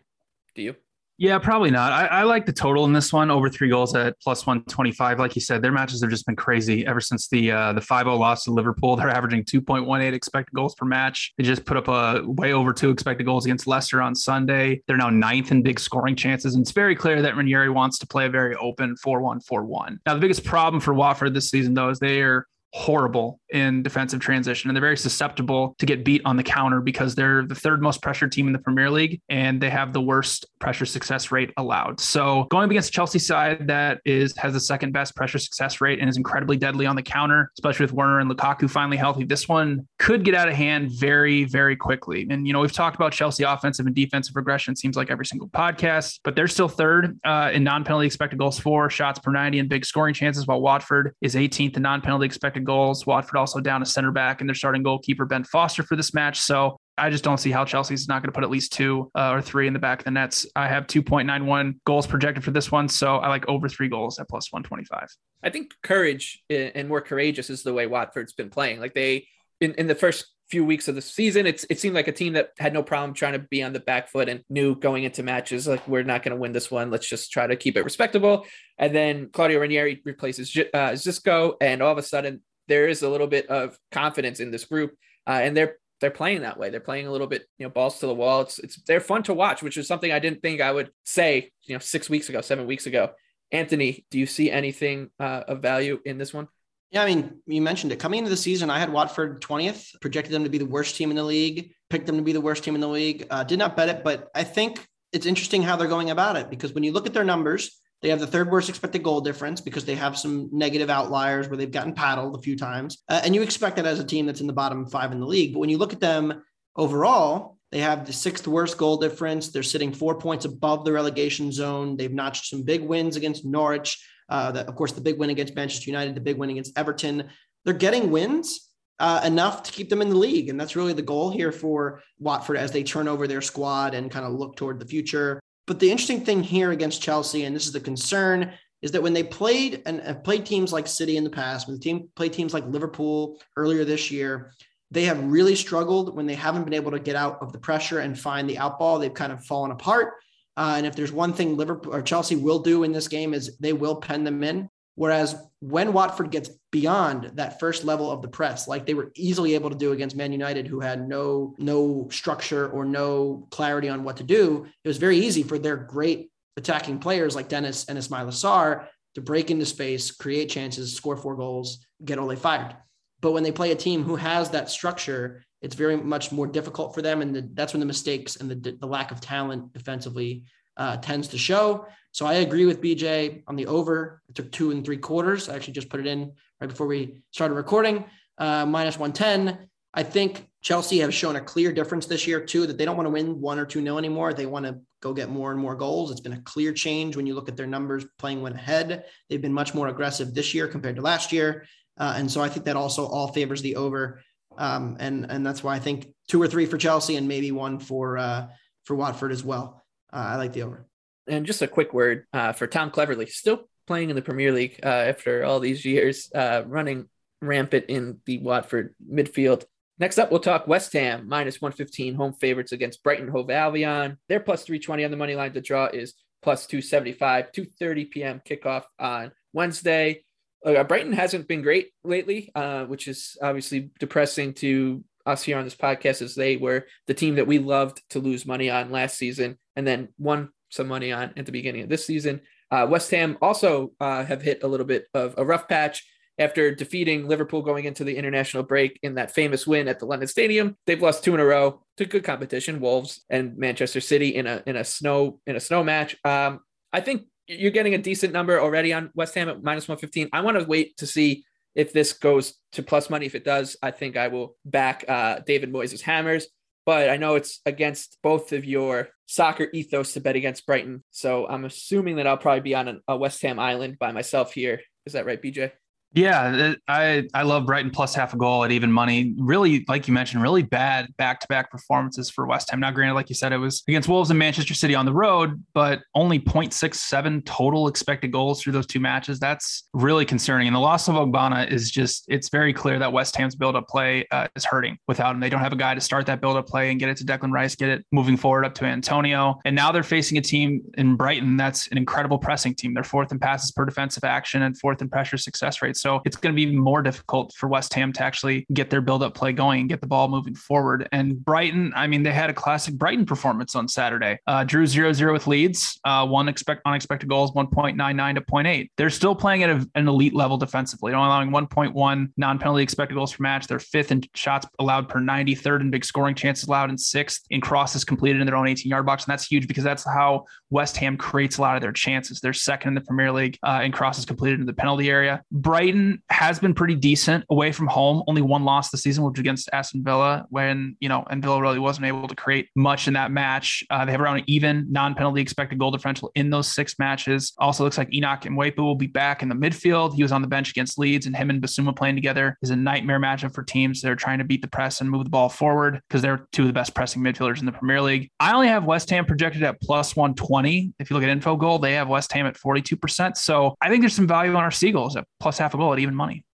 do 0.55 0.63
you? 0.63 0.77
Yeah, 1.21 1.39
probably 1.39 1.71
not. 1.71 1.93
I, 1.93 2.07
I, 2.07 2.23
like 2.23 2.47
the 2.47 2.53
total 2.53 2.87
in 2.87 2.95
this 2.95 3.13
one 3.13 3.31
over 3.31 3.51
three 3.51 3.69
goals 3.69 3.95
at 3.95 4.19
plus 4.23 4.47
one 4.47 4.65
twenty 4.65 4.91
five. 4.91 5.19
Like 5.19 5.35
you 5.35 5.43
said, 5.43 5.61
their 5.61 5.71
matches 5.71 6.01
have 6.01 6.09
just 6.09 6.25
been 6.25 6.35
crazy 6.35 6.87
ever 6.87 6.99
since 6.99 7.29
the 7.29 7.53
uh, 7.53 7.75
the 7.75 7.81
five 7.83 8.07
zero 8.07 8.17
loss 8.17 8.45
to 8.45 8.53
Liverpool. 8.53 8.97
They're 8.97 9.11
averaging 9.11 9.45
two 9.45 9.61
point 9.61 9.85
one 9.85 10.01
eight 10.01 10.15
expected 10.15 10.55
goals 10.55 10.75
per 10.75 10.87
match. 10.87 11.35
They 11.37 11.45
just 11.45 11.67
put 11.67 11.77
up 11.77 11.89
a 11.89 12.23
way 12.25 12.55
over 12.55 12.73
two 12.73 12.89
expected 12.89 13.25
goals 13.25 13.45
against 13.45 13.67
Leicester 13.67 14.01
on 14.01 14.15
Sunday. 14.15 14.81
They're 14.87 14.97
now 14.97 15.11
ninth 15.11 15.53
in 15.53 15.61
big 15.61 15.79
scoring 15.79 16.17
chances, 16.17 16.55
and 16.55 16.63
it's 16.63 16.73
very 16.73 16.97
clear 16.97 17.21
that 17.21 17.37
Ranieri 17.37 17.69
wants 17.69 17.99
to 17.99 18.07
play 18.07 18.25
a 18.25 18.31
very 18.31 18.57
open 18.57 18.97
four 18.97 19.21
one 19.21 19.41
four 19.41 19.67
one. 19.67 20.01
Now, 20.07 20.15
the 20.15 20.21
biggest 20.21 20.43
problem 20.43 20.81
for 20.81 20.95
Watford 20.95 21.35
this 21.35 21.51
season, 21.51 21.75
though, 21.75 21.91
is 21.91 21.99
they 21.99 22.23
are 22.23 22.47
horrible 22.73 23.41
in 23.51 23.83
defensive 23.83 24.21
transition 24.21 24.71
and 24.71 24.77
they're 24.77 24.81
very 24.81 24.97
susceptible 24.97 25.75
to 25.79 25.87
get 25.87 26.05
beat 26.05 26.23
on 26.25 26.37
the 26.37 26.43
counter 26.43 26.81
because 26.81 27.15
they're 27.15 27.45
the 27.45 27.55
third 27.55 27.83
most 27.83 28.01
pressured 28.01 28.31
team 28.31 28.47
in 28.47 28.53
the 28.53 28.59
Premier 28.59 28.91
League 28.91 29.21
and 29.29 29.61
they 29.61 29.71
have 29.71 29.93
the 29.93 30.01
worst 30.01 30.47
pressure 30.61 30.87
success 30.87 31.33
rate 31.33 31.51
allowed. 31.57 31.99
So 31.99 32.45
going 32.51 32.71
against 32.71 32.93
Chelsea 32.93 33.19
side 33.19 33.67
that 33.67 34.01
is 34.05 34.37
has 34.37 34.53
the 34.53 34.61
second 34.61 34.93
best 34.93 35.17
pressure 35.17 35.39
success 35.39 35.81
rate 35.81 35.99
and 35.99 36.09
is 36.09 36.17
incredibly 36.17 36.57
deadly 36.57 36.87
on 36.87 36.95
the 36.95 37.03
counter, 37.03 37.51
especially 37.59 37.85
with 37.85 37.93
Werner 37.93 38.21
and 38.21 38.31
Lukaku 38.31 38.71
finally 38.71 38.97
healthy. 38.97 39.25
This 39.25 39.49
one 39.49 39.87
could 39.99 40.25
get 40.25 40.35
out 40.35 40.49
of 40.49 40.55
hand 40.55 40.91
very 40.93 41.45
very 41.45 41.77
quickly. 41.77 42.27
And 42.31 42.47
you 42.47 42.53
know, 42.53 42.61
we've 42.61 42.73
talked 42.73 42.97
about 42.97 43.13
Chelsea 43.13 43.43
offensive 43.43 43.87
and 43.87 43.95
defensive 43.95 44.37
regression 44.37 44.77
seems 44.77 44.97
like 44.97 45.11
every 45.11 45.27
single 45.27 45.49
podcast, 45.49 46.21
but 46.23 46.37
they're 46.37 46.49
still 46.49 46.69
third 46.69 47.19
uh, 47.25 47.51
in 47.53 47.65
non-penalty 47.65 48.07
expected 48.07 48.39
goals 48.39 48.59
for, 48.61 48.89
shots 48.91 49.19
per 49.19 49.33
90 49.33 49.59
and 49.59 49.69
big 49.69 49.85
scoring 49.85 50.15
chances 50.15 50.47
while 50.47 50.61
Watford 50.61 51.15
is 51.21 51.35
18th 51.35 51.77
in 51.77 51.83
non-penalty 51.83 52.27
expected 52.27 52.60
goals. 52.65 53.07
Watford 53.07 53.37
also 53.37 53.61
down 53.61 53.83
a 53.83 53.87
center 53.87 54.11
back 54.11 54.41
and 54.41 54.49
their 54.49 54.55
starting 54.55 54.83
goalkeeper, 54.83 55.25
Ben 55.25 55.45
Foster, 55.45 55.83
for 55.83 55.97
this 55.97 56.15
match. 56.15 56.41
So 56.41 56.77
I 56.97 57.11
just 57.11 57.25
don't 57.25 57.39
see 57.39 57.51
how 57.51 57.65
Chelsea's 57.65 58.09
not 58.09 58.23
going 58.23 58.29
to 58.29 58.33
put 58.33 58.45
at 58.45 58.51
least 58.51 58.73
two 58.73 59.11
uh, 59.15 59.31
or 59.31 59.41
three 59.41 59.67
in 59.67 59.73
the 59.73 59.79
back 59.79 60.01
of 60.01 60.05
the 60.05 60.11
nets. 60.11 60.47
I 60.55 60.69
have 60.69 60.87
2.91 60.87 61.81
goals 61.87 62.07
projected 62.07 62.45
for 62.45 62.51
this 62.51 62.71
one. 62.71 62.89
So 62.89 63.17
I 63.17 63.29
like 63.29 63.49
over 63.49 63.69
three 63.69 63.89
goals 63.89 64.19
at 64.19 64.29
plus 64.29 64.53
125. 64.53 65.09
I 65.43 65.51
think 65.51 65.73
courage 65.83 66.43
and 66.51 66.89
more 66.89 67.01
courageous 67.01 67.49
is 67.49 67.63
the 67.63 67.73
way 67.73 67.87
Watford's 67.87 68.35
been 68.35 68.51
playing. 68.51 68.81
Like 68.81 68.95
they, 68.95 69.27
in, 69.61 69.75
in 69.75 69.87
the 69.87 69.95
first 69.95 70.27
few 70.51 70.65
weeks 70.65 70.89
of 70.89 70.95
the 70.95 71.03
season, 71.03 71.47
it's 71.47 71.65
it 71.71 71.79
seemed 71.79 71.95
like 71.95 72.09
a 72.09 72.13
team 72.13 72.33
that 72.33 72.51
had 72.59 72.75
no 72.75 72.83
problem 72.83 73.15
trying 73.15 73.35
to 73.35 73.39
be 73.39 73.63
on 73.63 73.73
the 73.73 73.81
back 73.81 74.09
foot 74.09 74.29
and 74.29 74.43
knew 74.51 74.75
going 74.75 75.05
into 75.05 75.23
matches 75.23 75.67
like 75.67 75.87
we're 75.87 76.03
not 76.03 76.23
going 76.23 76.35
to 76.35 76.41
win 76.41 76.53
this 76.53 76.71
one. 76.71 76.91
Let's 76.91 77.09
just 77.09 77.31
try 77.31 77.47
to 77.47 77.57
keep 77.57 77.77
it 77.77 77.85
respectable. 77.85 78.45
And 78.77 78.95
then 78.95 79.31
Claudio 79.33 79.61
Ranieri 79.61 80.03
replaces 80.05 80.55
uh, 80.57 80.91
Xisco, 80.93 81.55
and 81.61 81.83
all 81.83 81.93
of 81.93 81.99
a 81.99 82.03
sudden 82.03 82.43
there 82.71 82.89
is 82.89 83.03
a 83.03 83.09
little 83.11 83.27
bit 83.27 83.49
of 83.49 83.79
confidence 83.91 84.41
in 84.41 84.51
this 84.51 84.65
group, 84.65 84.95
uh, 85.27 85.41
and 85.43 85.57
they're 85.57 85.77
they're 86.01 86.11
playing 86.11 86.43
that 86.43 86.59
way. 86.59 86.71
They're 86.71 86.81
playing 86.81 87.07
a 87.07 87.13
little 87.13 87.27
bit, 87.27 87.45
you 87.59 87.67
know, 87.67 87.71
balls 87.71 87.99
to 87.99 88.07
the 88.07 88.15
wall. 88.15 88.43
It's 88.43 88.59
it's 88.59 88.83
they're 88.85 89.01
fun 89.01 89.23
to 89.25 89.35
watch, 89.35 89.63
which 89.63 89.77
is 89.77 89.87
something 89.87 90.11
I 90.11 90.19
didn't 90.19 90.41
think 90.41 90.61
I 90.61 90.73
would 90.73 90.91
say, 91.05 91.51
you 91.65 91.75
know, 91.75 91.81
six 91.81 92.09
weeks 92.09 92.29
ago, 92.29 92.41
seven 92.41 92.67
weeks 92.67 92.87
ago. 92.87 93.11
Anthony, 93.53 94.07
do 94.11 94.19
you 94.19 94.27
see 94.27 94.51
anything 94.51 95.11
uh, 95.19 95.43
of 95.49 95.61
value 95.61 96.01
in 96.05 96.17
this 96.17 96.33
one? 96.33 96.47
Yeah, 96.93 97.03
I 97.03 97.07
mean, 97.07 97.41
you 97.47 97.61
mentioned 97.61 97.93
it. 97.93 98.01
Coming 98.01 98.19
into 98.19 98.31
the 98.31 98.37
season, 98.37 98.71
I 98.71 98.79
had 98.79 98.93
Watford 98.93 99.41
20th, 99.43 100.01
projected 100.01 100.33
them 100.33 100.45
to 100.45 100.51
be 100.51 100.59
the 100.59 100.67
worst 100.67 100.97
team 100.97 101.11
in 101.11 101.17
the 101.17 101.25
league, 101.25 101.73
picked 101.89 102.07
them 102.07 102.17
to 102.17 102.23
be 102.23 102.33
the 102.33 102.41
worst 102.41 102.65
team 102.65 102.75
in 102.75 102.81
the 102.81 102.89
league. 102.89 103.27
Uh, 103.31 103.45
did 103.45 103.59
not 103.59 103.77
bet 103.77 103.89
it, 103.89 104.03
but 104.03 104.29
I 104.35 104.45
think 104.45 104.87
it's 105.13 105.27
interesting 105.27 105.63
how 105.63 105.77
they're 105.77 105.89
going 105.89 106.11
about 106.11 106.37
it 106.37 106.51
because 106.51 106.73
when 106.73 106.85
you 106.85 106.93
look 106.93 107.07
at 107.07 107.15
their 107.15 107.25
numbers, 107.25 107.81
they 108.03 108.09
have 108.09 108.21
the 108.21 108.27
third 108.27 108.51
worst 108.51 108.69
expected 108.69 109.03
goal 109.03 109.21
difference 109.21 109.61
because 109.61 109.85
they 109.85 109.95
have 109.95 110.19
some 110.19 110.49
negative 110.53 110.89
outliers 110.89 111.49
where 111.49 111.57
they've 111.57 111.71
gotten 111.71 111.93
paddled 111.93 112.35
a 112.35 112.43
few 112.43 112.57
times. 112.57 113.03
Uh, 113.09 113.21
and 113.23 113.35
you 113.35 113.43
expect 113.43 113.77
that 113.77 113.87
as 113.87 114.01
a 114.01 114.05
team 114.05 114.27
that's 114.27 114.41
in 114.41 114.47
the 114.47 114.53
bottom 114.53 114.87
five 114.87 115.13
in 115.13 115.21
the 115.21 115.27
league. 115.27 115.53
But 115.53 115.61
when 115.61 115.69
you 115.69 115.79
look 115.79 115.93
at 115.93 116.01
them 116.01 116.43
overall, 116.77 117.59
they 117.73 117.81
have 117.81 118.07
the 118.07 118.13
sixth 118.13 118.49
worst 118.49 118.79
goal 118.79 118.97
difference. 118.97 119.49
They're 119.49 119.63
sitting 119.63 119.93
four 119.93 120.19
points 120.19 120.45
above 120.45 120.85
the 120.85 120.93
relegation 120.93 121.53
zone. 121.53 121.97
They've 121.97 122.13
notched 122.13 122.47
some 122.47 122.63
big 122.63 122.83
wins 122.83 123.17
against 123.17 123.45
Norwich. 123.45 124.05
Uh, 124.29 124.65
of 124.67 124.75
course, 124.77 124.93
the 124.93 125.01
big 125.01 125.19
win 125.19 125.31
against 125.31 125.55
Manchester 125.55 125.91
United, 125.91 126.15
the 126.15 126.21
big 126.21 126.37
win 126.37 126.51
against 126.51 126.77
Everton. 126.79 127.29
They're 127.65 127.75
getting 127.75 128.11
wins 128.11 128.71
uh, 128.99 129.21
enough 129.25 129.63
to 129.65 129.73
keep 129.73 129.89
them 129.89 130.03
in 130.03 130.11
the 130.11 130.17
league. 130.17 130.49
And 130.49 130.61
that's 130.61 130.77
really 130.77 130.93
the 130.93 131.03
goal 131.03 131.31
here 131.31 131.53
for 131.53 132.03
Watford 132.19 132.57
as 132.57 132.71
they 132.71 132.83
turn 132.83 133.09
over 133.09 133.27
their 133.27 133.41
squad 133.41 133.95
and 133.95 134.11
kind 134.11 134.25
of 134.25 134.33
look 134.33 134.57
toward 134.57 134.79
the 134.79 134.87
future. 134.87 135.40
But 135.71 135.79
the 135.79 135.93
interesting 135.93 136.25
thing 136.25 136.43
here 136.43 136.73
against 136.73 137.01
Chelsea, 137.01 137.45
and 137.45 137.55
this 137.55 137.67
is 137.67 137.73
the 137.73 137.79
concern, 137.79 138.53
is 138.83 138.91
that 138.91 139.05
when 139.05 139.13
they 139.13 139.23
played 139.23 139.83
and 139.87 140.01
have 140.01 140.25
played 140.25 140.45
teams 140.45 140.73
like 140.73 140.89
City 140.89 141.17
in 141.17 141.23
the 141.23 141.31
past, 141.31 141.69
when 141.69 141.77
the 141.77 141.81
team 141.81 142.09
played 142.17 142.33
teams 142.33 142.53
like 142.53 142.67
Liverpool 142.67 143.41
earlier 143.57 143.85
this 143.85 144.11
year, 144.11 144.53
they 144.91 145.05
have 145.05 145.23
really 145.23 145.55
struggled 145.55 146.17
when 146.17 146.27
they 146.27 146.35
haven't 146.35 146.65
been 146.65 146.75
able 146.75 146.91
to 146.91 146.99
get 146.99 147.15
out 147.15 147.39
of 147.41 147.53
the 147.53 147.61
pressure 147.61 148.01
and 148.01 148.19
find 148.19 148.51
the 148.51 148.57
outball. 148.57 148.99
They've 148.99 149.15
kind 149.15 149.31
of 149.31 149.45
fallen 149.45 149.71
apart. 149.71 150.15
Uh, 150.57 150.75
and 150.77 150.87
if 150.87 150.97
there's 150.97 151.13
one 151.13 151.35
thing 151.35 151.57
Liverpool 151.57 151.95
or 151.95 152.03
Chelsea 152.03 152.35
will 152.35 152.59
do 152.59 152.83
in 152.83 152.91
this 152.91 153.07
game 153.07 153.33
is 153.33 153.57
they 153.59 153.73
will 153.73 153.95
pen 153.95 154.25
them 154.25 154.43
in. 154.43 154.69
Whereas 155.01 155.35
when 155.61 155.95
Watford 155.95 156.31
gets 156.31 156.51
beyond 156.71 157.31
that 157.37 157.59
first 157.59 157.85
level 157.85 158.11
of 158.11 158.21
the 158.21 158.29
press, 158.29 158.69
like 158.69 158.85
they 158.85 158.93
were 158.93 159.11
easily 159.17 159.55
able 159.55 159.71
to 159.71 159.77
do 159.77 159.93
against 159.93 160.15
Man 160.15 160.31
United, 160.31 160.67
who 160.67 160.79
had 160.79 161.09
no 161.09 161.55
no 161.57 162.07
structure 162.11 162.69
or 162.69 162.85
no 162.85 163.49
clarity 163.51 163.89
on 163.89 164.05
what 164.05 164.19
to 164.19 164.25
do, 164.25 164.67
it 164.85 164.89
was 164.89 164.99
very 164.99 165.17
easy 165.17 165.43
for 165.43 165.59
their 165.59 165.79
great 165.79 166.31
attacking 166.59 166.99
players 166.99 167.35
like 167.35 167.49
Dennis 167.49 167.87
and 167.89 167.97
Ismaila 167.97 168.29
Sarr 168.29 168.89
to 169.15 169.23
break 169.23 169.51
into 169.51 169.65
space, 169.65 170.11
create 170.11 170.51
chances, 170.51 170.95
score 170.95 171.17
four 171.17 171.35
goals, 171.35 171.83
get 172.05 172.19
Ole 172.19 172.37
fired. 172.37 172.77
But 173.23 173.33
when 173.33 173.43
they 173.43 173.53
play 173.53 173.73
a 173.73 173.77
team 173.77 174.03
who 174.05 174.17
has 174.17 174.51
that 174.51 174.69
structure, 174.69 175.43
it's 175.63 175.75
very 175.75 175.97
much 175.97 176.31
more 176.31 176.47
difficult 176.47 176.95
for 176.95 177.01
them, 177.01 177.23
and 177.23 177.35
the, 177.35 177.49
that's 177.55 177.73
when 177.73 177.81
the 177.81 177.87
mistakes 177.87 178.37
and 178.37 178.51
the, 178.51 178.77
the 178.79 178.87
lack 178.87 179.13
of 179.13 179.23
talent 179.23 179.73
defensively 179.73 180.45
uh, 180.81 180.97
tends 180.97 181.29
to 181.29 181.39
show. 181.39 181.87
So 182.13 182.27
I 182.27 182.35
agree 182.35 182.65
with 182.65 182.81
BJ 182.81 183.43
on 183.47 183.55
the 183.55 183.67
over. 183.67 184.23
It 184.29 184.35
took 184.35 184.51
two 184.51 184.71
and 184.71 184.85
three 184.85 184.97
quarters. 184.97 185.49
I 185.49 185.55
actually 185.55 185.75
just 185.75 185.91
put 185.91 186.01
it 186.01 186.07
in 186.07 186.33
right 186.61 186.71
before 186.71 186.87
we 186.87 187.23
started 187.31 187.55
recording, 187.55 188.05
uh, 188.39 188.65
minus 188.65 188.99
110. 188.99 189.69
I 189.93 190.03
think 190.03 190.49
Chelsea 190.63 190.99
have 191.01 191.13
shown 191.13 191.37
a 191.37 191.41
clear 191.41 191.71
difference 191.73 192.07
this 192.07 192.27
year 192.27 192.41
too 192.41 192.67
that 192.67 192.79
they 192.79 192.85
don't 192.87 192.97
want 192.97 193.07
to 193.07 193.11
win 193.11 193.41
one 193.41 193.59
or 193.59 193.67
two 193.67 193.83
nil 193.83 193.99
anymore. 193.99 194.33
They 194.33 194.47
want 194.47 194.65
to 194.65 194.81
go 195.03 195.13
get 195.13 195.29
more 195.29 195.51
and 195.53 195.61
more 195.61 195.75
goals. 195.75 196.11
It's 196.11 196.21
been 196.21 196.33
a 196.33 196.41
clear 196.43 196.73
change 196.73 197.15
when 197.15 197.27
you 197.27 197.35
look 197.35 197.49
at 197.49 197.57
their 197.57 197.67
numbers 197.67 198.07
playing 198.19 198.41
when 198.41 198.55
ahead. 198.55 199.05
They've 199.29 199.43
been 199.43 199.53
much 199.53 199.75
more 199.75 199.89
aggressive 199.89 200.33
this 200.33 200.55
year 200.55 200.67
compared 200.67 200.97
to 200.97 201.03
last 201.03 201.33
year, 201.33 201.67
uh, 201.99 202.15
and 202.17 202.31
so 202.31 202.41
I 202.41 202.49
think 202.49 202.65
that 202.67 202.77
also 202.77 203.07
all 203.07 203.29
favors 203.29 203.63
the 203.63 203.77
over. 203.77 204.23
Um, 204.57 204.97
and 205.01 205.31
and 205.31 205.45
that's 205.47 205.63
why 205.63 205.75
I 205.75 205.79
think 205.79 206.09
two 206.29 206.41
or 206.41 206.49
three 206.49 206.67
for 206.67 206.79
Chelsea 206.79 207.17
and 207.17 207.27
maybe 207.29 207.53
one 207.53 207.79
for 207.79 208.19
uh, 208.19 208.49
for 208.85 208.95
Watford 208.95 209.33
as 209.33 209.45
well. 209.45 209.80
Uh, 210.13 210.17
I 210.17 210.37
like 210.37 210.53
the 210.53 210.63
over. 210.63 210.87
And 211.27 211.47
just 211.47 211.63
a 211.63 211.69
quick 211.69 211.93
word 211.93 212.27
uh, 212.33 212.53
for 212.53 212.67
Tom 212.67 212.91
Cleverley, 212.91 213.29
still 213.29 213.69
playing 213.87 214.11
in 214.11 214.17
the 214.17 214.23
Premier 214.23 214.53
League 214.53 214.81
uh, 214.83 214.89
after 214.89 215.45
all 215.45 215.61
these 215.61 215.85
years, 215.85 216.31
running 216.35 217.09
rampant 217.41 217.87
in 217.89 218.19
the 218.27 218.39
Watford 218.39 218.95
midfield. 219.11 219.65
Next 220.01 220.19
up, 220.19 220.31
we'll 220.31 220.41
talk 220.41 220.67
West 220.67 220.95
Ham 220.95 221.29
minus 221.29 221.61
115 221.61 222.15
home 222.15 222.33
favorites 222.33 222.73
against 222.73 223.03
Brighton 223.03 223.29
Hove 223.29 223.51
Albion. 223.51 224.17
Their 224.29 224.41
plus 224.41 224.65
320 224.65 225.05
on 225.05 225.11
the 225.11 225.17
money 225.19 225.35
line. 225.35 225.53
The 225.53 225.61
draw 225.61 225.87
is 225.87 226.15
plus 226.43 226.67
275, 226.67 227.53
2:30 227.53 228.11
p.m. 228.11 228.41
kickoff 228.45 228.85
on 228.99 229.33
Wednesday. 229.53 230.25
Uh, 230.65 230.85
Brighton 230.85 231.13
hasn't 231.13 231.49
been 231.49 231.61
great 231.61 231.91
lately, 232.03 232.51
uh, 232.55 232.85
which 232.85 233.09
is 233.09 233.37
obviously 233.43 233.91
depressing 233.99 234.55
to 234.55 235.05
us 235.31 235.43
here 235.43 235.59
on 235.59 235.65
this 235.65 235.77
podcast, 235.77 236.23
as 236.23 236.35
they 236.35 236.57
were 236.57 236.87
the 237.07 237.15
team 237.15 237.37
that 237.37 237.47
we 237.47 237.59
loved 237.59 238.03
to 238.11 238.19
lose 238.19 238.47
money 238.47 238.71
on 238.71 238.91
last 238.91 239.17
season, 239.17 239.59
and 239.77 239.87
then 239.87 240.09
won 240.19 240.51
some 240.71 240.89
money 240.89 241.13
on 241.13 241.33
at 241.37 241.47
the 241.47 241.53
beginning 241.53 241.83
of 241.83 241.89
this 241.89 242.07
season. 242.07 242.41
Uh, 242.71 242.87
West 242.89 243.11
Ham 243.11 243.37
also 243.43 243.93
uh, 244.01 244.25
have 244.25 244.43
hit 244.43 244.63
a 244.63 244.69
little 244.69 244.87
bit 244.87 245.07
of 245.15 245.35
a 245.37 245.45
rough 245.45 245.69
patch 245.69 246.05
after 246.39 246.75
defeating 246.75 247.29
Liverpool 247.29 247.63
going 247.63 247.85
into 247.85 248.03
the 248.03 248.17
international 248.17 248.63
break 248.63 248.99
in 249.03 249.17
that 249.17 249.31
famous 249.31 249.67
win 249.67 249.89
at 249.89 249.99
the 249.99 250.07
London 250.07 250.27
Stadium. 250.27 250.77
They've 250.87 251.01
lost 251.01 251.23
two 251.23 251.35
in 251.35 251.41
a 251.41 251.45
row 251.45 251.83
to 251.99 252.07
good 252.07 252.25
competition, 252.25 252.81
Wolves 252.81 253.25
and 253.29 253.57
Manchester 253.59 254.01
City 254.01 254.31
in 254.31 254.47
a 254.47 254.63
in 254.67 254.77
a 254.77 254.85
snow 254.85 255.41
in 255.47 255.57
a 255.57 255.61
snow 255.61 255.85
match. 255.85 256.17
Um, 256.25 256.61
I 256.93 257.01
think 257.01 257.27
you're 257.47 257.73
getting 257.73 257.95
a 257.95 257.99
decent 257.99 258.33
number 258.33 258.61
already 258.61 258.93
on 258.93 259.11
West 259.15 259.35
Ham 259.35 259.49
at 259.49 259.63
minus 259.63 259.89
115. 259.89 260.31
I 260.33 260.41
want 260.41 260.59
to 260.59 260.65
wait 260.65 260.97
to 260.99 261.07
see 261.07 261.45
if 261.81 261.95
this 261.95 262.13
goes 262.13 262.55
to 262.73 262.83
plus 262.83 263.09
money. 263.09 263.25
If 263.25 263.35
it 263.35 263.45
does, 263.45 263.77
I 263.83 263.91
think 263.91 264.19
I 264.19 264.29
will 264.29 264.57
back 264.67 265.03
uh, 265.09 265.41
David 265.47 265.73
Moyes' 265.73 266.03
Hammers. 266.03 266.47
But 266.85 267.09
I 267.09 267.17
know 267.17 267.37
it's 267.37 267.61
against 267.65 268.19
both 268.23 268.53
of 268.53 268.65
your 268.67 269.09
soccer 269.27 269.69
ethos 269.73 270.13
to 270.13 270.21
bet 270.21 270.37
against 270.37 270.67
Brighton. 270.67 271.03
So 271.11 271.47
I'm 271.47 271.65
assuming 271.65 272.17
that 272.17 272.27
I'll 272.27 272.37
probably 272.37 272.61
be 272.61 272.75
on 272.75 273.01
a 273.09 273.17
West 273.17 273.41
Ham 273.43 273.59
island 273.59 273.99
by 273.99 274.13
myself 274.13 274.53
here. 274.53 274.81
Is 275.07 275.15
that 275.15 275.25
right, 275.25 275.41
BJ? 275.41 275.73
Yeah, 276.13 276.75
I 276.89 277.29
I 277.33 277.43
love 277.43 277.67
Brighton 277.67 277.91
plus 277.91 278.15
half 278.15 278.35
a 278.35 278.37
goal 278.37 278.65
at 278.65 278.73
even 278.73 278.91
money. 278.91 279.35
Really, 279.39 279.85
like 279.89 280.09
you 280.09 280.15
mentioned, 280.15 280.43
really 280.43 280.63
bad 280.63 281.15
back 281.17 281.41
to 281.41 281.49
back 281.49 281.71
performances 281.71 282.29
for 282.29 282.47
West 282.47 282.71
Ham. 282.71 282.81
Now, 282.81 282.91
granted, 282.91 283.15
like 283.15 283.29
you 283.29 283.35
said, 283.37 283.53
it 283.53 283.59
was 283.59 283.85
against 283.87 284.09
Wolves 284.09 284.31
and 284.31 284.39
Manchester 284.39 284.75
City 284.75 284.95
on 284.95 285.07
the 285.07 285.13
road, 285.13 285.63
but 285.73 286.01
only 286.15 286.41
0.67 286.41 287.45
total 287.45 287.87
expected 287.87 288.33
goals 288.33 288.61
through 288.61 288.73
those 288.73 288.87
two 288.87 288.99
matches. 288.99 289.39
That's 289.39 289.85
really 289.93 290.25
concerning. 290.25 290.67
And 290.67 290.75
the 290.75 290.81
loss 290.81 291.09
of 291.09 291.15
Ogbonna 291.15 291.71
is 291.71 291.91
just, 291.91 292.25
it's 292.29 292.49
very 292.49 292.73
clear 292.73 292.99
that 292.99 293.13
West 293.13 293.37
Ham's 293.37 293.55
build 293.55 293.77
up 293.77 293.87
play 293.87 294.27
uh, 294.33 294.49
is 294.57 294.65
hurting 294.65 294.99
without 295.07 295.35
him. 295.35 295.41
They 295.41 295.49
don't 295.49 295.61
have 295.61 295.73
a 295.73 295.77
guy 295.77 295.95
to 295.95 296.01
start 296.01 296.27
that 296.27 296.41
build 296.41 296.57
up 296.57 296.67
play 296.67 296.91
and 296.91 296.99
get 296.99 297.09
it 297.09 297.19
to 297.19 297.25
Declan 297.25 297.53
Rice, 297.53 297.77
get 297.77 297.89
it 297.89 298.05
moving 298.11 298.37
forward 298.37 298.65
up 298.65 298.75
to 298.77 298.85
Antonio. 298.85 299.61
And 299.65 299.77
now 299.77 299.93
they're 299.93 300.03
facing 300.03 300.39
a 300.39 300.43
team 300.43 300.83
in 300.99 301.15
Brighton 301.15 301.57
that's 301.57 301.87
an 301.89 301.99
incredible 301.99 302.39
pressing 302.39 302.75
team. 302.75 302.95
They're 302.95 303.05
fourth 303.05 303.31
in 303.31 303.39
passes 303.39 303.71
per 303.71 303.85
defensive 303.85 304.25
action 304.25 304.63
and 304.63 304.77
fourth 304.77 305.01
in 305.03 305.09
pressure 305.09 305.37
success 305.37 305.83
rate. 305.83 305.97
So 306.01 306.21
it's 306.25 306.37
going 306.37 306.55
to 306.55 306.57
be 306.57 306.75
more 306.75 307.03
difficult 307.03 307.53
for 307.57 307.69
West 307.69 307.93
Ham 307.95 308.13
to 308.15 308.23
actually 308.23 308.67
get 308.73 308.91
their 308.91 309.01
build 309.01 309.23
up 309.23 309.35
play 309.35 309.53
going 309.53 309.81
and 309.81 309.89
get 309.89 310.01
the 310.01 310.07
ball 310.07 310.29
moving 310.29 310.55
forward. 310.55 311.09
And 311.13 311.45
Brighton, 311.45 311.93
I 311.95 312.07
mean, 312.07 312.23
they 312.23 312.33
had 312.33 312.51
a 312.51 312.55
classic 312.55 312.95
Brighton 312.95 313.27
performance 313.27 313.75
on 313.75 313.89
Saturday. 313.89 314.39
Uh, 314.47 314.65
drew 314.65 314.87
0 314.87 315.13
0 315.13 315.33
with 315.33 315.47
Leeds, 315.47 316.01
uh, 316.05 316.27
one 316.27 316.49
expect 316.49 316.83
unexpected 316.87 317.29
goals, 317.29 317.53
1.99 317.53 318.35
to 318.35 318.41
0.8. 318.41 318.91
They're 318.97 319.11
still 319.11 319.35
playing 319.35 319.63
at 319.63 319.71
a, 319.71 319.89
an 319.95 320.09
elite 320.09 320.35
level 320.35 320.57
defensively, 320.57 321.13
only 321.13 321.27
allowing 321.27 321.51
1.1 321.51 322.33
non 322.37 322.59
penalty 322.59 322.83
expected 322.83 323.15
goals 323.15 323.35
per 323.35 323.43
match. 323.43 323.67
They're 323.67 323.79
fifth 323.79 324.13
in 324.13 324.23
shots 324.35 324.67
allowed 324.79 325.09
per 325.09 325.21
90, 325.21 325.55
third 325.57 325.81
in 325.83 325.91
big 325.91 326.05
scoring 326.05 326.35
chances 326.35 326.69
allowed, 326.69 326.91
and 326.91 327.01
sixth 327.01 327.45
in 327.51 327.61
crosses 327.61 328.05
completed 328.05 328.41
in 328.41 328.47
their 328.47 328.57
own 328.57 328.69
18 328.69 328.89
yard 328.89 329.07
box. 329.07 329.25
And 329.25 329.33
that's 329.33 329.47
huge 329.47 329.69
because 329.69 329.85
that's 329.85 330.05
how 330.05 330.45
West 330.71 330.97
Ham 330.99 331.17
creates 331.17 331.59
a 331.59 331.61
lot 331.61 331.77
of 331.77 331.83
their 331.83 331.93
chances. 331.93 332.41
They're 332.41 332.53
second 332.53 332.89
in 332.89 332.95
the 332.95 333.01
Premier 333.01 333.33
League 333.33 333.59
uh, 333.63 333.81
in 333.85 333.93
crosses 333.93 334.25
completed 334.25 334.61
in 334.61 334.67
the 334.67 334.73
penalty 334.73 335.11
area. 335.11 335.43
Brighton 335.51 335.90
has 336.31 336.59
been 336.59 336.75
pretty 336.75 336.95
decent 336.95 337.45
away 337.51 337.73
from 337.73 337.87
home. 337.87 338.23
Only 338.27 338.43
one 338.43 338.65
loss 338.65 338.91
this 338.91 339.03
season, 339.03 339.25
which 339.25 339.33
was 339.33 339.41
against 339.41 339.69
Aston 339.73 340.03
Villa, 340.03 340.47
when 340.51 340.97
you 341.01 341.09
know, 341.09 341.25
and 341.31 341.43
Villa 341.43 341.61
really 341.61 341.79
wasn't 341.79 342.07
able 342.07 342.29
to 342.29 342.35
create 342.35 342.69
much 342.77 343.09
in 343.09 343.15
that 343.15 343.31
match. 343.31 343.85
Uh, 343.91 344.05
they 344.05 344.13
have 344.13 344.21
around 344.21 344.39
an 344.39 344.45
even 344.47 344.87
non-penalty 344.91 345.41
expected 345.41 345.79
goal 345.79 345.91
differential 345.91 346.31
in 346.35 346.51
those 346.51 346.69
six 346.69 346.99
matches. 346.99 347.53
Also, 347.59 347.85
looks 347.85 347.99
like 347.99 348.13
Enoch 348.15 348.45
and 348.47 348.57
Mwepu 348.57 348.79
will 348.79 348.95
be 348.95 349.07
back 349.07 349.43
in 349.43 349.49
the 349.49 349.55
midfield. 349.55 350.15
He 350.15 350.23
was 350.23 350.33
on 350.33 350.43
the 350.43 350.49
bench 350.49 350.71
against 350.71 350.99
Leeds, 350.99 351.27
and 351.27 351.37
him 351.37 351.51
and 351.51 351.63
Bissouma 351.63 351.95
playing 351.97 352.17
together 352.17 352.57
is 352.63 352.71
a 352.71 352.77
nightmare 352.77 353.21
matchup 353.21 353.55
for 353.55 353.63
teams 353.63 354.01
that 354.03 354.11
are 354.11 354.17
trying 354.17 354.39
to 354.39 354.45
beat 354.45 354.63
the 354.63 354.69
press 354.69 355.01
and 355.01 355.11
move 355.11 355.25
the 355.25 355.31
ball 355.31 355.49
forward 355.49 356.01
because 356.09 356.23
they're 356.23 356.47
two 356.53 356.63
of 356.63 356.69
the 356.69 356.73
best 356.73 356.95
pressing 356.95 357.23
midfielders 357.23 357.61
in 357.61 357.67
the 357.67 357.73
Premier 357.73 358.01
League. 358.01 358.31
I 358.41 358.53
only 358.53 358.69
have 358.69 358.85
West 358.85 359.11
Ham 359.11 359.25
projected 359.25 359.63
at 359.63 359.81
plus 359.81 360.17
120. 360.17 360.93
If 360.99 361.11
you 361.11 361.17
look 361.17 361.25
at 361.25 361.37
Infogol, 361.37 361.81
they 361.81 361.95
have 361.95 362.09
West 362.09 362.33
Ham 362.33 362.47
at 362.47 362.57
42%. 362.57 363.37
So 363.37 363.75
I 363.81 363.89
think 363.89 364.03
there's 364.03 364.15
some 364.15 364.27
value 364.27 364.55
on 364.55 364.63
our 364.65 364.71
Seagulls 364.71 365.17
at 365.17 365.25
plus 365.39 365.59
half 365.59 365.75
a 365.75 365.77
goal 365.81 365.93
at 365.93 365.99
even 365.99 366.15
money. 366.15 366.45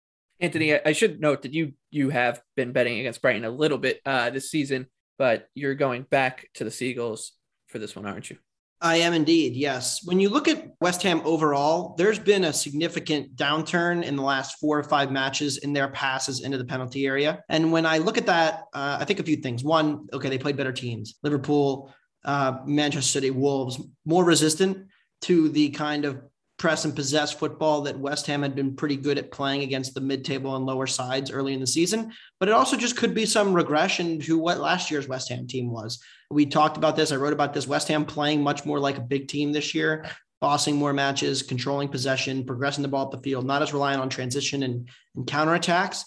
Anthony, 0.41 0.79
I 0.79 0.93
should 0.93 1.21
note 1.21 1.43
that 1.43 1.55
you 1.55 1.73
you 1.91 2.11
have 2.11 2.43
been 2.57 2.73
betting 2.73 3.01
against 3.01 3.23
Brighton 3.23 3.45
a 3.45 3.51
little 3.51 3.79
bit 3.79 4.01
uh, 4.05 4.31
this 4.31 4.51
season, 4.51 4.87
but 5.19 5.49
you're 5.55 5.75
going 5.75 6.03
back 6.03 6.49
to 6.55 6.65
the 6.65 6.71
Seagulls 6.71 7.33
for 7.69 7.79
this 7.79 7.97
one, 7.97 8.07
aren't 8.07 8.31
you? 8.31 8.37
I 8.81 8.97
am 8.97 9.15
indeed. 9.15 9.55
Yes. 9.55 10.05
When 10.05 10.21
you 10.21 10.29
look 10.29 10.49
at 10.49 10.73
West 10.83 11.03
Ham 11.03 11.23
overall, 11.25 11.95
there's 11.97 12.19
been 12.19 12.45
a 12.45 12.53
significant 12.53 13.35
downturn 13.35 14.05
in 14.05 14.17
the 14.17 14.23
last 14.23 14.59
four 14.59 14.79
or 14.79 14.83
five 14.83 15.11
matches 15.11 15.57
in 15.59 15.73
their 15.73 15.89
passes 15.89 16.43
into 16.45 16.59
the 16.59 16.65
penalty 16.65 17.07
area. 17.07 17.43
And 17.49 17.73
when 17.73 17.87
I 17.87 17.99
look 17.99 18.19
at 18.19 18.27
that, 18.27 18.65
uh, 18.75 18.99
I 19.01 19.07
think 19.07 19.19
a 19.19 19.23
few 19.23 19.37
things. 19.37 19.65
One, 19.65 20.07
okay, 20.13 20.29
they 20.29 20.37
played 20.37 20.59
better 20.59 20.73
teams. 20.73 21.15
Liverpool, 21.23 21.91
uh, 22.27 22.59
Manchester 22.67 23.11
City, 23.11 23.31
Wolves, 23.31 23.81
more 24.05 24.25
resistant 24.25 24.89
to 25.23 25.49
the 25.49 25.71
kind 25.71 26.05
of 26.05 26.21
press 26.59 26.85
and 26.85 26.97
possess 26.97 27.33
football 27.33 27.83
that 27.83 27.99
West 27.99 28.27
Ham 28.27 28.43
had 28.43 28.55
been 28.55 28.75
pretty 28.77 28.97
good 28.97 29.19
at 29.19 29.31
playing 29.31 29.63
against 29.63 29.95
the 29.95 30.01
mid-table 30.01 30.57
and 30.57 30.65
lower 30.65 30.87
sides 30.87 31.31
early 31.31 31.53
in 31.53 31.61
the 31.61 31.67
season. 31.67 32.13
But 32.41 32.49
it 32.49 32.53
also 32.53 32.77
just 32.77 32.97
could 32.97 33.15
be 33.15 33.27
some 33.27 33.53
regression 33.53 34.21
to 34.21 34.39
what 34.39 34.59
last 34.59 34.91
year's 34.91 35.09
West 35.09 35.29
Ham 35.29 35.47
team 35.47 35.71
was. 35.71 36.03
We 36.31 36.47
talked 36.47 36.79
about 36.79 36.97
this. 36.97 37.13
I 37.13 37.17
wrote 37.17 37.35
about 37.35 37.53
this. 37.53 37.69
West 37.69 37.89
Ham 37.89 38.07
playing 38.07 38.43
much 38.43 38.65
more 38.65 38.81
like 38.81 38.97
a 38.97 39.03
big 39.03 39.29
team 39.29 39.53
this 39.53 39.75
year, 39.75 40.07
bossing 40.41 40.77
more 40.77 40.95
matches, 40.95 41.43
controlling 41.43 41.89
possession, 41.89 42.45
progressing 42.45 42.83
the 42.83 42.89
ball 42.89 43.07
up 43.07 43.11
the 43.11 43.19
field, 43.19 43.45
not 43.45 43.63
as 43.63 43.75
reliant 43.75 44.01
on 44.01 44.09
transition 44.09 44.63
and, 44.63 44.89
and 45.15 45.27
counterattacks. 45.27 46.05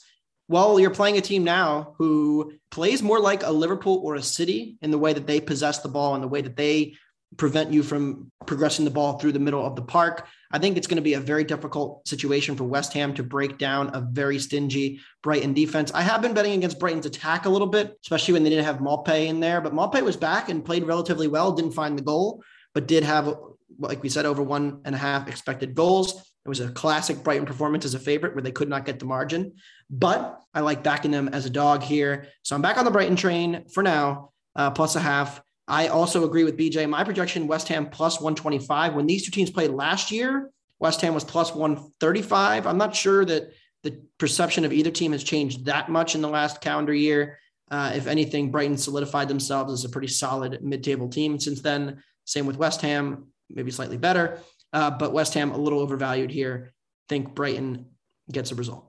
Well, 0.48 0.80
you're 0.80 0.90
playing 0.90 1.18
a 1.18 1.22
team 1.22 1.44
now 1.44 1.94
who 2.00 2.54
plays 2.72 3.04
more 3.04 3.20
like 3.20 3.44
a 3.44 3.52
Liverpool 3.52 4.02
or 4.04 4.16
a 4.16 4.22
City 4.24 4.78
in 4.82 4.90
the 4.90 4.98
way 4.98 5.14
that 5.14 5.28
they 5.28 5.40
possess 5.40 5.80
the 5.80 5.90
ball 5.90 6.16
and 6.16 6.24
the 6.24 6.28
way 6.28 6.42
that 6.42 6.58
they 6.58 6.96
prevent 7.38 7.72
you 7.72 7.84
from 7.84 8.32
progressing 8.46 8.86
the 8.86 8.92
ball 8.92 9.20
through 9.20 9.32
the 9.32 9.40
middle 9.40 9.66
of 9.66 9.76
the 9.76 9.82
park. 9.82 10.28
I 10.52 10.58
think 10.58 10.78
it's 10.78 10.88
going 10.88 10.98
to 10.98 11.02
be 11.02 11.14
a 11.14 11.20
very 11.20 11.44
difficult 11.44 12.08
situation 12.08 12.56
for 12.56 12.64
West 12.64 12.94
Ham 12.94 13.14
to 13.14 13.24
break 13.24 13.58
down 13.58 13.92
a 13.94 14.02
very 14.02 14.40
stingy 14.40 15.00
Brighton 15.22 15.54
defense. 15.54 15.92
I 15.94 16.02
have 16.02 16.22
been 16.22 16.34
betting 16.34 16.54
against 16.54 16.80
Brighton's 16.80 17.06
attack 17.06 17.46
a 17.46 17.50
little 17.50 17.68
bit, 17.68 17.98
especially 18.04 18.34
when 18.34 18.44
they 18.44 18.50
didn't 18.50 18.66
have 18.66 18.78
Maupay 18.78 19.28
in 19.28 19.40
there, 19.40 19.62
but 19.62 19.74
Maupay 19.74 20.02
was 20.02 20.18
back 20.18 20.50
and 20.50 20.66
played 20.66 20.86
relatively 20.86 21.28
well, 21.28 21.52
didn't 21.52 21.74
find 21.74 21.98
the 21.98 22.04
goal, 22.04 22.44
but 22.74 22.88
did 22.88 23.04
have, 23.04 23.36
like 23.78 24.02
we 24.02 24.10
said, 24.10 24.26
over 24.26 24.42
one 24.42 24.82
and 24.86 24.96
a 24.96 24.98
half 24.98 25.28
expected 25.28 25.76
goals. 25.76 26.14
It 26.46 26.50
was 26.50 26.62
a 26.62 26.70
classic 26.70 27.24
Brighton 27.24 27.46
performance 27.46 27.86
as 27.86 27.94
a 27.94 28.00
favorite 28.00 28.34
where 28.34 28.42
they 28.42 28.52
could 28.52 28.70
not 28.70 28.86
get 28.86 28.98
the 28.98 29.06
margin, 29.06 29.54
but 29.90 30.42
I 30.54 30.62
like 30.62 30.84
backing 30.84 31.12
them 31.12 31.30
as 31.30 31.46
a 31.46 31.50
dog 31.50 31.84
here. 31.84 32.28
So 32.42 32.56
I'm 32.56 32.62
back 32.64 32.78
on 32.78 32.86
the 32.86 32.92
Brighton 32.92 33.16
train 33.16 33.66
for 33.72 33.84
now, 33.84 34.32
uh, 34.56 34.72
plus 34.72 34.96
a 34.96 35.00
half. 35.00 35.42
I 35.70 35.88
also 35.88 36.26
agree 36.26 36.44
with 36.44 36.58
BJ. 36.58 36.90
My 36.90 37.04
projection 37.04 37.48
West 37.48 37.68
Ham 37.68 37.90
plus 37.90 38.20
125. 38.20 38.96
When 38.96 39.06
these 39.06 39.24
two 39.24 39.32
teams 39.32 39.52
played 39.52 39.70
last 39.70 40.12
year, 40.12 40.50
West 40.80 41.00
Ham 41.02 41.14
was 41.14 41.24
plus 41.24 41.54
135. 41.54 42.66
I'm 42.66 42.78
not 42.78 42.96
sure 42.96 43.24
that 43.26 43.54
the 43.84 44.02
perception 44.18 44.66
of 44.66 44.74
either 44.74 44.90
team 44.90 45.12
has 45.12 45.24
changed 45.24 45.66
that 45.66 45.90
much 45.90 46.16
in 46.16 46.22
the 46.22 46.28
last 46.28 46.60
calendar 46.60 46.94
year. 46.94 47.38
Uh, 47.70 47.92
if 47.96 48.08
anything, 48.08 48.50
Brighton 48.50 48.78
solidified 48.78 49.28
themselves 49.28 49.72
as 49.72 49.86
a 49.86 49.90
pretty 49.90 50.08
solid 50.08 50.60
mid 50.64 50.84
table 50.84 51.08
team 51.08 51.40
since 51.40 51.62
then. 51.62 52.02
Same 52.26 52.48
with 52.48 52.58
West 52.58 52.82
Ham, 52.82 53.28
maybe 53.50 53.70
slightly 53.70 53.98
better, 53.98 54.40
uh, 54.74 54.90
but 54.90 55.14
West 55.14 55.36
Ham 55.36 55.52
a 55.52 55.58
little 55.58 55.80
overvalued 55.80 56.32
here. 56.32 56.74
Think 57.08 57.36
Brighton 57.36 57.86
gets 58.32 58.52
a 58.52 58.56
result. 58.56 58.86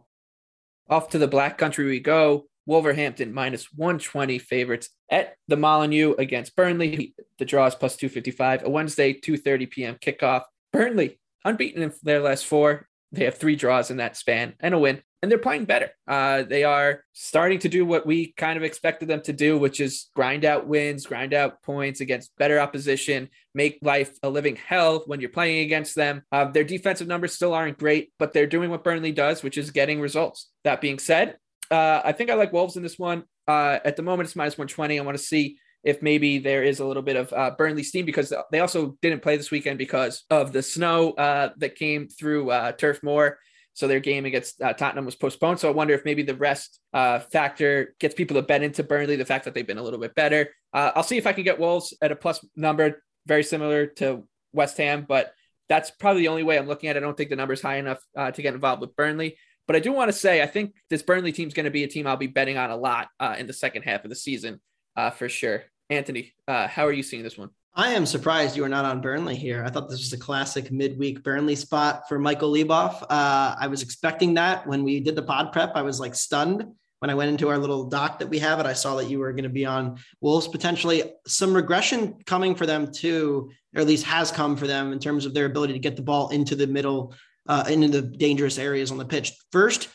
Off 0.89 1.11
to 1.11 1.19
the 1.19 1.29
Black 1.29 1.59
Country 1.59 1.85
we 1.85 2.01
go. 2.01 2.47
Wolverhampton 2.71 3.35
minus 3.35 3.73
120 3.73 4.39
favorites 4.39 4.91
at 5.11 5.35
the 5.49 5.57
Molineux 5.57 6.15
against 6.19 6.55
Burnley. 6.55 7.15
The 7.39 7.45
draw 7.45 7.67
is 7.67 7.75
plus 7.75 7.97
255. 7.97 8.63
A 8.63 8.71
Wednesday, 8.71 9.13
2:30 9.13 9.71
p.m. 9.71 9.97
kickoff. 9.97 10.45
Burnley 10.73 11.19
unbeaten 11.45 11.83
in 11.83 11.93
their 12.05 12.21
last 12.21 12.47
four. 12.47 12.87
They 13.11 13.25
have 13.25 13.39
three 13.39 13.57
draws 13.57 13.91
in 13.91 13.97
that 13.97 14.17
span 14.17 14.55
and 14.61 14.73
a 14.73 14.79
win. 14.79 15.03
and 15.21 15.31
they're 15.31 15.39
playing 15.39 15.65
better. 15.65 15.91
Uh, 16.07 16.45
they 16.45 16.63
are 16.63 17.03
starting 17.13 17.59
to 17.59 17.69
do 17.69 17.85
what 17.85 18.07
we 18.07 18.33
kind 18.37 18.57
of 18.57 18.63
expected 18.63 19.09
them 19.09 19.21
to 19.23 19.33
do, 19.33 19.59
which 19.59 19.81
is 19.81 20.09
grind 20.15 20.45
out 20.45 20.69
wins, 20.69 21.07
grind 21.07 21.35
out 21.35 21.61
points 21.65 22.01
against 22.01 22.37
better 22.39 22.61
opposition, 22.61 23.29
make 23.53 23.81
life 23.83 24.17
a 24.23 24.31
living 24.31 24.55
hell 24.55 25.03
when 25.07 25.21
you're 25.21 25.29
playing 25.29 25.65
against 25.65 25.97
them. 25.97 26.23
Uh, 26.31 26.45
their 26.45 26.63
defensive 26.63 27.09
numbers 27.09 27.35
still 27.35 27.53
aren't 27.53 27.79
great, 27.79 28.13
but 28.17 28.33
they're 28.33 28.47
doing 28.47 28.71
what 28.71 28.85
Burnley 28.85 29.13
does, 29.13 29.43
which 29.43 29.59
is 29.59 29.73
getting 29.73 30.01
results. 30.01 30.49
That 30.63 30.81
being 30.81 31.01
said, 31.01 31.37
uh, 31.71 32.03
I 32.05 32.13
think 32.13 32.31
I 32.31 32.35
like 32.35 32.53
Wolves 32.53 32.77
in 32.77 32.83
this 32.83 32.99
one. 32.99 33.25
Uh, 33.47 33.79
at 33.85 33.97
the 33.97 34.03
moment, 34.03 34.27
it's 34.27 34.37
minus 34.37 34.59
120. 34.59 34.99
I 34.99 35.03
want 35.03 35.17
to 35.17 35.23
see 35.23 35.59
if 35.83 36.03
maybe 36.03 36.39
there 36.39 36.63
is 36.63 36.81
a 36.81 36.85
little 36.85 37.03
bit 37.03 37.17
of 37.17 37.33
uh, 37.33 37.53
Burnley 37.57 37.83
steam 37.83 38.05
because 38.05 38.33
they 38.53 38.61
also 38.61 38.97
didn't 39.01 39.23
play 39.23 39.37
this 39.37 39.51
weekend 39.51 39.79
because 39.79 40.25
of 40.31 40.53
the 40.53 40.63
snow 40.63 41.13
uh, 41.13 41.51
that 41.59 41.77
came 41.77 42.09
through 42.09 42.51
uh, 42.51 42.73
Turf 42.73 43.03
Moor. 43.03 43.39
So 43.73 43.89
their 43.89 44.01
game 44.01 44.27
against 44.27 44.61
uh, 44.61 44.75
Tottenham 44.75 45.07
was 45.07 45.15
postponed. 45.15 45.61
So 45.61 45.69
I 45.69 45.73
wonder 45.73 45.95
if 45.95 46.05
maybe 46.05 46.23
the 46.23 46.35
rest 46.35 46.81
uh, 46.93 47.21
factor 47.21 47.95
gets 47.99 48.15
people 48.15 48.35
to 48.35 48.43
bet 48.43 48.63
into 48.63 48.83
Burnley, 48.83 49.17
the 49.17 49.25
fact 49.25 49.45
that 49.45 49.55
they've 49.55 49.67
been 49.67 49.79
a 49.79 49.83
little 49.83 50.01
bit 50.01 50.15
better. 50.15 50.51
Uh, 50.75 50.91
I'll 50.95 51.03
see 51.03 51.17
if 51.17 51.27
I 51.27 51.33
can 51.33 51.45
get 51.45 51.59
Wolves 51.59 51.97
at 52.03 52.13
a 52.13 52.17
plus 52.17 52.45
number, 52.57 53.03
very 53.27 53.45
similar 53.45 53.87
to 53.87 54.27
West 54.53 54.77
Ham, 54.77 55.07
but 55.09 55.33
that's 55.69 55.91
probably 55.93 56.23
the 56.23 56.29
only 56.29 56.43
way 56.43 56.59
I'm 56.59 56.67
looking 56.67 56.91
at 56.91 56.97
it. 56.97 56.99
I 56.99 57.03
don't 57.03 57.17
think 57.17 57.31
the 57.31 57.37
number's 57.37 57.63
high 57.63 57.77
enough 57.77 58.01
to 58.17 58.43
get 58.43 58.55
involved 58.55 58.81
with 58.81 58.97
Burnley. 58.97 59.37
But 59.71 59.77
I 59.77 59.79
do 59.79 59.93
want 59.93 60.09
to 60.09 60.13
say, 60.13 60.43
I 60.43 60.49
think 60.49 60.75
this 60.89 61.01
Burnley 61.01 61.31
team 61.31 61.47
is 61.47 61.55
going 61.55 61.63
to 61.63 61.71
be 61.71 61.85
a 61.85 61.87
team 61.87 62.05
I'll 62.05 62.17
be 62.17 62.27
betting 62.27 62.59
on 62.59 62.73
a 62.73 62.77
lot 62.77 63.07
uh, 63.21 63.37
in 63.39 63.47
the 63.47 63.53
second 63.53 63.83
half 63.83 64.03
of 64.03 64.11
the 64.11 64.17
season 64.17 64.61
uh, 64.97 65.11
for 65.11 65.29
sure. 65.29 65.63
Anthony, 65.89 66.33
how 66.49 66.85
are 66.85 66.93
you 66.93 67.05
seeing 67.05 67.23
this 67.23 67.39
one? 67.39 67.51
I 67.73 67.93
am 67.93 68.05
surprised 68.05 68.57
you 68.57 68.65
are 68.65 68.69
not 68.69 68.85
on 68.85 69.01
Burnley 69.01 69.37
here. 69.37 69.65
I 69.65 69.71
thought 69.71 69.89
this 69.89 70.01
was 70.01 70.13
a 70.13 70.19
classic 70.19 70.73
midweek 70.73 71.23
Burnley 71.23 71.55
spot 71.55 72.09
for 72.09 72.19
Michael 72.19 72.53
Leboff. 72.53 73.01
Uh, 73.03 73.55
I 73.61 73.69
was 73.69 73.81
expecting 73.83 74.35
that 74.35 74.67
when 74.67 74.83
we 74.83 74.99
did 74.99 75.15
the 75.15 75.23
pod 75.23 75.53
prep. 75.53 75.77
I 75.77 75.83
was 75.83 76.01
like 76.01 76.17
stunned 76.17 76.67
when 76.99 77.09
I 77.09 77.15
went 77.15 77.31
into 77.31 77.49
our 77.49 77.57
little 77.57 77.85
doc 77.85 78.19
that 78.19 78.29
we 78.29 78.41
have 78.41 78.59
and 78.59 78.67
I 78.67 78.73
saw 78.73 78.97
that 78.97 79.09
you 79.09 79.21
were 79.21 79.31
going 79.31 79.45
to 79.45 79.51
be 79.51 79.67
on 79.67 79.99
Wolves 80.21 80.49
potentially. 80.49 81.13
Some 81.29 81.55
regression 81.55 82.17
coming 82.27 82.57
for 82.57 82.67
them 82.67 82.91
too, 82.91 83.53
or 83.77 83.83
at 83.83 83.87
least 83.87 84.05
has 84.05 84.33
come 84.33 84.57
for 84.57 84.67
them 84.67 84.93
in 84.93 84.99
terms 84.99 85.27
of 85.27 85.33
their 85.33 85.47
ability 85.47 85.75
to 85.75 85.79
get 85.79 85.95
the 85.95 86.03
ball 86.03 86.31
into 86.31 86.57
the 86.57 86.67
middle, 86.67 87.15
uh, 87.49 87.65
into 87.69 87.89
the 87.89 88.03
dangerous 88.03 88.59
areas 88.59 88.91
on 88.91 88.99
the 88.99 89.05
pitch. 89.05 89.33
First, 89.53 89.89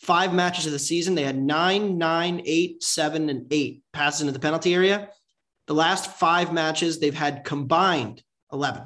five 0.00 0.32
matches 0.34 0.66
of 0.66 0.72
the 0.72 0.78
season, 0.78 1.14
they 1.14 1.24
had 1.24 1.40
nine, 1.40 1.98
nine, 1.98 2.42
eight, 2.44 2.82
seven, 2.82 3.28
and 3.28 3.46
eight 3.52 3.82
passes 3.92 4.22
into 4.22 4.32
the 4.32 4.38
penalty 4.38 4.74
area. 4.74 5.08
The 5.66 5.74
last 5.74 6.10
five 6.12 6.52
matches, 6.52 6.98
they've 6.98 7.14
had 7.14 7.44
combined 7.44 8.22
11. 8.52 8.82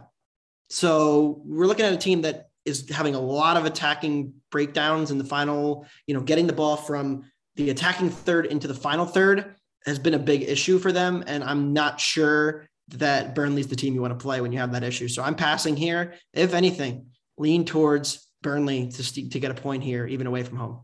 So 0.69 1.43
we're 1.45 1.67
looking 1.67 1.87
at 1.87 1.93
a 1.93 1.99
team 1.99 2.23
that 2.23 2.49
is 2.65 2.91
having 2.91 3.15
a 3.15 3.21
lot 3.21 3.57
of 3.57 3.65
attacking 3.65 4.35
breakdowns 4.51 5.11
in 5.11 5.19
the 5.19 5.25
final, 5.25 5.87
you 6.07 6.15
know, 6.15 6.21
getting 6.21 6.47
the 6.47 6.53
ball 6.53 6.77
from 6.77 7.25
the 7.55 7.71
attacking 7.71 8.11
third 8.11 8.47
into 8.47 8.69
the 8.69 8.75
final 8.75 9.07
third 9.07 9.55
has 9.87 9.99
been 9.99 10.15
a 10.15 10.19
big 10.19 10.43
issue 10.43 10.79
for 10.79 10.93
them. 10.93 11.25
And 11.27 11.45
I'm 11.45 11.73
not 11.73 12.01
sure 12.01 12.69
that 12.89 13.35
Burnley's 13.35 13.69
the 13.69 13.77
team 13.77 13.95
you 13.95 14.03
want 14.03 14.19
to 14.19 14.23
play 14.23 14.41
when 14.41 14.53
you 14.53 14.59
have 14.59 14.73
that 14.73 14.83
issue. 14.83 15.09
So 15.09 15.23
I'm 15.23 15.35
passing 15.35 15.77
here. 15.77 16.15
If 16.33 16.55
anything, 16.55 17.07
lean 17.39 17.65
towards 17.65 18.29
Burnley 18.43 18.89
to, 18.89 19.29
to 19.31 19.41
get 19.41 19.51
a 19.51 19.55
point 19.55 19.83
here, 19.83 20.07
even 20.07 20.27
away 20.27 20.43
from 20.43 20.57
home 20.57 20.81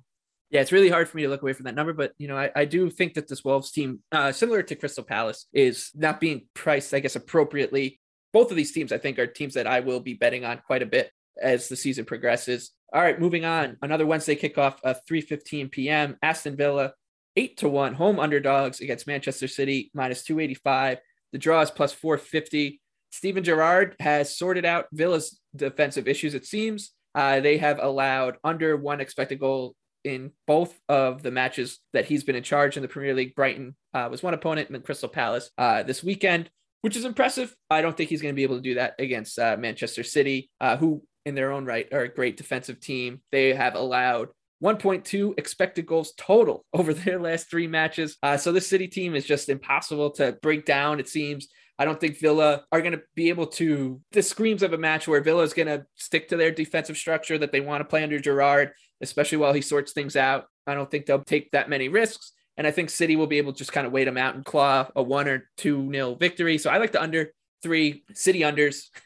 yeah, 0.52 0.60
it's 0.60 0.70
really 0.70 0.90
hard 0.90 1.08
for 1.08 1.16
me 1.16 1.22
to 1.22 1.30
look 1.30 1.40
away 1.40 1.54
from 1.54 1.64
that 1.64 1.74
number, 1.74 1.94
but 1.94 2.12
you 2.18 2.28
know, 2.28 2.36
I, 2.36 2.50
I 2.54 2.64
do 2.66 2.90
think 2.90 3.14
that 3.14 3.26
this 3.26 3.42
Wolves 3.42 3.72
team, 3.72 4.00
uh, 4.12 4.32
similar 4.32 4.62
to 4.62 4.74
Crystal 4.76 5.02
Palace, 5.02 5.46
is 5.54 5.90
not 5.94 6.20
being 6.20 6.46
priced, 6.52 6.92
I 6.92 7.00
guess, 7.00 7.16
appropriately. 7.16 7.98
Both 8.34 8.50
of 8.50 8.58
these 8.58 8.72
teams, 8.72 8.92
I 8.92 8.98
think, 8.98 9.18
are 9.18 9.26
teams 9.26 9.54
that 9.54 9.66
I 9.66 9.80
will 9.80 10.00
be 10.00 10.12
betting 10.12 10.44
on 10.44 10.60
quite 10.66 10.82
a 10.82 10.86
bit 10.86 11.10
as 11.40 11.68
the 11.68 11.76
season 11.76 12.04
progresses. 12.04 12.72
All 12.92 13.00
right, 13.00 13.18
moving 13.18 13.46
on. 13.46 13.78
Another 13.80 14.04
Wednesday 14.04 14.36
kickoff, 14.36 14.76
uh, 14.84 14.92
3:15 15.10 15.70
p.m. 15.70 16.18
Aston 16.22 16.54
Villa, 16.54 16.92
eight 17.34 17.56
to 17.58 17.68
one 17.70 17.94
home 17.94 18.20
underdogs 18.20 18.80
against 18.80 19.06
Manchester 19.06 19.48
City, 19.48 19.90
minus 19.94 20.22
285. 20.22 20.98
The 21.32 21.38
draw 21.38 21.62
is 21.62 21.70
plus 21.70 21.94
450. 21.94 22.78
Steven 23.10 23.42
Gerrard 23.42 23.96
has 24.00 24.36
sorted 24.36 24.66
out 24.66 24.86
Villa's 24.92 25.40
defensive 25.54 26.08
issues. 26.08 26.34
It 26.34 26.46
seems 26.46 26.92
uh, 27.14 27.40
they 27.40 27.58
have 27.58 27.78
allowed 27.80 28.36
under 28.44 28.76
one 28.76 29.00
expected 29.00 29.38
goal 29.38 29.74
in 30.04 30.32
both 30.46 30.78
of 30.88 31.22
the 31.22 31.30
matches 31.30 31.78
that 31.92 32.06
he's 32.06 32.24
been 32.24 32.36
in 32.36 32.42
charge 32.42 32.76
in 32.76 32.82
the 32.82 32.88
Premier 32.88 33.14
League. 33.14 33.34
Brighton 33.34 33.76
uh, 33.94 34.08
was 34.10 34.22
one 34.22 34.34
opponent, 34.34 34.70
and 34.70 34.84
Crystal 34.84 35.08
Palace 35.08 35.50
uh, 35.58 35.82
this 35.82 36.02
weekend, 36.02 36.50
which 36.80 36.96
is 36.96 37.04
impressive. 37.04 37.54
I 37.70 37.82
don't 37.82 37.96
think 37.96 38.10
he's 38.10 38.22
going 38.22 38.34
to 38.34 38.36
be 38.36 38.42
able 38.42 38.56
to 38.56 38.62
do 38.62 38.74
that 38.74 38.94
against 38.98 39.38
uh, 39.38 39.56
Manchester 39.58 40.02
City, 40.02 40.50
uh, 40.60 40.76
who 40.76 41.02
in 41.24 41.34
their 41.34 41.52
own 41.52 41.64
right 41.64 41.92
are 41.92 42.02
a 42.02 42.12
great 42.12 42.36
defensive 42.36 42.80
team. 42.80 43.20
They 43.30 43.54
have 43.54 43.74
allowed 43.74 44.28
1.2 44.62 45.38
expected 45.38 45.86
goals 45.86 46.12
total 46.16 46.64
over 46.72 46.94
their 46.94 47.20
last 47.20 47.50
three 47.50 47.66
matches. 47.66 48.16
Uh, 48.22 48.36
so 48.36 48.52
this 48.52 48.68
City 48.68 48.88
team 48.88 49.14
is 49.14 49.24
just 49.24 49.48
impossible 49.48 50.10
to 50.12 50.32
break 50.42 50.64
down. 50.64 51.00
It 51.00 51.08
seems. 51.08 51.48
I 51.78 51.84
don't 51.84 52.00
think 52.00 52.20
Villa 52.20 52.64
are 52.70 52.80
going 52.80 52.92
to 52.92 53.02
be 53.14 53.28
able 53.28 53.46
to. 53.46 54.00
This 54.12 54.28
screams 54.28 54.62
of 54.62 54.72
a 54.72 54.78
match 54.78 55.08
where 55.08 55.20
Villa 55.20 55.42
is 55.42 55.54
going 55.54 55.68
to 55.68 55.86
stick 55.96 56.28
to 56.28 56.36
their 56.36 56.50
defensive 56.50 56.96
structure 56.96 57.38
that 57.38 57.52
they 57.52 57.60
want 57.60 57.80
to 57.80 57.84
play 57.84 58.02
under 58.02 58.18
Gerrard, 58.18 58.72
especially 59.00 59.38
while 59.38 59.52
he 59.52 59.62
sorts 59.62 59.92
things 59.92 60.16
out. 60.16 60.46
I 60.66 60.74
don't 60.74 60.90
think 60.90 61.06
they'll 61.06 61.24
take 61.24 61.50
that 61.52 61.68
many 61.68 61.88
risks. 61.88 62.32
And 62.56 62.66
I 62.66 62.70
think 62.70 62.90
City 62.90 63.16
will 63.16 63.26
be 63.26 63.38
able 63.38 63.52
to 63.52 63.58
just 63.58 63.72
kind 63.72 63.86
of 63.86 63.92
wait 63.92 64.04
them 64.04 64.18
out 64.18 64.34
and 64.34 64.44
claw 64.44 64.88
a 64.94 65.02
one 65.02 65.26
or 65.26 65.48
two 65.56 65.82
nil 65.82 66.16
victory. 66.16 66.58
So 66.58 66.70
I 66.70 66.78
like 66.78 66.92
the 66.92 67.02
under 67.02 67.32
three 67.62 68.04
City 68.14 68.40
unders. 68.40 68.84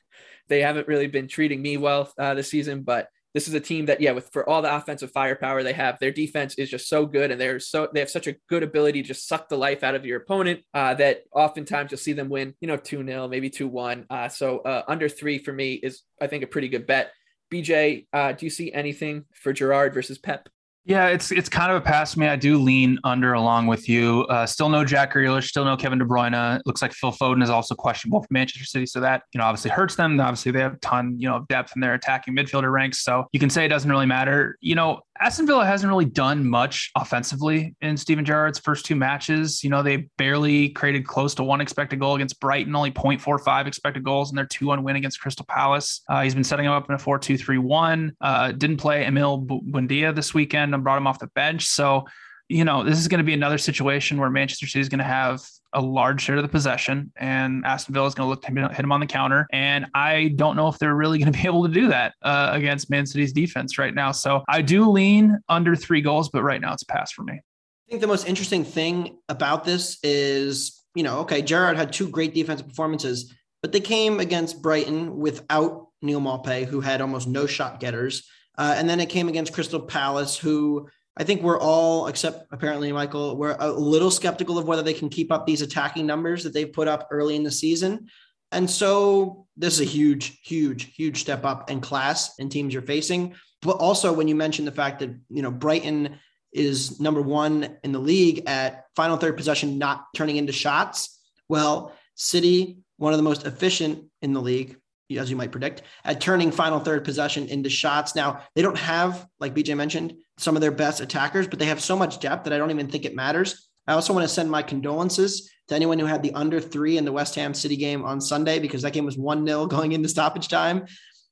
They 0.48 0.62
haven't 0.62 0.86
really 0.86 1.08
been 1.08 1.26
treating 1.26 1.60
me 1.60 1.76
well 1.76 2.12
uh, 2.16 2.34
this 2.34 2.52
season, 2.52 2.82
but 2.82 3.08
this 3.36 3.48
is 3.48 3.52
a 3.52 3.60
team 3.60 3.84
that, 3.84 4.00
yeah, 4.00 4.12
with 4.12 4.30
for 4.32 4.48
all 4.48 4.62
the 4.62 4.74
offensive 4.74 5.12
firepower 5.12 5.62
they 5.62 5.74
have, 5.74 5.98
their 5.98 6.10
defense 6.10 6.54
is 6.54 6.70
just 6.70 6.88
so 6.88 7.04
good, 7.04 7.30
and 7.30 7.38
they're 7.38 7.60
so 7.60 7.86
they 7.92 8.00
have 8.00 8.08
such 8.08 8.26
a 8.26 8.36
good 8.48 8.62
ability 8.62 9.02
to 9.02 9.08
just 9.08 9.28
suck 9.28 9.50
the 9.50 9.58
life 9.58 9.84
out 9.84 9.94
of 9.94 10.06
your 10.06 10.16
opponent 10.16 10.60
uh, 10.72 10.94
that 10.94 11.24
oftentimes 11.34 11.90
you'll 11.90 11.98
see 11.98 12.14
them 12.14 12.30
win, 12.30 12.54
you 12.62 12.66
know, 12.66 12.78
two 12.78 13.04
0 13.04 13.28
maybe 13.28 13.50
two 13.50 13.68
one. 13.68 14.06
Uh, 14.08 14.30
so 14.30 14.60
uh, 14.60 14.84
under 14.88 15.06
three 15.06 15.36
for 15.36 15.52
me 15.52 15.74
is 15.74 16.00
I 16.18 16.28
think 16.28 16.44
a 16.44 16.46
pretty 16.46 16.68
good 16.68 16.86
bet. 16.86 17.12
BJ, 17.52 18.06
uh, 18.10 18.32
do 18.32 18.46
you 18.46 18.50
see 18.50 18.72
anything 18.72 19.26
for 19.34 19.52
Gerrard 19.52 19.92
versus 19.92 20.16
Pep? 20.16 20.48
Yeah, 20.86 21.08
it's 21.08 21.32
it's 21.32 21.48
kind 21.48 21.72
of 21.72 21.78
a 21.78 21.80
pass 21.80 22.16
me. 22.16 22.28
I 22.28 22.36
do 22.36 22.58
lean 22.58 23.00
under 23.02 23.32
along 23.32 23.66
with 23.66 23.88
you. 23.88 24.24
Uh, 24.30 24.46
still 24.46 24.68
no 24.68 24.84
Jack 24.84 25.14
Grealish, 25.14 25.48
still 25.48 25.64
no 25.64 25.76
Kevin 25.76 25.98
De 25.98 26.04
Bruyne. 26.04 26.60
Looks 26.64 26.80
like 26.80 26.92
Phil 26.92 27.10
Foden 27.10 27.42
is 27.42 27.50
also 27.50 27.74
questionable 27.74 28.22
for 28.22 28.28
Manchester 28.30 28.64
City, 28.64 28.86
so 28.86 29.00
that 29.00 29.22
you 29.34 29.38
know 29.38 29.44
obviously 29.44 29.72
hurts 29.72 29.96
them. 29.96 30.20
Obviously, 30.20 30.52
they 30.52 30.60
have 30.60 30.74
a 30.74 30.78
ton 30.78 31.16
you 31.18 31.28
know 31.28 31.34
of 31.36 31.48
depth 31.48 31.72
in 31.74 31.80
their 31.80 31.94
attacking 31.94 32.36
midfielder 32.36 32.70
ranks, 32.70 33.02
so 33.02 33.24
you 33.32 33.40
can 33.40 33.50
say 33.50 33.64
it 33.64 33.68
doesn't 33.68 33.90
really 33.90 34.06
matter. 34.06 34.56
You 34.60 34.76
know, 34.76 35.00
Aston 35.20 35.46
Villa 35.46 35.64
hasn't 35.64 35.88
really 35.88 36.04
done 36.04 36.48
much 36.48 36.90
offensively 36.96 37.74
in 37.80 37.96
Steven 37.96 38.24
Gerrard's 38.24 38.58
first 38.58 38.84
two 38.86 38.96
matches. 38.96 39.62
You 39.64 39.70
know, 39.70 39.82
they 39.82 40.08
barely 40.18 40.70
created 40.70 41.06
close 41.06 41.34
to 41.36 41.44
one 41.44 41.60
expected 41.60 42.00
goal 42.00 42.14
against 42.14 42.40
Brighton, 42.40 42.74
only 42.74 42.90
0.45 42.90 43.66
expected 43.66 44.04
goals 44.04 44.30
in 44.30 44.36
their 44.36 44.46
2 44.46 44.66
1 44.66 44.82
win 44.82 44.96
against 44.96 45.20
Crystal 45.20 45.46
Palace. 45.48 46.02
Uh, 46.08 46.22
he's 46.22 46.34
been 46.34 46.44
setting 46.44 46.66
up 46.66 46.88
in 46.88 46.94
a 46.94 46.98
4 46.98 47.18
2 47.18 47.38
3 47.38 47.58
1. 47.58 48.16
Uh, 48.20 48.52
didn't 48.52 48.78
play 48.78 49.04
Emil 49.04 49.42
Buendia 49.42 50.14
this 50.14 50.34
weekend 50.34 50.74
and 50.74 50.82
brought 50.84 50.98
him 50.98 51.06
off 51.06 51.18
the 51.18 51.28
bench. 51.28 51.66
So, 51.66 52.04
you 52.48 52.64
know, 52.64 52.84
this 52.84 52.98
is 52.98 53.08
going 53.08 53.18
to 53.18 53.24
be 53.24 53.34
another 53.34 53.58
situation 53.58 54.18
where 54.18 54.30
Manchester 54.30 54.66
City 54.66 54.80
is 54.80 54.88
going 54.88 54.98
to 54.98 55.04
have 55.04 55.40
a 55.72 55.80
large 55.80 56.22
share 56.22 56.36
of 56.36 56.42
the 56.42 56.48
possession, 56.48 57.12
and 57.16 57.64
Aston 57.64 57.94
Villa 57.94 58.06
is 58.06 58.14
going 58.14 58.26
to 58.26 58.30
look 58.30 58.42
to 58.42 58.68
hit 58.74 58.84
him 58.84 58.92
on 58.92 59.00
the 59.00 59.06
counter. 59.06 59.46
And 59.52 59.86
I 59.94 60.32
don't 60.36 60.56
know 60.56 60.68
if 60.68 60.78
they're 60.78 60.94
really 60.94 61.18
going 61.18 61.32
to 61.32 61.38
be 61.38 61.46
able 61.46 61.66
to 61.66 61.72
do 61.72 61.88
that 61.88 62.14
uh, 62.22 62.50
against 62.52 62.90
Man 62.90 63.06
City's 63.06 63.32
defense 63.32 63.78
right 63.78 63.94
now. 63.94 64.12
So 64.12 64.42
I 64.48 64.62
do 64.62 64.90
lean 64.90 65.38
under 65.48 65.76
three 65.76 66.00
goals, 66.00 66.28
but 66.28 66.42
right 66.42 66.60
now 66.60 66.72
it's 66.72 66.82
a 66.82 66.86
pass 66.86 67.12
for 67.12 67.22
me. 67.22 67.34
I 67.34 67.90
think 67.90 68.00
the 68.00 68.08
most 68.08 68.26
interesting 68.26 68.64
thing 68.64 69.18
about 69.28 69.64
this 69.64 69.98
is, 70.02 70.82
you 70.94 71.04
know, 71.04 71.20
okay, 71.20 71.40
Gerrard 71.40 71.76
had 71.76 71.92
two 71.92 72.08
great 72.08 72.34
defensive 72.34 72.66
performances, 72.66 73.32
but 73.62 73.72
they 73.72 73.80
came 73.80 74.18
against 74.18 74.60
Brighton 74.60 75.18
without 75.18 75.88
Neal 76.02 76.20
Maupay, 76.20 76.66
who 76.66 76.80
had 76.80 77.00
almost 77.00 77.28
no 77.28 77.46
shot 77.46 77.78
getters. 77.78 78.28
Uh, 78.58 78.74
and 78.76 78.88
then 78.88 79.00
it 79.00 79.08
came 79.08 79.28
against 79.28 79.52
Crystal 79.52 79.80
Palace, 79.80 80.36
who 80.36 80.88
I 81.16 81.24
think 81.24 81.42
we're 81.42 81.58
all, 81.58 82.08
except 82.08 82.46
apparently 82.52 82.92
Michael, 82.92 83.36
we're 83.36 83.56
a 83.58 83.72
little 83.72 84.10
skeptical 84.10 84.58
of 84.58 84.66
whether 84.66 84.82
they 84.82 84.92
can 84.92 85.08
keep 85.08 85.32
up 85.32 85.46
these 85.46 85.62
attacking 85.62 86.06
numbers 86.06 86.44
that 86.44 86.52
they've 86.52 86.72
put 86.72 86.88
up 86.88 87.08
early 87.10 87.36
in 87.36 87.42
the 87.42 87.50
season. 87.50 88.08
And 88.52 88.68
so 88.68 89.46
this 89.56 89.74
is 89.74 89.80
a 89.80 89.90
huge, 89.90 90.38
huge, 90.42 90.94
huge 90.94 91.20
step 91.20 91.44
up 91.44 91.70
in 91.70 91.80
class 91.80 92.38
and 92.38 92.52
teams 92.52 92.72
you're 92.72 92.82
facing. 92.82 93.34
But 93.62 93.78
also 93.78 94.12
when 94.12 94.28
you 94.28 94.34
mentioned 94.34 94.68
the 94.68 94.72
fact 94.72 95.00
that, 95.00 95.10
you 95.30 95.42
know, 95.42 95.50
Brighton 95.50 96.18
is 96.52 97.00
number 97.00 97.22
one 97.22 97.76
in 97.82 97.92
the 97.92 97.98
league 97.98 98.44
at 98.46 98.84
final 98.94 99.16
third 99.16 99.36
possession, 99.36 99.78
not 99.78 100.04
turning 100.14 100.36
into 100.36 100.52
shots. 100.52 101.20
Well, 101.48 101.92
City, 102.14 102.78
one 102.98 103.12
of 103.12 103.18
the 103.18 103.22
most 103.22 103.46
efficient 103.46 104.04
in 104.22 104.32
the 104.32 104.40
league, 104.40 104.76
as 105.10 105.30
you 105.30 105.36
might 105.36 105.52
predict, 105.52 105.82
at 106.04 106.20
turning 106.20 106.50
final 106.50 106.80
third 106.80 107.04
possession 107.04 107.46
into 107.48 107.70
shots. 107.70 108.14
Now, 108.14 108.42
they 108.54 108.62
don't 108.62 108.78
have, 108.78 109.26
like 109.38 109.54
BJ 109.54 109.76
mentioned, 109.76 110.14
some 110.38 110.56
of 110.56 110.60
their 110.60 110.70
best 110.70 111.00
attackers, 111.00 111.46
but 111.46 111.58
they 111.58 111.66
have 111.66 111.80
so 111.80 111.96
much 111.96 112.20
depth 112.20 112.44
that 112.44 112.52
I 112.52 112.58
don't 112.58 112.70
even 112.70 112.88
think 112.88 113.04
it 113.04 113.14
matters. 113.14 113.68
I 113.86 113.92
also 113.92 114.12
want 114.12 114.24
to 114.24 114.28
send 114.28 114.50
my 114.50 114.62
condolences 114.62 115.50
to 115.68 115.74
anyone 115.74 115.98
who 115.98 116.06
had 116.06 116.22
the 116.22 116.32
under 116.32 116.60
three 116.60 116.98
in 116.98 117.04
the 117.04 117.12
West 117.12 117.34
Ham 117.36 117.54
City 117.54 117.76
game 117.76 118.04
on 118.04 118.20
Sunday 118.20 118.58
because 118.58 118.82
that 118.82 118.92
game 118.92 119.04
was 119.04 119.16
1 119.16 119.46
0 119.46 119.66
going 119.68 119.92
into 119.92 120.08
stoppage 120.08 120.48
time. 120.48 120.86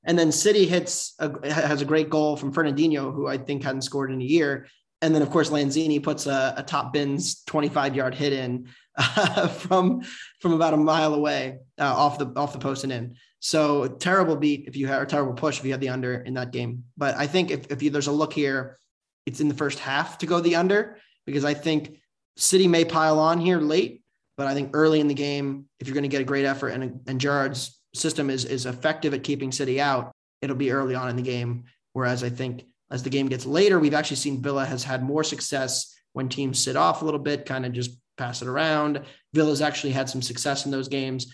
And 0.07 0.19
then 0.19 0.31
City 0.33 0.67
hits 0.67 1.15
a, 1.19 1.51
has 1.51 1.81
a 1.81 1.87
great 1.87 2.11
goal 2.11 2.37
from 2.37 2.53
Fernandinho, 2.53 3.13
who 3.13 3.27
I 3.27 3.39
think 3.39 3.63
hadn't 3.63 3.83
scored 3.83 4.13
in 4.13 4.21
a 4.21 4.25
year. 4.25 4.69
And 5.01 5.15
then 5.15 5.23
of 5.23 5.31
course 5.31 5.51
Lanzini 5.51 6.03
puts 6.03 6.27
a, 6.27 6.55
a 6.57 6.63
top 6.63 6.93
bins 6.93 7.43
25 7.45 7.97
yard 7.97 8.15
hit 8.15 8.33
in 8.33 8.69
uh, 8.97 9.49
from 9.49 10.03
from 10.41 10.53
about 10.53 10.75
a 10.75 10.79
mile 10.79 11.15
away 11.15 11.59
uh, 11.79 11.85
off 11.85 12.19
the 12.19 12.27
off 12.37 12.53
the 12.53 12.59
post 12.59 12.85
and 12.85 12.93
in. 12.93 13.17
So 13.45 13.87
terrible 13.89 14.37
beat 14.37 14.65
if 14.67 14.75
you 14.75 14.87
had 14.87 15.03
a 15.03 15.05
terrible 15.05 15.35
push 15.35 15.59
if 15.59 15.67
you 15.67 15.73
had 15.73 15.81
the 15.83 15.91
under 15.91 16.15
in 16.15 16.33
that 16.33 16.51
game. 16.51 16.85
But 16.97 17.15
I 17.19 17.27
think 17.27 17.51
if, 17.51 17.71
if 17.71 17.83
you, 17.83 17.91
there's 17.91 18.07
a 18.07 18.13
look 18.13 18.33
here, 18.33 18.79
it's 19.27 19.39
in 19.39 19.49
the 19.49 19.55
first 19.55 19.81
half 19.81 20.17
to 20.19 20.27
go 20.27 20.41
the 20.41 20.57
under 20.57 20.97
because 21.27 21.45
I 21.45 21.53
think 21.53 21.99
City 22.39 22.67
may 22.67 22.87
pile 22.87 23.19
on 23.21 23.39
here 23.39 23.59
late, 23.59 24.03
but 24.39 24.47
I 24.47 24.55
think 24.55 24.71
early 24.73 24.99
in 24.99 25.09
the 25.09 25.15
game, 25.15 25.67
if 25.79 25.87
you're 25.87 25.95
going 25.95 26.05
to 26.05 26.09
get 26.09 26.23
a 26.23 26.25
great 26.25 26.47
effort 26.47 26.69
and, 26.69 27.01
and 27.07 27.21
Gerrard's 27.21 27.79
system 27.95 28.31
is, 28.31 28.47
is 28.47 28.65
effective 28.65 29.13
at 29.13 29.23
keeping 29.23 29.53
City 29.53 29.79
out, 29.79 30.11
it'll 30.41 30.57
be 30.57 30.71
early 30.71 30.95
on 30.95 31.11
in 31.11 31.17
the 31.17 31.23
game. 31.23 31.65
Whereas 31.93 32.25
I 32.25 32.31
think 32.31 32.65
as 32.91 33.03
the 33.03 33.11
game 33.11 33.29
gets 33.29 33.45
later, 33.45 33.79
we've 33.79 33.93
actually 33.93 34.17
seen 34.17 34.43
Villa 34.43 34.65
has 34.65 34.85
had 34.85 35.03
more 35.03 35.23
success 35.23 35.95
when 36.15 36.31
teams 36.31 36.59
sit 36.59 36.77
off 36.77 37.03
a 37.03 37.05
little 37.05 37.21
bit, 37.21 37.45
kind 37.45 37.67
of 37.67 37.73
just 37.73 37.91
pass 38.17 38.41
it 38.41 38.49
around. 38.49 39.03
Villa's 39.35 39.61
actually 39.61 39.93
had 39.93 40.09
some 40.09 40.23
success 40.23 40.65
in 40.65 40.71
those 40.71 40.89
games 40.89 41.27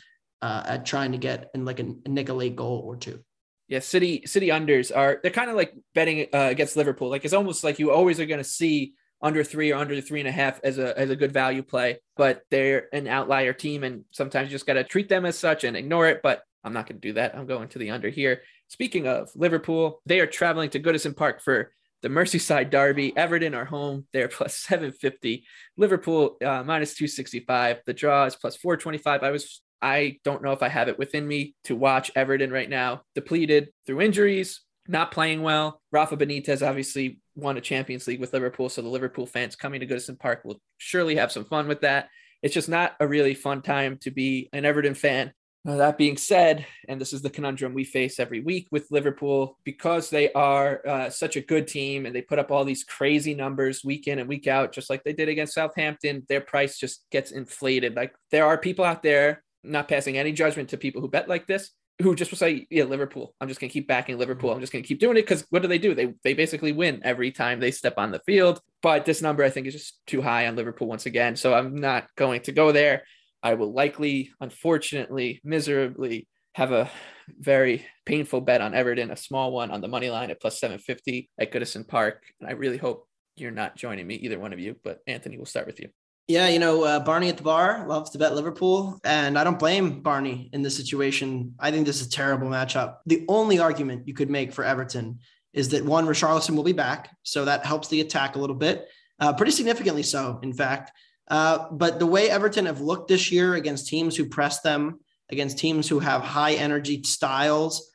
uh, 0.43 0.63
at 0.67 0.87
trying 0.87 1.13
to 1.13 1.19
get 1.19 1.51
in 1.55 1.65
like 1.65 1.81
a, 1.81 1.95
a 2.07 2.33
late 2.33 2.57
goal 2.57 2.83
or 2.85 2.97
two. 2.97 3.21
Yeah, 3.69 3.79
city 3.79 4.25
city 4.27 4.49
unders 4.49 4.95
are 4.95 5.21
they're 5.23 5.31
kind 5.31 5.51
of 5.51 5.57
like 5.57 5.73
betting 5.95 6.27
uh, 6.35 6.49
against 6.51 6.77
Liverpool. 6.77 7.09
Like 7.09 7.25
it's 7.25 7.35
almost 7.35 7.63
like 7.63 7.79
you 7.79 7.93
always 7.93 8.19
are 8.19 8.27
going 8.27 8.39
to 8.39 8.45
see 8.45 8.95
under 9.23 9.45
three 9.45 9.73
or 9.73 9.77
under 9.77 10.01
three 10.01 10.21
and 10.21 10.29
a 10.29 10.33
half 10.33 10.61
as 10.65 10.79
a 10.79 10.99
as 10.99 11.11
a 11.11 11.17
good 11.17 11.33
value 11.33 11.63
play, 11.63 11.99
but 12.17 12.43
they're 12.51 12.89
an 12.93 13.07
outlier 13.07 13.53
team, 13.53 13.85
and 13.85 14.05
sometimes 14.11 14.49
you 14.49 14.55
just 14.55 14.67
got 14.67 14.75
to 14.75 14.85
treat 14.85 15.09
them 15.09 15.25
as 15.25 15.39
such 15.39 15.65
and 15.65 15.77
ignore 15.77 16.09
it. 16.09 16.21
But 16.23 16.43
I'm 16.65 16.73
not 16.73 16.87
going 16.87 17.01
to 17.01 17.09
do 17.09 17.15
that. 17.15 17.37
I'm 17.37 17.47
going 17.47 17.69
to 17.69 17.79
the 17.79 17.91
under 17.91 18.09
here. 18.09 18.43
Speaking 18.69 19.07
of 19.07 19.31
Liverpool, 19.35 20.01
they 20.07 20.21
are 20.21 20.27
traveling 20.27 20.71
to 20.71 20.81
Goodison 20.81 21.17
Park 21.17 21.41
for 21.41 21.73
the 22.03 22.09
Merseyside 22.09 22.71
Derby. 22.71 23.17
Everton 23.17 23.55
are 23.55 23.65
home. 23.65 24.07
They're 24.13 24.29
plus 24.37 24.57
750. 24.57 25.45
Liverpool 25.77 26.37
uh, 26.45 26.63
minus 26.65 26.95
265. 26.95 27.83
The 27.87 27.95
draw 27.95 28.25
is 28.25 28.37
plus 28.37 28.57
425. 28.57 29.23
I 29.23 29.31
was 29.31 29.61
I 29.83 30.19
don't 30.25 30.43
know 30.43 30.53
if 30.53 30.63
I 30.63 30.69
have 30.69 30.89
it 30.89 30.99
within 30.99 31.27
me 31.27 31.55
to 31.65 31.77
watch 31.77 32.11
Everton 32.15 32.51
right 32.51 32.69
now, 32.69 33.03
depleted 33.15 33.69
through 33.87 34.01
injuries, 34.01 34.61
not 34.89 35.13
playing 35.13 35.43
well. 35.43 35.81
Rafa 35.93 36.17
Benitez 36.17 36.67
obviously 36.67 37.21
won 37.35 37.57
a 37.57 37.61
Champions 37.61 38.07
League 38.07 38.21
with 38.21 38.33
Liverpool, 38.33 38.69
so 38.69 38.83
the 38.83 38.89
Liverpool 38.89 39.27
fans 39.27 39.57
coming 39.57 39.81
to 39.81 39.87
Goodison 39.87 40.19
Park 40.19 40.43
will 40.45 40.61
surely 40.79 41.17
have 41.17 41.33
some 41.33 41.45
fun 41.45 41.69
with 41.69 41.81
that. 41.83 42.09
It's 42.43 42.55
just 42.55 42.69
not 42.69 42.97
a 43.01 43.07
really 43.07 43.35
fun 43.35 43.63
time 43.63 43.99
to 44.03 44.11
be 44.11 44.49
an 44.53 44.65
Everton 44.65 44.95
fan. 44.95 45.33
Now, 45.63 45.77
that 45.77 45.99
being 45.99 46.17
said, 46.17 46.65
and 46.89 46.99
this 46.99 47.13
is 47.13 47.21
the 47.21 47.29
conundrum 47.29 47.75
we 47.75 47.85
face 47.85 48.19
every 48.19 48.41
week 48.41 48.69
with 48.71 48.91
Liverpool, 48.91 49.59
because 49.63 50.09
they 50.09 50.33
are 50.33 50.81
uh, 50.89 51.11
such 51.11 51.37
a 51.37 51.43
good 51.43 51.69
team 51.69 52.07
and 52.07 52.15
they 52.15 52.23
put 52.23 52.39
up 52.39 52.51
all 52.51 52.65
these 52.65 52.83
crazy 52.83 53.35
numbers 53.35 53.85
week 53.85 54.09
in 54.09 54.19
and 54.19 54.29
week 54.29 54.47
out, 54.47 54.73
just 54.73 54.89
like 54.89 55.05
they 55.05 55.13
did 55.13 55.29
against 55.29 55.53
Southampton, 55.53 56.25
their 56.31 56.41
price 56.41 56.79
just 56.79 57.05
gets 57.11 57.31
inflated. 57.31 57.95
Like 57.95 58.15
there 58.31 58.47
are 58.47 58.57
people 58.57 58.87
out 58.87 59.03
there 59.03 59.43
not 59.63 59.89
passing 59.89 60.17
any 60.17 60.33
judgment 60.33 60.71
to 60.71 60.77
people 60.77 61.01
who 61.01 61.09
bet 61.09 61.29
like 61.29 61.47
this, 61.47 61.71
who 62.01 62.15
just 62.15 62.31
will 62.31 62.39
say, 62.39 62.67
"Yeah, 62.71 62.85
Liverpool. 62.85 63.35
I'm 63.41 63.49
just 63.49 63.61
going 63.61 63.69
to 63.69 63.73
keep 63.73 63.87
backing 63.89 64.19
Liverpool. 64.19 64.51
Mm-hmm. 64.51 64.57
I'm 64.57 64.61
just 64.61 64.73
going 64.73 64.83
to 64.83 64.89
keep 64.89 65.01
doing 65.01 65.17
it 65.17 65.23
because 65.23 65.45
what 65.51 65.63
do 65.63 65.69
they 65.69 65.79
do? 65.79 65.95
They 65.95 66.15
they 66.25 66.35
basically 66.35 66.73
win 66.73 67.01
every 67.05 67.31
time 67.31 67.61
they 67.61 67.71
step 67.71 67.95
on 67.99 68.11
the 68.11 68.21
field. 68.21 68.61
But 68.83 69.05
this 69.05 69.23
number 69.23 69.45
I 69.45 69.51
think 69.51 69.67
is 69.67 69.75
just 69.75 70.01
too 70.07 70.23
high 70.23 70.47
on 70.47 70.57
Liverpool 70.57 70.89
once 70.89 71.07
again, 71.07 71.37
so 71.37 71.55
I'm 71.55 71.77
not 71.77 72.07
going 72.17 72.43
to 72.43 72.53
go 72.53 72.73
there. 72.73 73.05
I 73.43 73.55
will 73.55 73.73
likely, 73.73 74.33
unfortunately, 74.41 75.41
miserably 75.45 76.29
have 76.55 76.73
a 76.73 76.91
very 77.39 77.87
painful 78.05 78.41
bet 78.41 78.61
on 78.61 78.75
Everton, 78.75 79.11
a 79.11 79.17
small 79.17 79.53
one 79.53 79.71
on 79.71 79.81
the 79.81 79.89
money 79.89 80.11
line 80.11 80.31
at 80.31 80.41
plus 80.41 80.59
750 80.59 81.31
at 81.39 81.53
Goodison 81.53 81.87
Park, 81.87 82.23
and 82.41 82.49
I 82.49 82.53
really 82.53 82.77
hope 82.77 83.07
you're 83.37 83.51
not 83.51 83.77
joining 83.77 84.07
me, 84.07 84.17
either 84.17 84.39
one 84.39 84.53
of 84.53 84.59
you. 84.59 84.77
But 84.83 85.01
Anthony, 85.07 85.37
we'll 85.37 85.47
start 85.47 85.67
with 85.67 85.81
you. 85.81 85.89
Yeah, 86.31 86.47
you 86.47 86.61
know, 86.61 86.85
uh, 86.85 87.01
Barney 87.01 87.29
at 87.29 87.39
the 87.39 87.43
bar 87.43 87.85
loves 87.89 88.11
to 88.11 88.19
bet 88.19 88.37
Liverpool, 88.37 89.01
and 89.03 89.37
I 89.37 89.43
don't 89.43 89.59
blame 89.59 90.01
Barney 90.01 90.49
in 90.53 90.63
this 90.63 90.77
situation. 90.77 91.57
I 91.59 91.73
think 91.73 91.87
this 91.87 92.01
is 92.01 92.07
a 92.07 92.11
terrible 92.11 92.47
matchup. 92.47 92.99
The 93.07 93.25
only 93.29 93.59
argument 93.59 94.07
you 94.07 94.15
could 94.15 94.31
make 94.31 94.53
for 94.53 94.63
Everton 94.63 95.19
is 95.53 95.71
that 95.71 95.85
one, 95.85 96.07
Richarlison 96.07 96.55
will 96.55 96.63
be 96.63 96.73
back, 96.73 97.11
so 97.25 97.45
that 97.47 97.67
helps 97.67 97.89
the 97.89 98.01
attack 98.01 98.37
a 98.37 98.39
little 98.39 98.55
bit, 98.55 98.87
uh, 99.19 99.33
pretty 99.33 99.51
significantly 99.51 100.05
so, 100.05 100.39
in 100.45 100.53
fact. 100.53 100.93
Uh, 101.27 101.67
but 101.73 101.99
the 101.99 102.07
way 102.07 102.31
Everton 102.31 102.67
have 102.67 102.81
looked 102.81 103.09
this 103.09 103.33
year 103.33 103.55
against 103.55 103.89
teams 103.89 104.15
who 104.15 104.25
press 104.25 104.61
them, 104.61 105.01
against 105.31 105.59
teams 105.59 105.89
who 105.89 105.99
have 105.99 106.23
high 106.23 106.53
energy 106.53 107.03
styles, 107.03 107.91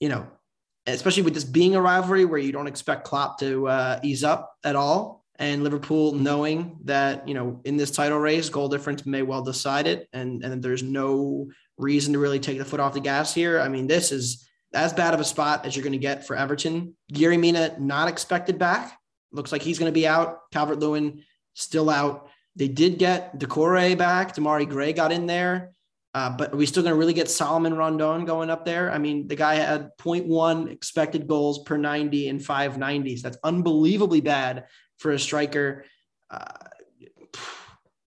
you 0.00 0.08
know, 0.08 0.26
especially 0.86 1.24
with 1.24 1.34
this 1.34 1.44
being 1.44 1.74
a 1.74 1.82
rivalry 1.82 2.24
where 2.24 2.40
you 2.40 2.52
don't 2.52 2.68
expect 2.68 3.04
Klopp 3.04 3.38
to 3.40 3.68
uh, 3.68 4.00
ease 4.02 4.24
up 4.24 4.56
at 4.64 4.76
all 4.76 5.21
and 5.36 5.64
Liverpool 5.64 6.12
knowing 6.12 6.78
that 6.84 7.26
you 7.26 7.34
know 7.34 7.60
in 7.64 7.76
this 7.76 7.90
title 7.90 8.18
race, 8.18 8.48
goal 8.48 8.68
difference 8.68 9.06
may 9.06 9.22
well 9.22 9.42
decide 9.42 9.86
it, 9.86 10.08
and 10.12 10.44
and 10.44 10.62
there's 10.62 10.82
no 10.82 11.50
reason 11.78 12.12
to 12.12 12.18
really 12.18 12.40
take 12.40 12.58
the 12.58 12.64
foot 12.64 12.80
off 12.80 12.94
the 12.94 13.00
gas 13.00 13.34
here. 13.34 13.60
I 13.60 13.68
mean, 13.68 13.86
this 13.86 14.12
is 14.12 14.48
as 14.74 14.92
bad 14.92 15.14
of 15.14 15.20
a 15.20 15.24
spot 15.24 15.66
as 15.66 15.76
you're 15.76 15.82
going 15.82 15.92
to 15.92 15.98
get 15.98 16.26
for 16.26 16.36
Everton. 16.36 16.94
Yerry 17.12 17.38
Mina 17.38 17.76
not 17.78 18.08
expected 18.08 18.58
back. 18.58 18.98
Looks 19.32 19.52
like 19.52 19.62
he's 19.62 19.78
going 19.78 19.90
to 19.90 19.94
be 19.94 20.06
out. 20.06 20.50
Calvert 20.52 20.78
Lewin 20.78 21.22
still 21.54 21.90
out. 21.90 22.28
They 22.56 22.68
did 22.68 22.98
get 22.98 23.38
Doucouré 23.38 23.96
back. 23.96 24.34
Demarai 24.34 24.68
Gray 24.68 24.92
got 24.92 25.12
in 25.12 25.26
there. 25.26 25.72
Uh, 26.14 26.28
but 26.28 26.52
are 26.52 26.56
we 26.56 26.66
still 26.66 26.82
going 26.82 26.92
to 26.92 26.98
really 26.98 27.14
get 27.14 27.30
Solomon 27.30 27.74
Rondon 27.74 28.26
going 28.26 28.50
up 28.50 28.66
there? 28.66 28.90
I 28.90 28.98
mean, 28.98 29.28
the 29.28 29.36
guy 29.36 29.54
had 29.54 29.96
0.1 29.98 30.70
expected 30.70 31.26
goals 31.26 31.62
per 31.62 31.78
90 31.78 32.28
and 32.28 32.38
590s. 32.38 33.22
That's 33.22 33.38
unbelievably 33.42 34.20
bad 34.20 34.66
for 35.02 35.10
a 35.10 35.18
striker. 35.18 35.84
Uh, 36.30 36.46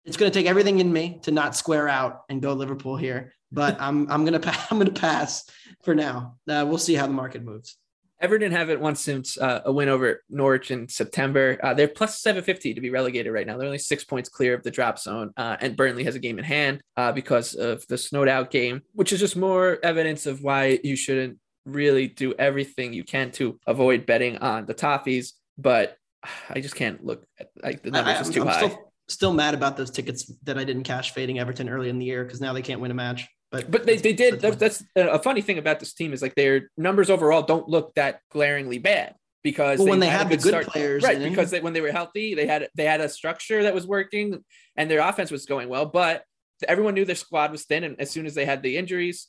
it's 0.04 0.16
going 0.16 0.30
to 0.30 0.38
take 0.38 0.46
everything 0.46 0.78
in 0.78 0.92
me 0.92 1.18
to 1.24 1.32
not 1.32 1.56
square 1.56 1.88
out 1.88 2.22
and 2.28 2.40
go 2.40 2.52
Liverpool 2.52 2.96
here, 2.96 3.34
but 3.52 3.76
I'm 3.80 4.10
I'm 4.10 4.24
going 4.24 4.40
to 4.40 4.56
I'm 4.70 4.78
going 4.78 4.92
to 4.92 5.00
pass 5.00 5.44
for 5.84 5.94
now. 5.94 6.36
Uh, 6.48 6.64
we'll 6.66 6.78
see 6.78 6.94
how 6.94 7.06
the 7.06 7.12
market 7.12 7.44
moves. 7.44 7.76
Everton 8.18 8.50
haven't 8.50 8.80
won 8.80 8.94
since 8.94 9.36
uh, 9.36 9.60
a 9.66 9.72
win 9.72 9.90
over 9.90 10.22
Norwich 10.30 10.70
in 10.70 10.88
September. 10.88 11.58
Uh, 11.62 11.74
they're 11.74 11.86
plus 11.86 12.22
750 12.22 12.72
to 12.72 12.80
be 12.80 12.88
relegated 12.88 13.30
right 13.30 13.46
now. 13.46 13.58
They're 13.58 13.66
only 13.66 13.76
six 13.76 14.04
points 14.04 14.30
clear 14.30 14.54
of 14.54 14.62
the 14.62 14.70
drop 14.70 14.98
zone. 14.98 15.32
Uh, 15.36 15.58
and 15.60 15.76
Burnley 15.76 16.04
has 16.04 16.14
a 16.14 16.18
game 16.18 16.38
in 16.38 16.44
hand 16.44 16.80
uh, 16.96 17.12
because 17.12 17.52
of 17.52 17.86
the 17.88 17.98
snowed 17.98 18.28
out 18.28 18.50
game, 18.50 18.80
which 18.94 19.12
is 19.12 19.20
just 19.20 19.36
more 19.36 19.78
evidence 19.82 20.24
of 20.24 20.42
why 20.42 20.80
you 20.82 20.96
shouldn't 20.96 21.38
really 21.66 22.08
do 22.08 22.32
everything 22.38 22.94
you 22.94 23.04
can 23.04 23.32
to 23.32 23.60
avoid 23.66 24.06
betting 24.06 24.38
on 24.38 24.64
the 24.64 24.74
Toffees. 24.74 25.32
But 25.58 25.98
I 26.50 26.60
just 26.60 26.74
can't 26.74 27.04
look 27.04 27.24
at 27.38 27.50
like 27.62 27.82
the 27.82 27.90
numbers 27.90 28.16
I, 28.16 28.20
is 28.20 28.30
too 28.30 28.42
I'm 28.42 28.48
high. 28.48 28.68
Still, 28.68 28.92
still 29.08 29.32
mad 29.32 29.54
about 29.54 29.76
those 29.76 29.90
tickets 29.90 30.30
that 30.44 30.58
I 30.58 30.64
didn't 30.64 30.84
cash 30.84 31.12
fading 31.12 31.38
Everton 31.38 31.68
early 31.68 31.88
in 31.88 31.98
the 31.98 32.04
year 32.04 32.24
because 32.24 32.40
now 32.40 32.52
they 32.52 32.62
can't 32.62 32.80
win 32.80 32.90
a 32.90 32.94
match. 32.94 33.28
But 33.52 33.70
but 33.70 33.86
they, 33.86 33.96
they 33.96 34.12
did. 34.12 34.40
That's, 34.40 34.56
that's 34.56 34.84
a 34.96 35.18
funny 35.20 35.40
thing 35.40 35.58
about 35.58 35.78
this 35.78 35.94
team 35.94 36.12
is 36.12 36.20
like 36.20 36.34
their 36.34 36.70
numbers 36.76 37.10
overall 37.10 37.42
don't 37.42 37.68
look 37.68 37.94
that 37.94 38.20
glaringly 38.30 38.78
bad 38.78 39.14
because 39.42 39.78
well, 39.78 39.86
they 39.86 39.90
when 39.90 40.00
they 40.00 40.08
had, 40.08 40.28
the 40.28 40.36
good 40.36 40.48
start, 40.48 40.66
players, 40.66 41.04
right? 41.04 41.18
Because 41.20 41.52
they, 41.52 41.60
when 41.60 41.72
they 41.72 41.80
were 41.80 41.92
healthy, 41.92 42.34
they 42.34 42.46
had 42.46 42.68
they 42.74 42.84
had 42.84 43.00
a 43.00 43.08
structure 43.08 43.62
that 43.62 43.74
was 43.74 43.86
working 43.86 44.44
and 44.76 44.90
their 44.90 45.00
offense 45.00 45.30
was 45.30 45.46
going 45.46 45.68
well. 45.68 45.86
But 45.86 46.24
everyone 46.66 46.94
knew 46.94 47.04
their 47.04 47.14
squad 47.14 47.52
was 47.52 47.64
thin, 47.64 47.84
and 47.84 48.00
as 48.00 48.10
soon 48.10 48.26
as 48.26 48.34
they 48.34 48.44
had 48.44 48.62
the 48.64 48.76
injuries, 48.76 49.28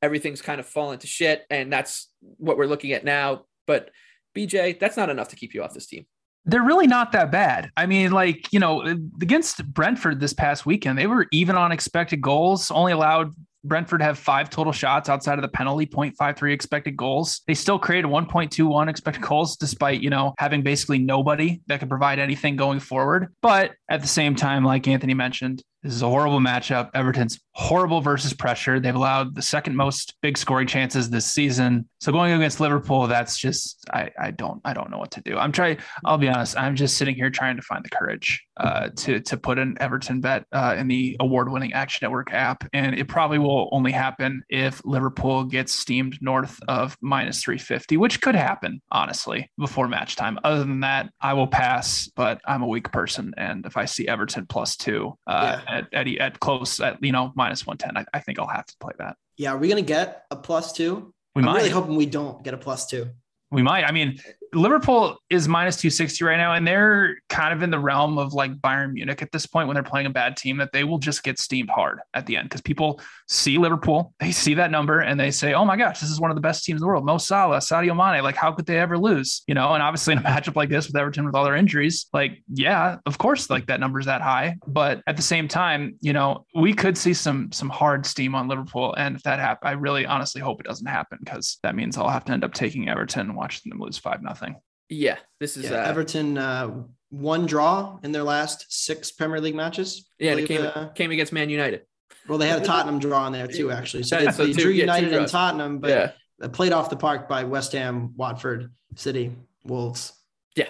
everything's 0.00 0.42
kind 0.42 0.60
of 0.60 0.66
fallen 0.66 1.00
to 1.00 1.08
shit. 1.08 1.44
And 1.50 1.72
that's 1.72 2.08
what 2.20 2.56
we're 2.56 2.66
looking 2.66 2.92
at 2.92 3.04
now. 3.04 3.46
But 3.66 3.90
BJ, 4.36 4.78
that's 4.78 4.96
not 4.96 5.10
enough 5.10 5.28
to 5.28 5.36
keep 5.36 5.54
you 5.54 5.64
off 5.64 5.74
this 5.74 5.88
team 5.88 6.06
they're 6.46 6.62
really 6.62 6.86
not 6.86 7.12
that 7.12 7.30
bad. 7.30 7.70
I 7.76 7.86
mean, 7.86 8.12
like, 8.12 8.52
you 8.52 8.60
know, 8.60 8.82
against 9.20 9.64
Brentford 9.72 10.20
this 10.20 10.32
past 10.32 10.64
weekend, 10.64 10.98
they 10.98 11.06
were 11.06 11.26
even 11.32 11.56
on 11.56 11.72
expected 11.72 12.20
goals, 12.20 12.70
only 12.70 12.92
allowed 12.92 13.34
Brentford 13.64 14.00
have 14.00 14.18
five 14.18 14.48
total 14.48 14.72
shots 14.72 15.08
outside 15.08 15.38
of 15.38 15.42
the 15.42 15.48
penalty, 15.48 15.86
0.53 15.86 16.52
expected 16.52 16.96
goals. 16.96 17.42
They 17.46 17.54
still 17.54 17.78
created 17.78 18.08
1.21 18.08 18.88
expected 18.88 19.22
goals 19.22 19.56
despite, 19.56 20.00
you 20.00 20.10
know, 20.10 20.34
having 20.38 20.62
basically 20.62 20.98
nobody 20.98 21.60
that 21.66 21.80
could 21.80 21.88
provide 21.88 22.18
anything 22.18 22.56
going 22.56 22.80
forward. 22.80 23.34
But 23.42 23.72
at 23.90 24.02
the 24.02 24.08
same 24.08 24.34
time, 24.36 24.64
like 24.64 24.86
Anthony 24.86 25.14
mentioned, 25.14 25.62
this 25.86 25.94
is 25.94 26.02
a 26.02 26.08
horrible 26.08 26.40
matchup. 26.40 26.90
Everton's 26.94 27.38
horrible 27.52 28.00
versus 28.00 28.34
pressure. 28.34 28.80
They've 28.80 28.94
allowed 28.94 29.36
the 29.36 29.42
second 29.42 29.76
most 29.76 30.14
big 30.20 30.36
scoring 30.36 30.66
chances 30.66 31.08
this 31.08 31.26
season. 31.26 31.88
So 32.00 32.10
going 32.10 32.32
against 32.32 32.60
Liverpool, 32.60 33.06
that's 33.06 33.38
just 33.38 33.84
I, 33.92 34.10
I 34.20 34.32
don't 34.32 34.60
I 34.64 34.74
don't 34.74 34.90
know 34.90 34.98
what 34.98 35.12
to 35.12 35.20
do. 35.20 35.38
I'm 35.38 35.52
trying. 35.52 35.78
I'll 36.04 36.18
be 36.18 36.28
honest. 36.28 36.58
I'm 36.58 36.74
just 36.74 36.96
sitting 36.96 37.14
here 37.14 37.30
trying 37.30 37.56
to 37.56 37.62
find 37.62 37.84
the 37.84 37.88
courage 37.88 38.44
uh, 38.56 38.90
to 38.96 39.20
to 39.20 39.36
put 39.36 39.58
an 39.58 39.76
Everton 39.80 40.20
bet 40.20 40.44
uh, 40.52 40.74
in 40.76 40.88
the 40.88 41.16
award-winning 41.20 41.72
Action 41.72 42.04
Network 42.04 42.32
app, 42.32 42.68
and 42.72 42.98
it 42.98 43.06
probably 43.06 43.38
will 43.38 43.68
only 43.70 43.92
happen 43.92 44.42
if 44.48 44.84
Liverpool 44.84 45.44
gets 45.44 45.72
steamed 45.72 46.18
north 46.20 46.58
of 46.66 46.96
minus 47.00 47.42
350, 47.42 47.96
which 47.96 48.20
could 48.20 48.34
happen 48.34 48.82
honestly 48.90 49.50
before 49.56 49.86
match 49.86 50.16
time. 50.16 50.38
Other 50.42 50.64
than 50.64 50.80
that, 50.80 51.10
I 51.20 51.34
will 51.34 51.46
pass. 51.46 52.10
But 52.16 52.40
I'm 52.44 52.62
a 52.62 52.66
weak 52.66 52.90
person, 52.90 53.34
and 53.36 53.64
if 53.64 53.76
I 53.76 53.84
see 53.84 54.08
Everton 54.08 54.46
plus 54.46 54.76
two 54.76 55.16
uh, 55.26 55.60
yeah 55.66 55.75
at, 55.76 55.94
at, 55.94 56.06
at 56.18 56.40
close 56.40 56.80
at 56.80 57.02
you 57.02 57.12
know 57.12 57.32
minus 57.36 57.66
110 57.66 57.96
I, 58.02 58.16
I 58.16 58.20
think 58.20 58.38
i'll 58.38 58.46
have 58.46 58.66
to 58.66 58.74
play 58.80 58.92
that 58.98 59.16
yeah 59.36 59.52
are 59.52 59.58
we 59.58 59.68
gonna 59.68 59.82
get 59.82 60.24
a 60.30 60.36
plus 60.36 60.72
two 60.72 61.12
We 61.34 61.42
I'm 61.42 61.46
might. 61.46 61.56
really 61.58 61.70
hoping 61.70 61.96
we 61.96 62.06
don't 62.06 62.42
get 62.42 62.54
a 62.54 62.58
plus 62.58 62.86
two. 62.86 63.04
We 63.50 63.62
might. 63.62 63.84
I 63.84 63.92
mean, 63.92 64.18
Liverpool 64.52 65.18
is 65.30 65.48
minus 65.48 65.76
260 65.76 66.24
right 66.24 66.36
now, 66.36 66.54
and 66.54 66.66
they're 66.66 67.16
kind 67.28 67.52
of 67.52 67.62
in 67.62 67.70
the 67.70 67.78
realm 67.78 68.18
of 68.18 68.32
like 68.32 68.52
Bayern 68.56 68.92
Munich 68.92 69.22
at 69.22 69.32
this 69.32 69.46
point 69.46 69.68
when 69.68 69.74
they're 69.74 69.82
playing 69.82 70.06
a 70.06 70.10
bad 70.10 70.36
team 70.36 70.56
that 70.58 70.72
they 70.72 70.84
will 70.84 70.98
just 70.98 71.22
get 71.22 71.38
steamed 71.38 71.70
hard 71.70 72.00
at 72.14 72.26
the 72.26 72.36
end 72.36 72.48
because 72.48 72.60
people 72.60 73.00
see 73.28 73.58
Liverpool, 73.58 74.14
they 74.20 74.32
see 74.32 74.54
that 74.54 74.70
number, 74.70 75.00
and 75.00 75.18
they 75.18 75.30
say, 75.30 75.54
oh 75.54 75.64
my 75.64 75.76
gosh, 75.76 76.00
this 76.00 76.10
is 76.10 76.20
one 76.20 76.30
of 76.30 76.36
the 76.36 76.40
best 76.40 76.64
teams 76.64 76.78
in 76.78 76.80
the 76.80 76.86
world. 76.86 77.04
Mo 77.04 77.18
Salah, 77.18 77.58
Sadio 77.58 77.96
Mane, 77.96 78.22
like 78.22 78.36
how 78.36 78.52
could 78.52 78.66
they 78.66 78.78
ever 78.78 78.98
lose? 78.98 79.42
You 79.46 79.54
know, 79.54 79.72
and 79.74 79.82
obviously 79.82 80.12
in 80.12 80.18
a 80.18 80.22
matchup 80.26 80.56
like 80.56 80.68
this 80.68 80.86
with 80.86 80.96
Everton 80.96 81.24
with 81.24 81.34
all 81.34 81.44
their 81.44 81.56
injuries, 81.56 82.06
like, 82.12 82.42
yeah, 82.52 82.98
of 83.06 83.18
course, 83.18 83.50
like 83.50 83.66
that 83.66 83.80
number's 83.80 84.06
that 84.06 84.22
high. 84.22 84.56
But 84.66 85.02
at 85.06 85.16
the 85.16 85.22
same 85.22 85.48
time, 85.48 85.96
you 86.00 86.12
know, 86.12 86.46
we 86.54 86.72
could 86.72 86.96
see 86.96 87.14
some 87.14 87.50
some 87.52 87.68
hard 87.68 88.06
steam 88.06 88.34
on 88.34 88.48
Liverpool. 88.48 88.94
And 88.96 89.16
if 89.16 89.22
that 89.24 89.38
happens, 89.38 89.68
I 89.68 89.72
really 89.72 90.06
honestly 90.06 90.40
hope 90.40 90.60
it 90.60 90.66
doesn't 90.66 90.86
happen 90.86 91.18
because 91.20 91.58
that 91.62 91.74
means 91.74 91.96
I'll 91.96 92.08
have 92.08 92.24
to 92.26 92.32
end 92.32 92.44
up 92.44 92.54
taking 92.54 92.88
Everton 92.88 93.28
and 93.28 93.36
watching 93.36 93.70
them 93.70 93.80
lose 93.80 93.98
five 93.98 94.22
nothing. 94.22 94.45
Yeah, 94.88 95.18
this 95.40 95.56
is 95.56 95.64
Yeah, 95.64 95.82
uh, 95.82 95.88
Everton 95.88 96.38
uh, 96.38 96.84
one 97.10 97.46
draw 97.46 97.98
in 98.02 98.12
their 98.12 98.22
last 98.22 98.66
six 98.68 99.10
Premier 99.10 99.40
League 99.40 99.54
matches. 99.54 100.08
Yeah, 100.18 100.32
I 100.32 100.40
it 100.40 100.48
came, 100.48 100.62
uh, 100.62 100.88
came 100.90 101.10
against 101.10 101.32
Man 101.32 101.50
United. 101.50 101.82
well, 102.28 102.38
they 102.38 102.48
had 102.48 102.62
a 102.62 102.64
Tottenham 102.64 102.98
draw 102.98 103.26
in 103.26 103.32
there 103.32 103.46
too, 103.46 103.70
actually. 103.70 104.04
So 104.04 104.18
they, 104.18 104.30
so 104.30 104.46
they 104.46 104.52
two- 104.52 104.62
drew 104.62 104.70
yeah, 104.72 104.82
United 104.82 105.12
and. 105.12 105.28
Tottenham, 105.28 105.78
but 105.78 105.90
yeah, 105.90 106.48
played 106.48 106.72
off 106.72 106.90
the 106.90 106.96
park 106.96 107.28
by 107.28 107.44
West 107.44 107.72
Ham, 107.72 108.12
Watford, 108.16 108.72
City, 108.94 109.32
Wolves. 109.64 110.12
yeah, 110.54 110.66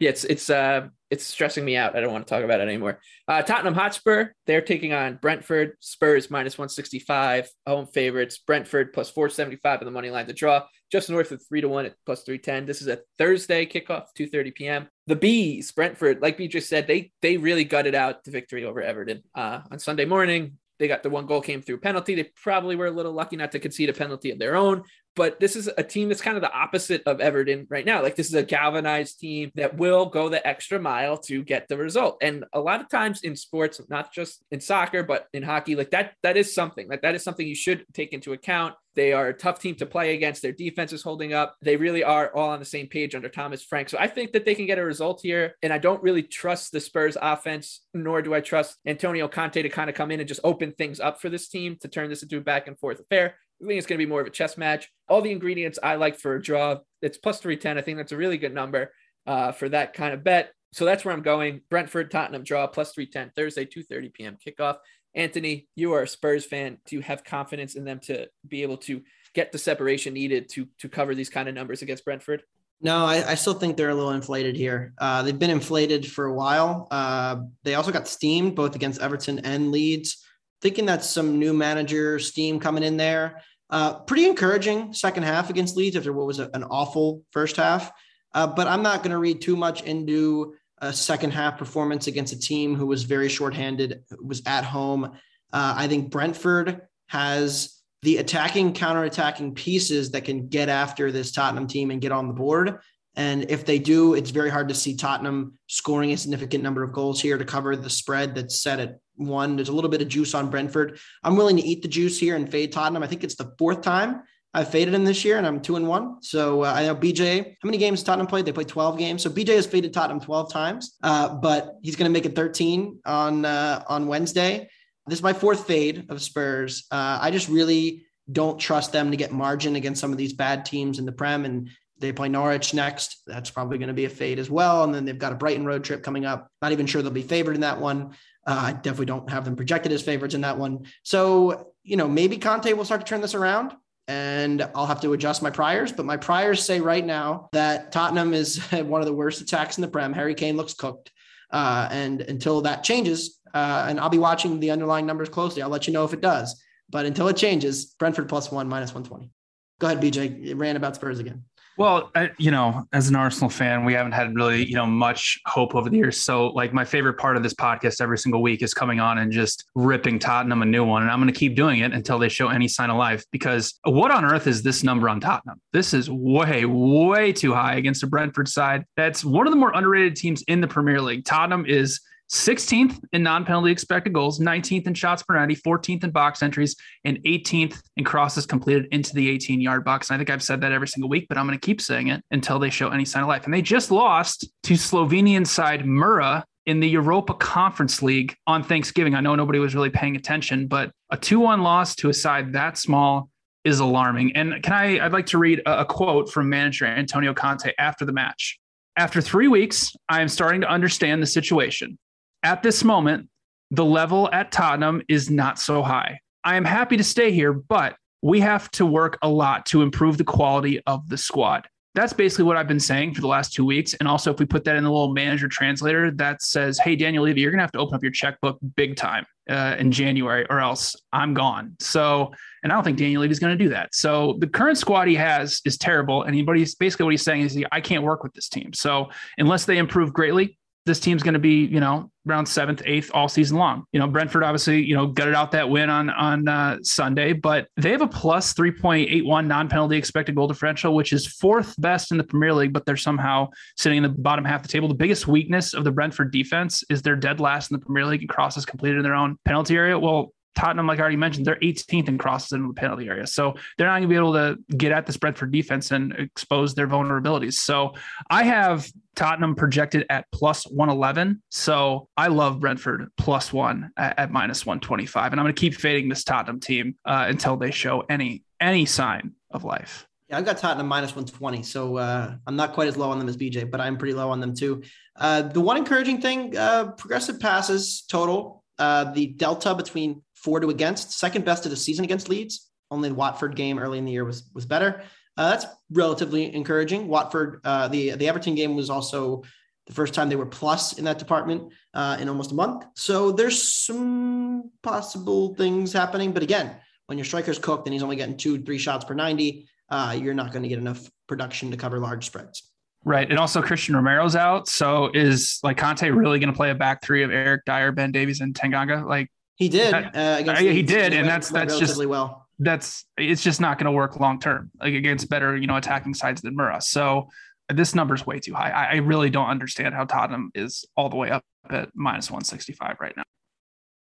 it's 0.00 0.24
it's 0.24 0.50
uh 0.50 0.88
it's 1.10 1.24
stressing 1.24 1.64
me 1.64 1.76
out. 1.76 1.96
I 1.96 2.00
don't 2.00 2.12
want 2.12 2.26
to 2.26 2.34
talk 2.34 2.42
about 2.42 2.60
it 2.60 2.64
anymore. 2.64 2.98
Uh, 3.28 3.40
Tottenham 3.40 3.74
Hotspur, 3.74 4.30
they're 4.46 4.60
taking 4.60 4.92
on 4.92 5.18
Brentford. 5.22 5.76
Spurs 5.78 6.30
minus 6.30 6.58
165, 6.58 7.48
home 7.64 7.86
favorites. 7.86 8.38
Brentford 8.38 8.92
plus 8.92 9.08
475 9.10 9.82
in 9.82 9.84
the 9.84 9.92
money 9.92 10.10
line 10.10 10.26
to 10.26 10.32
draw, 10.32 10.64
just 10.90 11.08
north 11.08 11.30
of 11.30 11.40
three 11.48 11.60
to 11.60 11.68
one 11.68 11.86
at 11.86 11.94
plus 12.04 12.24
310. 12.24 12.66
This 12.66 12.82
is 12.82 12.88
a 12.88 12.98
Thursday 13.18 13.66
kickoff, 13.66 14.06
2:30 14.18 14.54
p.m. 14.54 14.88
The 15.06 15.16
Bees, 15.16 15.72
Brentford, 15.72 16.20
like 16.20 16.38
we 16.38 16.48
just 16.48 16.68
said, 16.68 16.86
they 16.86 17.12
they 17.22 17.36
really 17.36 17.64
gutted 17.64 17.94
out 17.94 18.24
the 18.24 18.32
victory 18.32 18.64
over 18.64 18.82
Everton 18.82 19.22
uh, 19.34 19.60
on 19.70 19.78
Sunday 19.78 20.04
morning. 20.04 20.58
They 20.78 20.88
got 20.88 21.02
the 21.02 21.10
one 21.10 21.26
goal 21.26 21.40
came 21.40 21.62
through 21.62 21.80
penalty. 21.80 22.14
They 22.14 22.30
probably 22.42 22.76
were 22.76 22.86
a 22.86 22.90
little 22.90 23.12
lucky 23.12 23.36
not 23.36 23.52
to 23.52 23.58
concede 23.58 23.88
a 23.88 23.94
penalty 23.94 24.30
of 24.30 24.38
their 24.38 24.56
own, 24.56 24.82
but 25.16 25.40
this 25.40 25.56
is 25.56 25.68
a 25.78 25.82
team 25.82 26.08
that's 26.08 26.20
kind 26.20 26.36
of 26.36 26.42
the 26.42 26.52
opposite 26.52 27.02
of 27.06 27.20
Everton 27.20 27.66
right 27.70 27.84
now. 27.84 28.02
Like 28.02 28.14
this 28.14 28.28
is 28.28 28.34
a 28.34 28.42
galvanized 28.42 29.18
team 29.18 29.50
that 29.54 29.76
will 29.76 30.06
go 30.06 30.28
the 30.28 30.46
extra 30.46 30.78
mile 30.78 31.16
to 31.18 31.42
get 31.42 31.66
the 31.68 31.78
result. 31.78 32.18
And 32.20 32.44
a 32.52 32.60
lot 32.60 32.82
of 32.82 32.88
times 32.88 33.22
in 33.22 33.34
sports, 33.34 33.80
not 33.88 34.12
just 34.12 34.44
in 34.50 34.60
soccer, 34.60 35.02
but 35.02 35.26
in 35.32 35.42
hockey, 35.42 35.74
like 35.74 35.90
that, 35.90 36.14
that 36.22 36.36
is 36.36 36.54
something 36.54 36.86
like 36.88 37.02
that 37.02 37.14
is 37.14 37.24
something 37.24 37.48
you 37.48 37.54
should 37.54 37.86
take 37.94 38.12
into 38.12 38.34
account. 38.34 38.74
They 38.94 39.12
are 39.12 39.28
a 39.28 39.34
tough 39.34 39.60
team 39.60 39.74
to 39.76 39.86
play 39.86 40.14
against. 40.14 40.40
Their 40.40 40.52
defense 40.52 40.92
is 40.92 41.02
holding 41.02 41.34
up. 41.34 41.56
They 41.60 41.76
really 41.76 42.02
are 42.02 42.34
all 42.34 42.50
on 42.50 42.58
the 42.58 42.64
same 42.64 42.86
page 42.86 43.14
under 43.14 43.28
Thomas 43.28 43.62
Frank. 43.62 43.90
So 43.90 43.98
I 43.98 44.08
think 44.08 44.32
that 44.32 44.46
they 44.46 44.54
can 44.54 44.66
get 44.66 44.78
a 44.78 44.84
result 44.84 45.20
here. 45.22 45.54
And 45.62 45.70
I 45.70 45.78
don't 45.78 46.02
really 46.02 46.22
trust 46.22 46.72
the 46.72 46.80
Spurs 46.80 47.16
offense, 47.20 47.82
nor 47.92 48.22
do 48.22 48.34
I 48.34 48.40
trust 48.40 48.78
Antonio 48.86 49.28
Conte 49.28 49.60
to 49.60 49.68
kind 49.68 49.90
of 49.90 49.96
come 49.96 50.10
in 50.10 50.20
and 50.20 50.28
just 50.28 50.40
open 50.44 50.72
things 50.72 50.98
up 50.98 51.20
for 51.20 51.28
this 51.28 51.48
team 51.48 51.76
to 51.80 51.88
turn 51.88 52.08
this 52.08 52.22
into 52.22 52.38
a 52.38 52.40
back 52.40 52.68
and 52.68 52.78
forth 52.78 53.00
affair. 53.00 53.36
I 53.62 53.66
think 53.66 53.78
it's 53.78 53.86
going 53.86 53.98
to 53.98 54.04
be 54.04 54.08
more 54.08 54.20
of 54.20 54.26
a 54.26 54.30
chess 54.30 54.58
match. 54.58 54.90
All 55.08 55.22
the 55.22 55.32
ingredients 55.32 55.78
I 55.82 55.96
like 55.96 56.18
for 56.18 56.34
a 56.34 56.42
draw. 56.42 56.78
It's 57.00 57.18
plus 57.18 57.40
310. 57.40 57.78
I 57.78 57.82
think 57.82 57.96
that's 57.96 58.12
a 58.12 58.16
really 58.16 58.38
good 58.38 58.54
number 58.54 58.92
uh, 59.26 59.52
for 59.52 59.68
that 59.70 59.94
kind 59.94 60.12
of 60.12 60.22
bet. 60.22 60.52
So 60.72 60.84
that's 60.84 61.04
where 61.04 61.14
I'm 61.14 61.22
going. 61.22 61.62
Brentford, 61.70 62.10
Tottenham 62.10 62.42
draw 62.42 62.66
plus 62.66 62.92
310 62.92 63.32
Thursday, 63.34 63.64
2:30 63.64 64.12
p.m. 64.12 64.36
kickoff. 64.44 64.76
Anthony, 65.14 65.68
you 65.74 65.94
are 65.94 66.02
a 66.02 66.08
Spurs 66.08 66.44
fan. 66.44 66.78
Do 66.86 66.96
you 66.96 67.02
have 67.02 67.24
confidence 67.24 67.74
in 67.74 67.84
them 67.84 68.00
to 68.00 68.28
be 68.46 68.62
able 68.62 68.76
to 68.78 69.00
get 69.32 69.52
the 69.52 69.58
separation 69.58 70.12
needed 70.12 70.50
to 70.50 70.68
to 70.80 70.88
cover 70.88 71.14
these 71.14 71.30
kind 71.30 71.48
of 71.48 71.54
numbers 71.54 71.80
against 71.80 72.04
Brentford? 72.04 72.42
No, 72.82 73.06
I, 73.06 73.30
I 73.30 73.34
still 73.36 73.54
think 73.54 73.76
they're 73.76 73.88
a 73.88 73.94
little 73.94 74.10
inflated 74.10 74.54
here. 74.54 74.92
Uh, 74.98 75.22
they've 75.22 75.38
been 75.38 75.50
inflated 75.50 76.06
for 76.06 76.26
a 76.26 76.34
while. 76.34 76.88
Uh, 76.90 77.36
they 77.64 77.74
also 77.74 77.90
got 77.90 78.06
steamed 78.06 78.54
both 78.54 78.74
against 78.76 79.00
Everton 79.00 79.38
and 79.40 79.72
Leeds. 79.72 80.25
Thinking 80.62 80.86
that's 80.86 81.08
some 81.08 81.38
new 81.38 81.52
manager 81.52 82.18
steam 82.18 82.60
coming 82.60 82.82
in 82.82 82.96
there. 82.96 83.42
Uh, 83.68 84.00
pretty 84.00 84.26
encouraging 84.26 84.92
second 84.92 85.24
half 85.24 85.50
against 85.50 85.76
Leeds 85.76 85.96
after 85.96 86.12
what 86.12 86.26
was 86.26 86.38
a, 86.38 86.48
an 86.54 86.64
awful 86.64 87.22
first 87.32 87.56
half. 87.56 87.90
Uh, 88.32 88.46
but 88.46 88.66
I'm 88.66 88.82
not 88.82 89.02
going 89.02 89.10
to 89.10 89.18
read 89.18 89.40
too 89.40 89.56
much 89.56 89.82
into 89.82 90.54
a 90.78 90.92
second 90.92 91.30
half 91.30 91.58
performance 91.58 92.06
against 92.06 92.32
a 92.32 92.38
team 92.38 92.74
who 92.74 92.86
was 92.86 93.04
very 93.04 93.28
shorthanded, 93.28 94.02
was 94.22 94.42
at 94.46 94.64
home. 94.64 95.04
Uh, 95.52 95.74
I 95.76 95.88
think 95.88 96.10
Brentford 96.10 96.82
has 97.06 97.80
the 98.02 98.18
attacking, 98.18 98.74
counter-attacking 98.74 99.54
pieces 99.54 100.10
that 100.10 100.24
can 100.24 100.48
get 100.48 100.68
after 100.68 101.10
this 101.10 101.32
Tottenham 101.32 101.66
team 101.66 101.90
and 101.90 102.00
get 102.00 102.12
on 102.12 102.28
the 102.28 102.34
board. 102.34 102.78
And 103.16 103.50
if 103.50 103.64
they 103.64 103.78
do, 103.78 104.14
it's 104.14 104.30
very 104.30 104.50
hard 104.50 104.68
to 104.68 104.74
see 104.74 104.94
Tottenham 104.94 105.58
scoring 105.68 106.12
a 106.12 106.16
significant 106.16 106.62
number 106.62 106.82
of 106.82 106.92
goals 106.92 107.20
here 107.20 107.38
to 107.38 107.44
cover 107.44 107.74
the 107.74 107.90
spread 107.90 108.34
that's 108.34 108.60
set 108.60 108.78
at 108.78 108.98
one. 109.16 109.56
There's 109.56 109.70
a 109.70 109.72
little 109.72 109.90
bit 109.90 110.02
of 110.02 110.08
juice 110.08 110.34
on 110.34 110.50
Brentford. 110.50 110.98
I'm 111.24 111.36
willing 111.36 111.56
to 111.56 111.62
eat 111.62 111.82
the 111.82 111.88
juice 111.88 112.18
here 112.18 112.36
and 112.36 112.50
fade 112.50 112.72
Tottenham. 112.72 113.02
I 113.02 113.06
think 113.06 113.24
it's 113.24 113.36
the 113.36 113.54
fourth 113.58 113.80
time 113.80 114.22
I've 114.56 114.70
faded 114.70 114.94
him 114.94 115.04
this 115.04 115.22
year, 115.22 115.36
and 115.36 115.46
I'm 115.46 115.60
two 115.60 115.76
and 115.76 115.86
one. 115.86 116.22
So 116.22 116.64
uh, 116.64 116.72
I 116.74 116.86
know 116.86 116.96
BJ. 116.96 117.44
How 117.44 117.66
many 117.66 117.76
games 117.76 118.02
Tottenham 118.02 118.26
played? 118.26 118.46
They 118.46 118.52
played 118.52 118.68
12 118.68 118.96
games. 118.96 119.22
So 119.22 119.28
BJ 119.28 119.48
has 119.48 119.66
faded 119.66 119.92
Tottenham 119.92 120.18
12 120.18 120.50
times, 120.50 120.96
uh, 121.02 121.34
but 121.34 121.74
he's 121.82 121.94
going 121.94 122.10
to 122.10 122.12
make 122.12 122.24
it 122.24 122.34
13 122.34 123.00
on 123.04 123.44
uh, 123.44 123.84
on 123.86 124.06
Wednesday. 124.06 124.70
This 125.06 125.18
is 125.18 125.22
my 125.22 125.34
fourth 125.34 125.66
fade 125.66 126.06
of 126.08 126.22
Spurs. 126.22 126.86
Uh, 126.90 127.18
I 127.20 127.30
just 127.30 127.50
really 127.50 128.06
don't 128.32 128.58
trust 128.58 128.92
them 128.92 129.10
to 129.10 129.16
get 129.18 129.30
margin 129.30 129.76
against 129.76 130.00
some 130.00 130.10
of 130.10 130.16
these 130.16 130.32
bad 130.32 130.64
teams 130.64 130.98
in 130.98 131.04
the 131.04 131.12
Prem, 131.12 131.44
and 131.44 131.68
they 131.98 132.12
play 132.12 132.28
Norwich 132.28 132.74
next. 132.74 133.22
That's 133.26 133.50
probably 133.50 133.78
going 133.78 133.88
to 133.88 133.94
be 133.94 134.04
a 134.04 134.10
fade 134.10 134.38
as 134.38 134.50
well. 134.50 134.84
And 134.84 134.94
then 134.94 135.04
they've 135.04 135.18
got 135.18 135.32
a 135.32 135.36
Brighton 135.36 135.64
road 135.64 135.84
trip 135.84 136.02
coming 136.02 136.24
up. 136.24 136.50
Not 136.60 136.72
even 136.72 136.86
sure 136.86 137.02
they'll 137.02 137.10
be 137.10 137.22
favored 137.22 137.54
in 137.54 137.62
that 137.62 137.80
one. 137.80 138.10
Uh, 138.46 138.62
I 138.66 138.72
definitely 138.72 139.06
don't 139.06 139.30
have 139.30 139.44
them 139.44 139.56
projected 139.56 139.92
as 139.92 140.02
favorites 140.02 140.34
in 140.34 140.42
that 140.42 140.58
one. 140.58 140.86
So, 141.02 141.72
you 141.82 141.96
know, 141.96 142.06
maybe 142.06 142.36
Conte 142.38 142.72
will 142.72 142.84
start 142.84 143.00
to 143.00 143.06
turn 143.06 143.20
this 143.20 143.34
around 143.34 143.72
and 144.08 144.68
I'll 144.74 144.86
have 144.86 145.00
to 145.00 145.12
adjust 145.14 145.42
my 145.42 145.50
priors. 145.50 145.90
But 145.90 146.06
my 146.06 146.16
priors 146.16 146.64
say 146.64 146.80
right 146.80 147.04
now 147.04 147.48
that 147.52 147.92
Tottenham 147.92 148.34
is 148.34 148.58
one 148.70 149.00
of 149.00 149.06
the 149.06 149.12
worst 149.12 149.40
attacks 149.40 149.78
in 149.78 149.82
the 149.82 149.88
Prem. 149.88 150.12
Harry 150.12 150.34
Kane 150.34 150.56
looks 150.56 150.74
cooked. 150.74 151.10
Uh, 151.50 151.88
and 151.90 152.20
until 152.22 152.60
that 152.62 152.84
changes, 152.84 153.40
uh, 153.54 153.86
and 153.88 153.98
I'll 153.98 154.10
be 154.10 154.18
watching 154.18 154.60
the 154.60 154.70
underlying 154.70 155.06
numbers 155.06 155.28
closely, 155.28 155.62
I'll 155.62 155.68
let 155.68 155.86
you 155.86 155.92
know 155.92 156.04
if 156.04 156.12
it 156.12 156.20
does. 156.20 156.60
But 156.90 157.06
until 157.06 157.28
it 157.28 157.36
changes, 157.36 157.86
Brentford 157.86 158.28
plus 158.28 158.50
one, 158.52 158.68
minus 158.68 158.90
120. 158.90 159.30
Go 159.78 159.86
ahead, 159.86 160.00
BJ. 160.00 160.46
It 160.46 160.56
ran 160.56 160.76
about 160.76 160.94
Spurs 160.94 161.18
again. 161.18 161.44
Well, 161.78 162.10
I, 162.14 162.30
you 162.38 162.50
know, 162.50 162.84
as 162.92 163.08
an 163.08 163.16
Arsenal 163.16 163.50
fan, 163.50 163.84
we 163.84 163.92
haven't 163.92 164.12
had 164.12 164.34
really, 164.34 164.64
you 164.64 164.74
know, 164.74 164.86
much 164.86 165.38
hope 165.44 165.74
over 165.74 165.90
the 165.90 165.96
years. 165.96 166.18
So, 166.18 166.48
like, 166.48 166.72
my 166.72 166.84
favorite 166.84 167.18
part 167.18 167.36
of 167.36 167.42
this 167.42 167.52
podcast 167.52 168.00
every 168.00 168.16
single 168.16 168.40
week 168.40 168.62
is 168.62 168.72
coming 168.72 168.98
on 168.98 169.18
and 169.18 169.30
just 169.30 169.64
ripping 169.74 170.18
Tottenham 170.18 170.62
a 170.62 170.64
new 170.64 170.84
one. 170.84 171.02
And 171.02 171.10
I'm 171.10 171.20
going 171.20 171.32
to 171.32 171.38
keep 171.38 171.54
doing 171.54 171.80
it 171.80 171.92
until 171.92 172.18
they 172.18 172.30
show 172.30 172.48
any 172.48 172.66
sign 172.66 172.88
of 172.88 172.96
life. 172.96 173.24
Because 173.30 173.78
what 173.84 174.10
on 174.10 174.24
earth 174.24 174.46
is 174.46 174.62
this 174.62 174.82
number 174.82 175.08
on 175.08 175.20
Tottenham? 175.20 175.60
This 175.74 175.92
is 175.92 176.08
way, 176.10 176.64
way 176.64 177.32
too 177.32 177.52
high 177.52 177.76
against 177.76 178.02
a 178.02 178.06
Brentford 178.06 178.48
side. 178.48 178.84
That's 178.96 179.22
one 179.22 179.46
of 179.46 179.52
the 179.52 179.58
more 179.58 179.72
underrated 179.74 180.16
teams 180.16 180.42
in 180.48 180.62
the 180.62 180.68
Premier 180.68 181.02
League. 181.02 181.26
Tottenham 181.26 181.66
is 181.66 182.00
16th 182.30 182.98
in 183.12 183.22
non-penalty 183.22 183.70
expected 183.70 184.12
goals, 184.12 184.40
19th 184.40 184.86
in 184.86 184.94
shots 184.94 185.22
per 185.22 185.34
90, 185.34 185.56
14th 185.56 186.04
in 186.04 186.10
box 186.10 186.42
entries, 186.42 186.74
and 187.04 187.18
18th 187.24 187.80
in 187.96 188.04
crosses 188.04 188.46
completed 188.46 188.86
into 188.90 189.14
the 189.14 189.36
18-yard 189.36 189.84
box. 189.84 190.10
And 190.10 190.16
I 190.16 190.18
think 190.18 190.30
I've 190.30 190.42
said 190.42 190.60
that 190.62 190.72
every 190.72 190.88
single 190.88 191.08
week, 191.08 191.26
but 191.28 191.38
I'm 191.38 191.46
going 191.46 191.58
to 191.58 191.64
keep 191.64 191.80
saying 191.80 192.08
it 192.08 192.22
until 192.30 192.58
they 192.58 192.70
show 192.70 192.88
any 192.90 193.04
sign 193.04 193.22
of 193.22 193.28
life. 193.28 193.44
And 193.44 193.54
they 193.54 193.62
just 193.62 193.90
lost 193.90 194.48
to 194.64 194.74
Slovenian 194.74 195.46
side 195.46 195.86
Mura 195.86 196.44
in 196.66 196.80
the 196.80 196.88
Europa 196.88 197.32
Conference 197.34 198.02
League 198.02 198.34
on 198.48 198.64
Thanksgiving. 198.64 199.14
I 199.14 199.20
know 199.20 199.36
nobody 199.36 199.60
was 199.60 199.76
really 199.76 199.90
paying 199.90 200.16
attention, 200.16 200.66
but 200.66 200.90
a 201.10 201.16
2-1 201.16 201.62
loss 201.62 201.94
to 201.96 202.08
a 202.08 202.14
side 202.14 202.52
that 202.54 202.76
small 202.76 203.30
is 203.64 203.78
alarming. 203.78 204.34
And 204.36 204.62
can 204.62 204.72
I 204.72 205.04
I'd 205.04 205.12
like 205.12 205.26
to 205.26 205.38
read 205.38 205.60
a, 205.60 205.80
a 205.80 205.84
quote 205.84 206.28
from 206.30 206.48
manager 206.48 206.86
Antonio 206.86 207.32
Conte 207.34 207.72
after 207.78 208.04
the 208.04 208.12
match. 208.12 208.58
After 208.96 209.20
3 209.20 209.46
weeks, 209.46 209.92
I 210.08 210.22
am 210.22 210.28
starting 210.28 210.62
to 210.62 210.68
understand 210.68 211.22
the 211.22 211.26
situation 211.26 211.98
at 212.46 212.62
this 212.62 212.84
moment, 212.84 213.28
the 213.72 213.84
level 213.84 214.30
at 214.32 214.52
Tottenham 214.52 215.02
is 215.08 215.28
not 215.28 215.58
so 215.58 215.82
high. 215.82 216.20
I 216.44 216.54
am 216.54 216.64
happy 216.64 216.96
to 216.96 217.02
stay 217.02 217.32
here, 217.32 217.52
but 217.52 217.96
we 218.22 218.38
have 218.38 218.70
to 218.72 218.86
work 218.86 219.18
a 219.22 219.28
lot 219.28 219.66
to 219.66 219.82
improve 219.82 220.16
the 220.16 220.22
quality 220.22 220.80
of 220.86 221.08
the 221.08 221.18
squad. 221.18 221.66
That's 221.96 222.12
basically 222.12 222.44
what 222.44 222.56
I've 222.56 222.68
been 222.68 222.78
saying 222.78 223.14
for 223.14 223.20
the 223.20 223.26
last 223.26 223.52
two 223.52 223.64
weeks. 223.64 223.94
And 223.94 224.06
also, 224.06 224.32
if 224.32 224.38
we 224.38 224.46
put 224.46 224.62
that 224.62 224.76
in 224.76 224.84
the 224.84 224.90
little 224.90 225.12
manager 225.12 225.48
translator 225.48 226.12
that 226.12 226.40
says, 226.40 226.78
hey, 226.78 226.94
Daniel 226.94 227.24
Levy, 227.24 227.40
you're 227.40 227.50
going 227.50 227.58
to 227.58 227.64
have 227.64 227.72
to 227.72 227.80
open 227.80 227.96
up 227.96 228.02
your 228.02 228.12
checkbook 228.12 228.58
big 228.76 228.94
time 228.94 229.26
uh, 229.50 229.74
in 229.78 229.90
January 229.90 230.46
or 230.48 230.60
else 230.60 230.94
I'm 231.12 231.34
gone. 231.34 231.74
So, 231.80 232.32
and 232.62 232.70
I 232.70 232.76
don't 232.76 232.84
think 232.84 232.98
Daniel 232.98 233.22
Levy 233.22 233.32
is 233.32 233.40
going 233.40 233.58
to 233.58 233.64
do 233.64 233.70
that. 233.70 233.92
So, 233.92 234.36
the 234.38 234.46
current 234.46 234.78
squad 234.78 235.08
he 235.08 235.16
has 235.16 235.60
is 235.64 235.78
terrible. 235.78 236.22
And 236.22 236.36
he's 236.36 236.76
basically 236.76 237.04
what 237.04 237.10
he's 237.10 237.22
saying 237.22 237.42
is, 237.42 237.58
I 237.72 237.80
can't 237.80 238.04
work 238.04 238.22
with 238.22 238.34
this 238.34 238.48
team. 238.48 238.72
So, 238.72 239.10
unless 239.38 239.64
they 239.64 239.78
improve 239.78 240.12
greatly, 240.12 240.58
this 240.86 241.00
team's 241.00 241.22
going 241.22 241.34
to 241.34 241.40
be, 241.40 241.66
you 241.66 241.80
know, 241.80 242.10
around 242.28 242.46
seventh, 242.46 242.80
eighth 242.84 243.10
all 243.12 243.28
season 243.28 243.58
long. 243.58 243.84
You 243.92 244.00
know, 244.00 244.06
Brentford 244.06 244.44
obviously, 244.44 244.82
you 244.82 244.94
know, 244.94 245.08
gutted 245.08 245.34
out 245.34 245.50
that 245.50 245.68
win 245.68 245.90
on 245.90 246.10
on 246.10 246.48
uh, 246.48 246.78
Sunday, 246.82 247.32
but 247.32 247.66
they 247.76 247.90
have 247.90 248.02
a 248.02 248.06
plus 248.06 248.54
3.81 248.54 249.46
non-penalty 249.46 249.96
expected 249.96 250.36
goal 250.36 250.46
differential, 250.46 250.94
which 250.94 251.12
is 251.12 251.26
fourth 251.26 251.74
best 251.78 252.12
in 252.12 252.18
the 252.18 252.24
Premier 252.24 252.54
League, 252.54 252.72
but 252.72 252.86
they're 252.86 252.96
somehow 252.96 253.48
sitting 253.76 253.98
in 253.98 254.02
the 254.04 254.08
bottom 254.08 254.44
half 254.44 254.60
of 254.60 254.66
the 254.68 254.72
table. 254.72 254.88
The 254.88 254.94
biggest 254.94 255.26
weakness 255.26 255.74
of 255.74 255.84
the 255.84 255.90
Brentford 255.90 256.32
defense 256.32 256.84
is 256.88 257.02
they're 257.02 257.16
dead 257.16 257.40
last 257.40 257.70
in 257.70 257.78
the 257.78 257.84
Premier 257.84 258.06
League 258.06 258.22
and 258.22 258.28
crosses 258.28 258.64
completed 258.64 258.98
in 258.98 259.02
their 259.02 259.14
own 259.14 259.38
penalty 259.44 259.76
area. 259.76 259.98
Well, 259.98 260.32
Tottenham, 260.56 260.86
like 260.86 260.98
I 260.98 261.02
already 261.02 261.16
mentioned, 261.16 261.46
they're 261.46 261.56
18th 261.56 262.08
in 262.08 262.18
crosses 262.18 262.52
into 262.52 262.68
the 262.68 262.74
penalty 262.74 263.08
area. 263.08 263.26
So 263.26 263.54
they're 263.76 263.86
not 263.86 263.94
going 263.94 264.02
to 264.02 264.08
be 264.08 264.16
able 264.16 264.32
to 264.32 264.58
get 264.76 264.90
at 264.90 265.06
the 265.06 265.12
spread 265.12 265.36
for 265.36 265.46
defense 265.46 265.90
and 265.90 266.12
expose 266.14 266.74
their 266.74 266.88
vulnerabilities. 266.88 267.54
So 267.54 267.94
I 268.30 268.42
have 268.44 268.90
Tottenham 269.14 269.54
projected 269.54 270.06
at 270.08 270.26
plus 270.32 270.64
111. 270.64 271.42
So 271.50 272.08
I 272.16 272.28
love 272.28 272.58
Brentford 272.58 273.10
plus 273.16 273.52
one 273.52 273.90
at, 273.96 274.18
at 274.18 274.30
minus 274.30 274.64
125. 274.64 275.32
And 275.32 275.40
I'm 275.40 275.44
going 275.44 275.54
to 275.54 275.60
keep 275.60 275.74
fading 275.74 276.08
this 276.08 276.24
Tottenham 276.24 276.58
team 276.58 276.96
uh, 277.04 277.26
until 277.28 277.56
they 277.56 277.70
show 277.70 278.04
any 278.08 278.42
any 278.58 278.86
sign 278.86 279.32
of 279.50 279.64
life. 279.64 280.06
Yeah, 280.28 280.38
I've 280.38 280.44
got 280.44 280.56
Tottenham 280.58 280.88
minus 280.88 281.10
120. 281.10 281.62
So 281.62 281.98
uh, 281.98 282.34
I'm 282.46 282.56
not 282.56 282.72
quite 282.72 282.88
as 282.88 282.96
low 282.96 283.10
on 283.10 283.18
them 283.18 283.28
as 283.28 283.36
BJ, 283.36 283.70
but 283.70 283.80
I'm 283.80 283.96
pretty 283.96 284.14
low 284.14 284.30
on 284.30 284.40
them 284.40 284.54
too. 284.54 284.82
Uh, 285.14 285.42
the 285.42 285.60
one 285.60 285.76
encouraging 285.76 286.20
thing 286.20 286.56
uh, 286.56 286.92
progressive 286.92 287.38
passes 287.38 288.04
total, 288.08 288.64
uh, 288.78 289.12
the 289.12 289.28
delta 289.28 289.74
between 289.74 290.22
four 290.34 290.60
to 290.60 290.68
against, 290.68 291.12
second 291.12 291.44
best 291.44 291.64
of 291.64 291.70
the 291.70 291.76
season 291.76 292.04
against 292.04 292.28
Leeds. 292.28 292.70
Only 292.90 293.08
the 293.08 293.14
Watford 293.14 293.56
game 293.56 293.78
early 293.78 293.98
in 293.98 294.04
the 294.04 294.12
year 294.12 294.24
was 294.24 294.44
was 294.54 294.66
better. 294.66 295.02
Uh, 295.36 295.50
that's 295.50 295.66
relatively 295.90 296.54
encouraging. 296.54 297.08
Watford, 297.08 297.60
uh, 297.64 297.88
the 297.88 298.12
the 298.12 298.28
Everton 298.28 298.54
game 298.54 298.76
was 298.76 298.90
also 298.90 299.42
the 299.86 299.92
first 299.92 300.14
time 300.14 300.28
they 300.28 300.36
were 300.36 300.46
plus 300.46 300.94
in 300.94 301.04
that 301.04 301.18
department 301.18 301.72
uh, 301.94 302.16
in 302.20 302.28
almost 302.28 302.52
a 302.52 302.54
month. 302.54 302.84
So 302.94 303.32
there's 303.32 303.62
some 303.62 304.70
possible 304.82 305.54
things 305.54 305.92
happening. 305.92 306.32
But 306.32 306.42
again, 306.42 306.76
when 307.06 307.18
your 307.18 307.24
striker's 307.24 307.58
cooked 307.58 307.86
and 307.86 307.94
he's 307.94 308.02
only 308.02 308.16
getting 308.16 308.36
two, 308.36 308.62
three 308.62 308.78
shots 308.78 309.04
per 309.04 309.14
90, 309.14 309.68
uh, 309.88 310.18
you're 310.20 310.34
not 310.34 310.50
going 310.50 310.64
to 310.64 310.68
get 310.68 310.78
enough 310.78 311.08
production 311.28 311.70
to 311.70 311.76
cover 311.76 312.00
large 312.00 312.26
spreads. 312.26 312.68
Right. 313.06 313.30
And 313.30 313.38
also 313.38 313.62
Cristian 313.62 313.94
Romero's 313.94 314.34
out. 314.34 314.66
So 314.66 315.12
is 315.14 315.60
like 315.62 315.76
Conte 315.76 316.10
really 316.10 316.40
going 316.40 316.50
to 316.52 316.56
play 316.56 316.70
a 316.70 316.74
back 316.74 317.02
three 317.02 317.22
of 317.22 317.30
Eric 317.30 317.64
Dier, 317.64 317.92
Ben 317.92 318.10
Davies, 318.10 318.40
and 318.40 318.52
Tanganga? 318.52 319.06
Like 319.06 319.30
he 319.54 319.68
did. 319.68 319.94
Uh, 319.94 320.42
yeah, 320.44 320.58
he 320.58 320.82
did, 320.82 321.12
and 321.12 321.26
that's 321.26 321.48
that's 321.48 321.78
just 321.78 322.04
well. 322.04 322.48
That's 322.58 323.04
it's 323.16 323.44
just 323.44 323.60
not 323.60 323.78
going 323.78 323.84
to 323.84 323.92
work 323.92 324.18
long 324.18 324.40
term 324.40 324.72
like 324.80 324.94
against 324.94 325.28
better 325.28 325.56
you 325.56 325.68
know 325.68 325.76
attacking 325.76 326.14
sides 326.14 326.42
than 326.42 326.56
Mura. 326.56 326.80
So 326.80 327.28
this 327.72 327.94
number's 327.94 328.26
way 328.26 328.40
too 328.40 328.54
high. 328.54 328.70
I, 328.70 328.84
I 328.84 328.96
really 328.96 329.30
don't 329.30 329.48
understand 329.48 329.94
how 329.94 330.04
Tottenham 330.04 330.50
is 330.56 330.84
all 330.96 331.08
the 331.08 331.16
way 331.16 331.30
up 331.30 331.44
at 331.70 331.90
minus 331.94 332.28
one 332.28 332.42
sixty 332.42 332.72
five 332.72 332.96
right 333.00 333.16
now. 333.16 333.22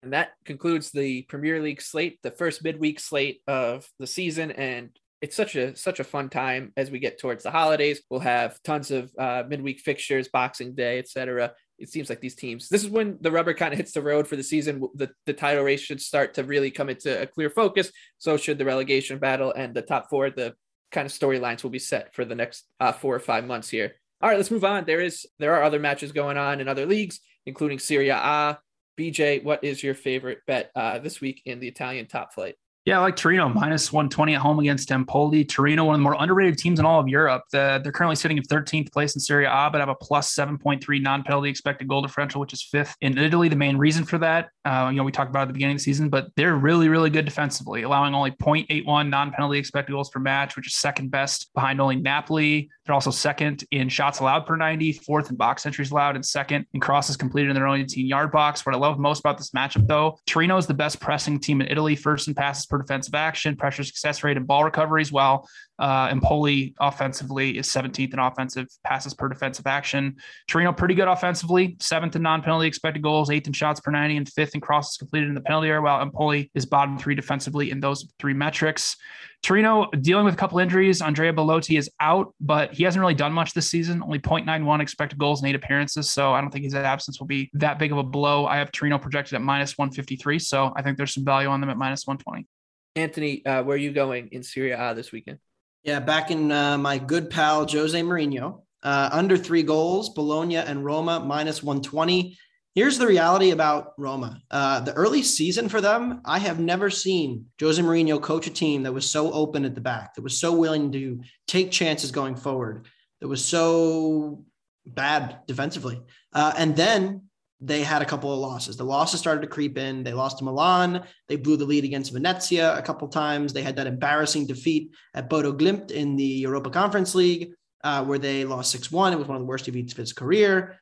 And 0.01 0.13
that 0.13 0.31
concludes 0.45 0.91
the 0.91 1.23
Premier 1.23 1.61
League 1.61 1.81
slate, 1.81 2.21
the 2.23 2.31
first 2.31 2.63
midweek 2.63 3.01
slate 3.01 3.41
of 3.47 3.85
the 3.99 4.07
season, 4.07 4.51
and 4.51 4.91
it's 5.23 5.35
such 5.35 5.55
a 5.55 5.75
such 5.75 5.99
a 5.99 6.03
fun 6.03 6.29
time 6.29 6.71
as 6.77 6.91
we 6.91 6.99
get 6.99 7.19
towards 7.19 7.43
the 7.43 7.51
holidays. 7.51 8.01
We'll 8.09 8.19
have 8.19 8.61
tons 8.63 8.91
of 8.91 9.11
uh, 9.17 9.43
midweek 9.47 9.79
fixtures, 9.79 10.27
Boxing 10.27 10.75
Day, 10.75 10.99
etc 10.99 11.53
it 11.79 11.89
seems 11.89 12.09
like 12.09 12.21
these 12.21 12.35
teams 12.35 12.69
this 12.69 12.83
is 12.83 12.89
when 12.89 13.17
the 13.21 13.31
rubber 13.31 13.53
kind 13.53 13.73
of 13.73 13.77
hits 13.77 13.93
the 13.93 14.01
road 14.01 14.27
for 14.27 14.35
the 14.35 14.43
season. 14.43 14.87
The, 14.95 15.09
the 15.25 15.33
title 15.33 15.63
race 15.63 15.81
should 15.81 16.01
start 16.01 16.35
to 16.35 16.43
really 16.43 16.71
come 16.71 16.89
into 16.89 17.21
a 17.21 17.27
clear 17.27 17.49
focus. 17.49 17.91
So 18.19 18.37
should 18.37 18.57
the 18.57 18.65
relegation 18.65 19.17
battle 19.17 19.51
and 19.51 19.73
the 19.73 19.81
top 19.81 20.09
four 20.09 20.29
the 20.29 20.53
kind 20.91 21.05
of 21.05 21.11
storylines 21.11 21.63
will 21.63 21.71
be 21.71 21.79
set 21.79 22.13
for 22.13 22.25
the 22.25 22.35
next 22.35 22.65
uh, 22.79 22.91
four 22.91 23.15
or 23.15 23.19
five 23.19 23.45
months 23.45 23.69
here. 23.69 23.95
All 24.21 24.29
right 24.29 24.37
let's 24.37 24.51
move 24.51 24.63
on. 24.63 24.85
There 24.85 25.01
is 25.01 25.25
there 25.39 25.55
are 25.55 25.63
other 25.63 25.79
matches 25.79 26.11
going 26.11 26.37
on 26.37 26.61
in 26.61 26.67
other 26.67 26.85
leagues 26.85 27.19
including 27.45 27.79
Serie 27.79 28.09
A. 28.09 28.59
Bj 28.97 29.43
what 29.43 29.63
is 29.63 29.81
your 29.81 29.95
favorite 29.95 30.39
bet 30.45 30.71
uh, 30.75 30.99
this 30.99 31.19
week 31.19 31.41
in 31.45 31.59
the 31.59 31.67
italian 31.67 32.05
top 32.07 32.33
flight 32.33 32.55
yeah, 32.85 32.99
like 32.99 33.15
Torino 33.15 33.47
minus 33.47 33.93
120 33.93 34.35
at 34.35 34.41
home 34.41 34.59
against 34.59 34.91
Empoli. 34.91 35.45
Torino, 35.45 35.85
one 35.85 35.95
of 35.95 35.99
the 35.99 36.03
more 36.03 36.17
underrated 36.19 36.57
teams 36.57 36.79
in 36.79 36.85
all 36.85 36.99
of 36.99 37.07
Europe. 37.07 37.43
The, 37.49 37.79
they're 37.81 37.93
currently 37.93 38.17
sitting 38.17 38.35
in 38.35 38.43
13th 38.43 38.91
place 38.91 39.15
in 39.15 39.21
Serie 39.21 39.45
A, 39.45 39.69
but 39.71 39.79
have 39.79 39.87
a 39.87 39.95
plus 39.95 40.35
7.3 40.35 41.01
non 41.01 41.23
penalty 41.23 41.49
expected 41.49 41.87
goal 41.87 42.01
differential, 42.01 42.41
which 42.41 42.51
is 42.51 42.61
fifth 42.61 42.97
in 42.99 43.17
Italy. 43.17 43.47
The 43.47 43.55
main 43.55 43.77
reason 43.77 44.03
for 44.03 44.17
that, 44.17 44.49
uh, 44.65 44.89
you 44.91 44.97
know, 44.97 45.03
we 45.03 45.13
talked 45.13 45.29
about 45.29 45.43
at 45.43 45.47
the 45.47 45.53
beginning 45.53 45.75
of 45.75 45.79
the 45.79 45.83
season, 45.83 46.09
but 46.09 46.27
they're 46.35 46.55
really, 46.55 46.89
really 46.89 47.09
good 47.09 47.23
defensively, 47.23 47.83
allowing 47.83 48.13
only 48.13 48.31
0.81 48.31 49.07
non 49.09 49.31
penalty 49.31 49.57
expected 49.57 49.93
goals 49.93 50.09
per 50.09 50.19
match, 50.19 50.57
which 50.57 50.67
is 50.67 50.75
second 50.75 51.09
best 51.09 51.53
behind 51.53 51.79
only 51.79 51.95
Napoli. 51.95 52.69
They're 52.85 52.93
also 52.93 53.11
second 53.11 53.63
in 53.71 53.87
shots 53.87 54.19
allowed 54.19 54.45
per 54.45 54.57
90, 54.57 54.91
fourth 54.91 55.29
in 55.29 55.37
box 55.37 55.65
entries 55.65 55.91
allowed, 55.91 56.15
and 56.15 56.25
second 56.25 56.65
in 56.73 56.81
crosses 56.81 57.15
completed 57.15 57.49
in 57.49 57.55
their 57.55 57.65
own 57.67 57.79
18 57.79 58.05
yard 58.05 58.33
box. 58.33 58.65
What 58.65 58.75
I 58.75 58.77
love 58.77 58.99
most 58.99 59.19
about 59.19 59.37
this 59.37 59.51
matchup, 59.51 59.87
though, 59.87 60.19
Torino 60.25 60.57
is 60.57 60.67
the 60.67 60.73
best 60.73 60.99
pressing 60.99 61.39
team 61.39 61.61
in 61.61 61.69
Italy, 61.69 61.95
first 61.95 62.27
in 62.27 62.33
passes 62.33 62.65
per 62.73 62.81
defensive 62.81 63.13
action, 63.13 63.55
pressure 63.55 63.83
success 63.83 64.23
rate, 64.23 64.35
and 64.35 64.47
ball 64.47 64.63
recoveries, 64.63 65.11
while 65.11 65.47
uh, 65.77 66.07
Empoli 66.09 66.73
offensively 66.79 67.57
is 67.57 67.67
17th 67.67 68.13
in 68.13 68.19
offensive 68.19 68.67
passes 68.83 69.13
per 69.13 69.29
defensive 69.29 69.67
action. 69.67 70.15
Torino 70.47 70.73
pretty 70.73 70.95
good 70.95 71.07
offensively, 71.07 71.77
seventh 71.79 72.15
in 72.15 72.23
non-penalty 72.23 72.67
expected 72.67 73.03
goals, 73.03 73.29
eighth 73.29 73.45
in 73.45 73.53
shots 73.53 73.79
per 73.79 73.91
90, 73.91 74.17
and 74.17 74.29
fifth 74.29 74.55
in 74.55 74.61
crosses 74.61 74.97
completed 74.97 75.29
in 75.29 75.35
the 75.35 75.41
penalty 75.41 75.67
area, 75.67 75.81
while 75.81 76.01
Empoli 76.01 76.49
is 76.55 76.65
bottom 76.65 76.97
three 76.97 77.13
defensively 77.13 77.69
in 77.69 77.79
those 77.79 78.11
three 78.17 78.33
metrics. 78.33 78.95
Torino 79.43 79.89
dealing 79.99 80.23
with 80.23 80.33
a 80.33 80.37
couple 80.37 80.57
injuries. 80.57 81.01
Andrea 81.01 81.33
Belotti 81.33 81.75
is 81.75 81.91
out, 81.99 82.33
but 82.39 82.73
he 82.73 82.83
hasn't 82.85 83.01
really 83.01 83.13
done 83.13 83.33
much 83.33 83.53
this 83.53 83.69
season. 83.69 84.01
Only 84.01 84.17
0.91 84.17 84.79
expected 84.79 85.19
goals 85.19 85.43
in 85.43 85.49
eight 85.49 85.55
appearances. 85.55 86.09
So 86.09 86.33
I 86.33 86.39
don't 86.39 86.49
think 86.49 86.63
his 86.63 86.73
absence 86.73 87.19
will 87.19 87.27
be 87.27 87.51
that 87.53 87.77
big 87.77 87.91
of 87.91 87.97
a 87.97 88.03
blow. 88.03 88.45
I 88.45 88.57
have 88.57 88.71
Torino 88.71 88.97
projected 88.97 89.33
at 89.35 89.41
minus 89.41 89.77
153. 89.77 90.39
So 90.39 90.71
I 90.77 90.81
think 90.81 90.95
there's 90.95 91.13
some 91.13 91.25
value 91.25 91.49
on 91.49 91.59
them 91.59 91.69
at 91.69 91.77
minus 91.77 92.07
120. 92.07 92.47
Anthony, 92.95 93.45
uh, 93.45 93.63
where 93.63 93.75
are 93.75 93.79
you 93.79 93.91
going 93.91 94.29
in 94.31 94.43
Serie 94.43 94.71
A 94.71 94.93
this 94.95 95.11
weekend? 95.11 95.39
Yeah, 95.83 95.99
back 95.99 96.31
in 96.31 96.51
uh, 96.51 96.77
my 96.77 96.97
good 96.97 97.29
pal 97.29 97.67
Jose 97.67 97.99
Mourinho. 97.99 98.61
Uh, 98.83 99.09
under 99.11 99.37
three 99.37 99.63
goals, 99.63 100.09
Bologna 100.09 100.57
and 100.57 100.83
Roma 100.83 101.21
minus 101.21 101.63
120. 101.63 102.37
Here's 102.75 102.97
the 102.97 103.07
reality 103.07 103.51
about 103.51 103.93
Roma. 103.97 104.41
Uh, 104.51 104.81
the 104.81 104.93
early 104.93 105.23
season 105.23 105.69
for 105.69 105.79
them, 105.79 106.21
I 106.25 106.39
have 106.39 106.59
never 106.59 106.89
seen 106.89 107.45
Jose 107.59 107.81
Mourinho 107.81 108.21
coach 108.21 108.47
a 108.47 108.49
team 108.49 108.83
that 108.83 108.91
was 108.91 109.09
so 109.09 109.31
open 109.31 109.63
at 109.63 109.75
the 109.75 109.81
back, 109.81 110.15
that 110.15 110.23
was 110.23 110.39
so 110.39 110.51
willing 110.53 110.91
to 110.91 111.21
take 111.47 111.71
chances 111.71 112.11
going 112.11 112.35
forward, 112.35 112.87
that 113.21 113.27
was 113.27 113.45
so 113.45 114.43
bad 114.85 115.37
defensively. 115.47 116.01
Uh, 116.33 116.53
and 116.57 116.75
then 116.75 117.21
they 117.65 117.81
had 117.81 118.01
a 118.01 118.05
couple 118.05 118.33
of 118.33 118.39
losses. 118.39 118.75
The 118.75 118.83
losses 118.83 119.21
started 119.21 119.41
to 119.41 119.47
creep 119.47 119.77
in. 119.77 120.03
They 120.03 120.11
lost 120.11 120.39
to 120.39 120.43
Milan. 120.43 121.05
They 121.29 121.37
blew 121.37 121.55
the 121.55 121.65
lead 121.65 121.85
against 121.85 122.11
Venezia 122.11 122.77
a 122.77 122.81
couple 122.81 123.07
times. 123.07 123.53
They 123.53 123.61
had 123.61 123.77
that 123.77 123.87
embarrassing 123.87 124.47
defeat 124.47 124.91
at 125.13 125.29
Bodo 125.29 125.53
Glimt 125.53 125.89
in 125.89 126.17
the 126.17 126.23
Europa 126.23 126.69
Conference 126.69 127.15
League, 127.15 127.53
uh, 127.83 128.03
where 128.03 128.19
they 128.19 128.43
lost 128.43 128.71
6 128.71 128.91
1. 128.91 129.13
It 129.13 129.19
was 129.19 129.27
one 129.27 129.37
of 129.37 129.41
the 129.41 129.47
worst 129.47 129.65
defeats 129.65 129.93
of 129.93 129.97
his 129.97 130.11
career. 130.11 130.77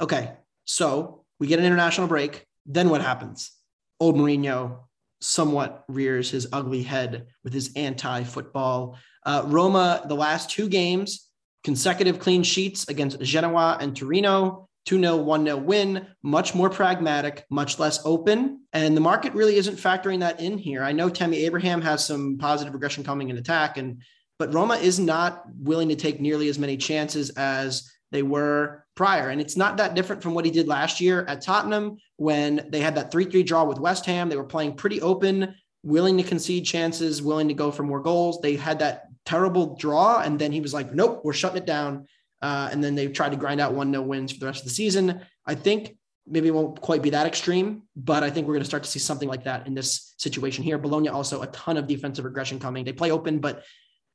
Okay, 0.00 0.32
so 0.64 1.24
we 1.38 1.46
get 1.46 1.60
an 1.60 1.64
international 1.64 2.08
break. 2.08 2.44
Then 2.66 2.90
what 2.90 3.02
happens? 3.02 3.52
Old 4.00 4.16
Mourinho 4.16 4.80
somewhat 5.20 5.84
rears 5.88 6.30
his 6.30 6.48
ugly 6.52 6.82
head 6.82 7.26
with 7.44 7.52
his 7.52 7.72
anti 7.76 8.24
football. 8.24 8.98
Uh, 9.24 9.42
Roma, 9.46 10.04
the 10.08 10.16
last 10.16 10.50
two 10.50 10.68
games, 10.68 11.28
consecutive 11.62 12.18
clean 12.18 12.42
sheets 12.42 12.88
against 12.88 13.20
Genoa 13.20 13.78
and 13.80 13.96
Torino. 13.96 14.65
2 14.86 15.00
0, 15.00 15.16
1 15.16 15.44
0 15.44 15.56
win, 15.58 16.06
much 16.22 16.54
more 16.54 16.70
pragmatic, 16.70 17.44
much 17.50 17.78
less 17.78 18.00
open. 18.04 18.62
And 18.72 18.96
the 18.96 19.00
market 19.00 19.34
really 19.34 19.56
isn't 19.56 19.76
factoring 19.76 20.20
that 20.20 20.40
in 20.40 20.58
here. 20.58 20.82
I 20.82 20.92
know 20.92 21.10
Tammy 21.10 21.44
Abraham 21.44 21.82
has 21.82 22.04
some 22.04 22.38
positive 22.38 22.72
regression 22.72 23.04
coming 23.04 23.28
in 23.28 23.36
attack, 23.36 23.76
and 23.76 24.02
but 24.38 24.54
Roma 24.54 24.76
is 24.76 24.98
not 24.98 25.44
willing 25.58 25.88
to 25.88 25.96
take 25.96 26.20
nearly 26.20 26.48
as 26.48 26.58
many 26.58 26.76
chances 26.76 27.30
as 27.30 27.90
they 28.12 28.22
were 28.22 28.84
prior. 28.94 29.30
And 29.30 29.40
it's 29.40 29.56
not 29.56 29.76
that 29.78 29.94
different 29.94 30.22
from 30.22 30.34
what 30.34 30.44
he 30.44 30.50
did 30.50 30.68
last 30.68 31.00
year 31.00 31.24
at 31.26 31.42
Tottenham 31.42 31.96
when 32.16 32.68
they 32.70 32.80
had 32.80 32.94
that 32.94 33.10
3 33.10 33.24
3 33.24 33.42
draw 33.42 33.64
with 33.64 33.80
West 33.80 34.06
Ham. 34.06 34.28
They 34.28 34.36
were 34.36 34.44
playing 34.44 34.76
pretty 34.76 35.00
open, 35.00 35.54
willing 35.82 36.16
to 36.18 36.22
concede 36.22 36.64
chances, 36.64 37.22
willing 37.22 37.48
to 37.48 37.54
go 37.54 37.70
for 37.70 37.82
more 37.82 38.00
goals. 38.00 38.40
They 38.40 38.56
had 38.56 38.78
that 38.78 39.04
terrible 39.24 39.76
draw, 39.76 40.20
and 40.20 40.38
then 40.38 40.52
he 40.52 40.60
was 40.60 40.72
like, 40.72 40.94
nope, 40.94 41.22
we're 41.24 41.32
shutting 41.32 41.58
it 41.58 41.66
down. 41.66 42.06
Uh, 42.42 42.68
and 42.70 42.82
then 42.82 42.94
they 42.94 43.08
tried 43.08 43.30
to 43.30 43.36
grind 43.36 43.60
out 43.60 43.74
one 43.74 43.90
no 43.90 44.02
wins 44.02 44.32
for 44.32 44.40
the 44.40 44.46
rest 44.46 44.60
of 44.60 44.64
the 44.64 44.74
season. 44.74 45.20
I 45.46 45.54
think 45.54 45.96
maybe 46.26 46.48
it 46.48 46.54
won't 46.54 46.80
quite 46.80 47.02
be 47.02 47.10
that 47.10 47.26
extreme, 47.26 47.82
but 47.94 48.22
I 48.22 48.30
think 48.30 48.46
we're 48.46 48.54
going 48.54 48.62
to 48.62 48.68
start 48.68 48.82
to 48.82 48.90
see 48.90 48.98
something 48.98 49.28
like 49.28 49.44
that 49.44 49.66
in 49.66 49.74
this 49.74 50.14
situation 50.18 50.64
here. 50.64 50.78
Bologna 50.78 51.08
also 51.08 51.42
a 51.42 51.46
ton 51.48 51.76
of 51.76 51.86
defensive 51.86 52.24
regression 52.24 52.58
coming. 52.58 52.84
They 52.84 52.92
play 52.92 53.10
open, 53.10 53.38
but 53.38 53.62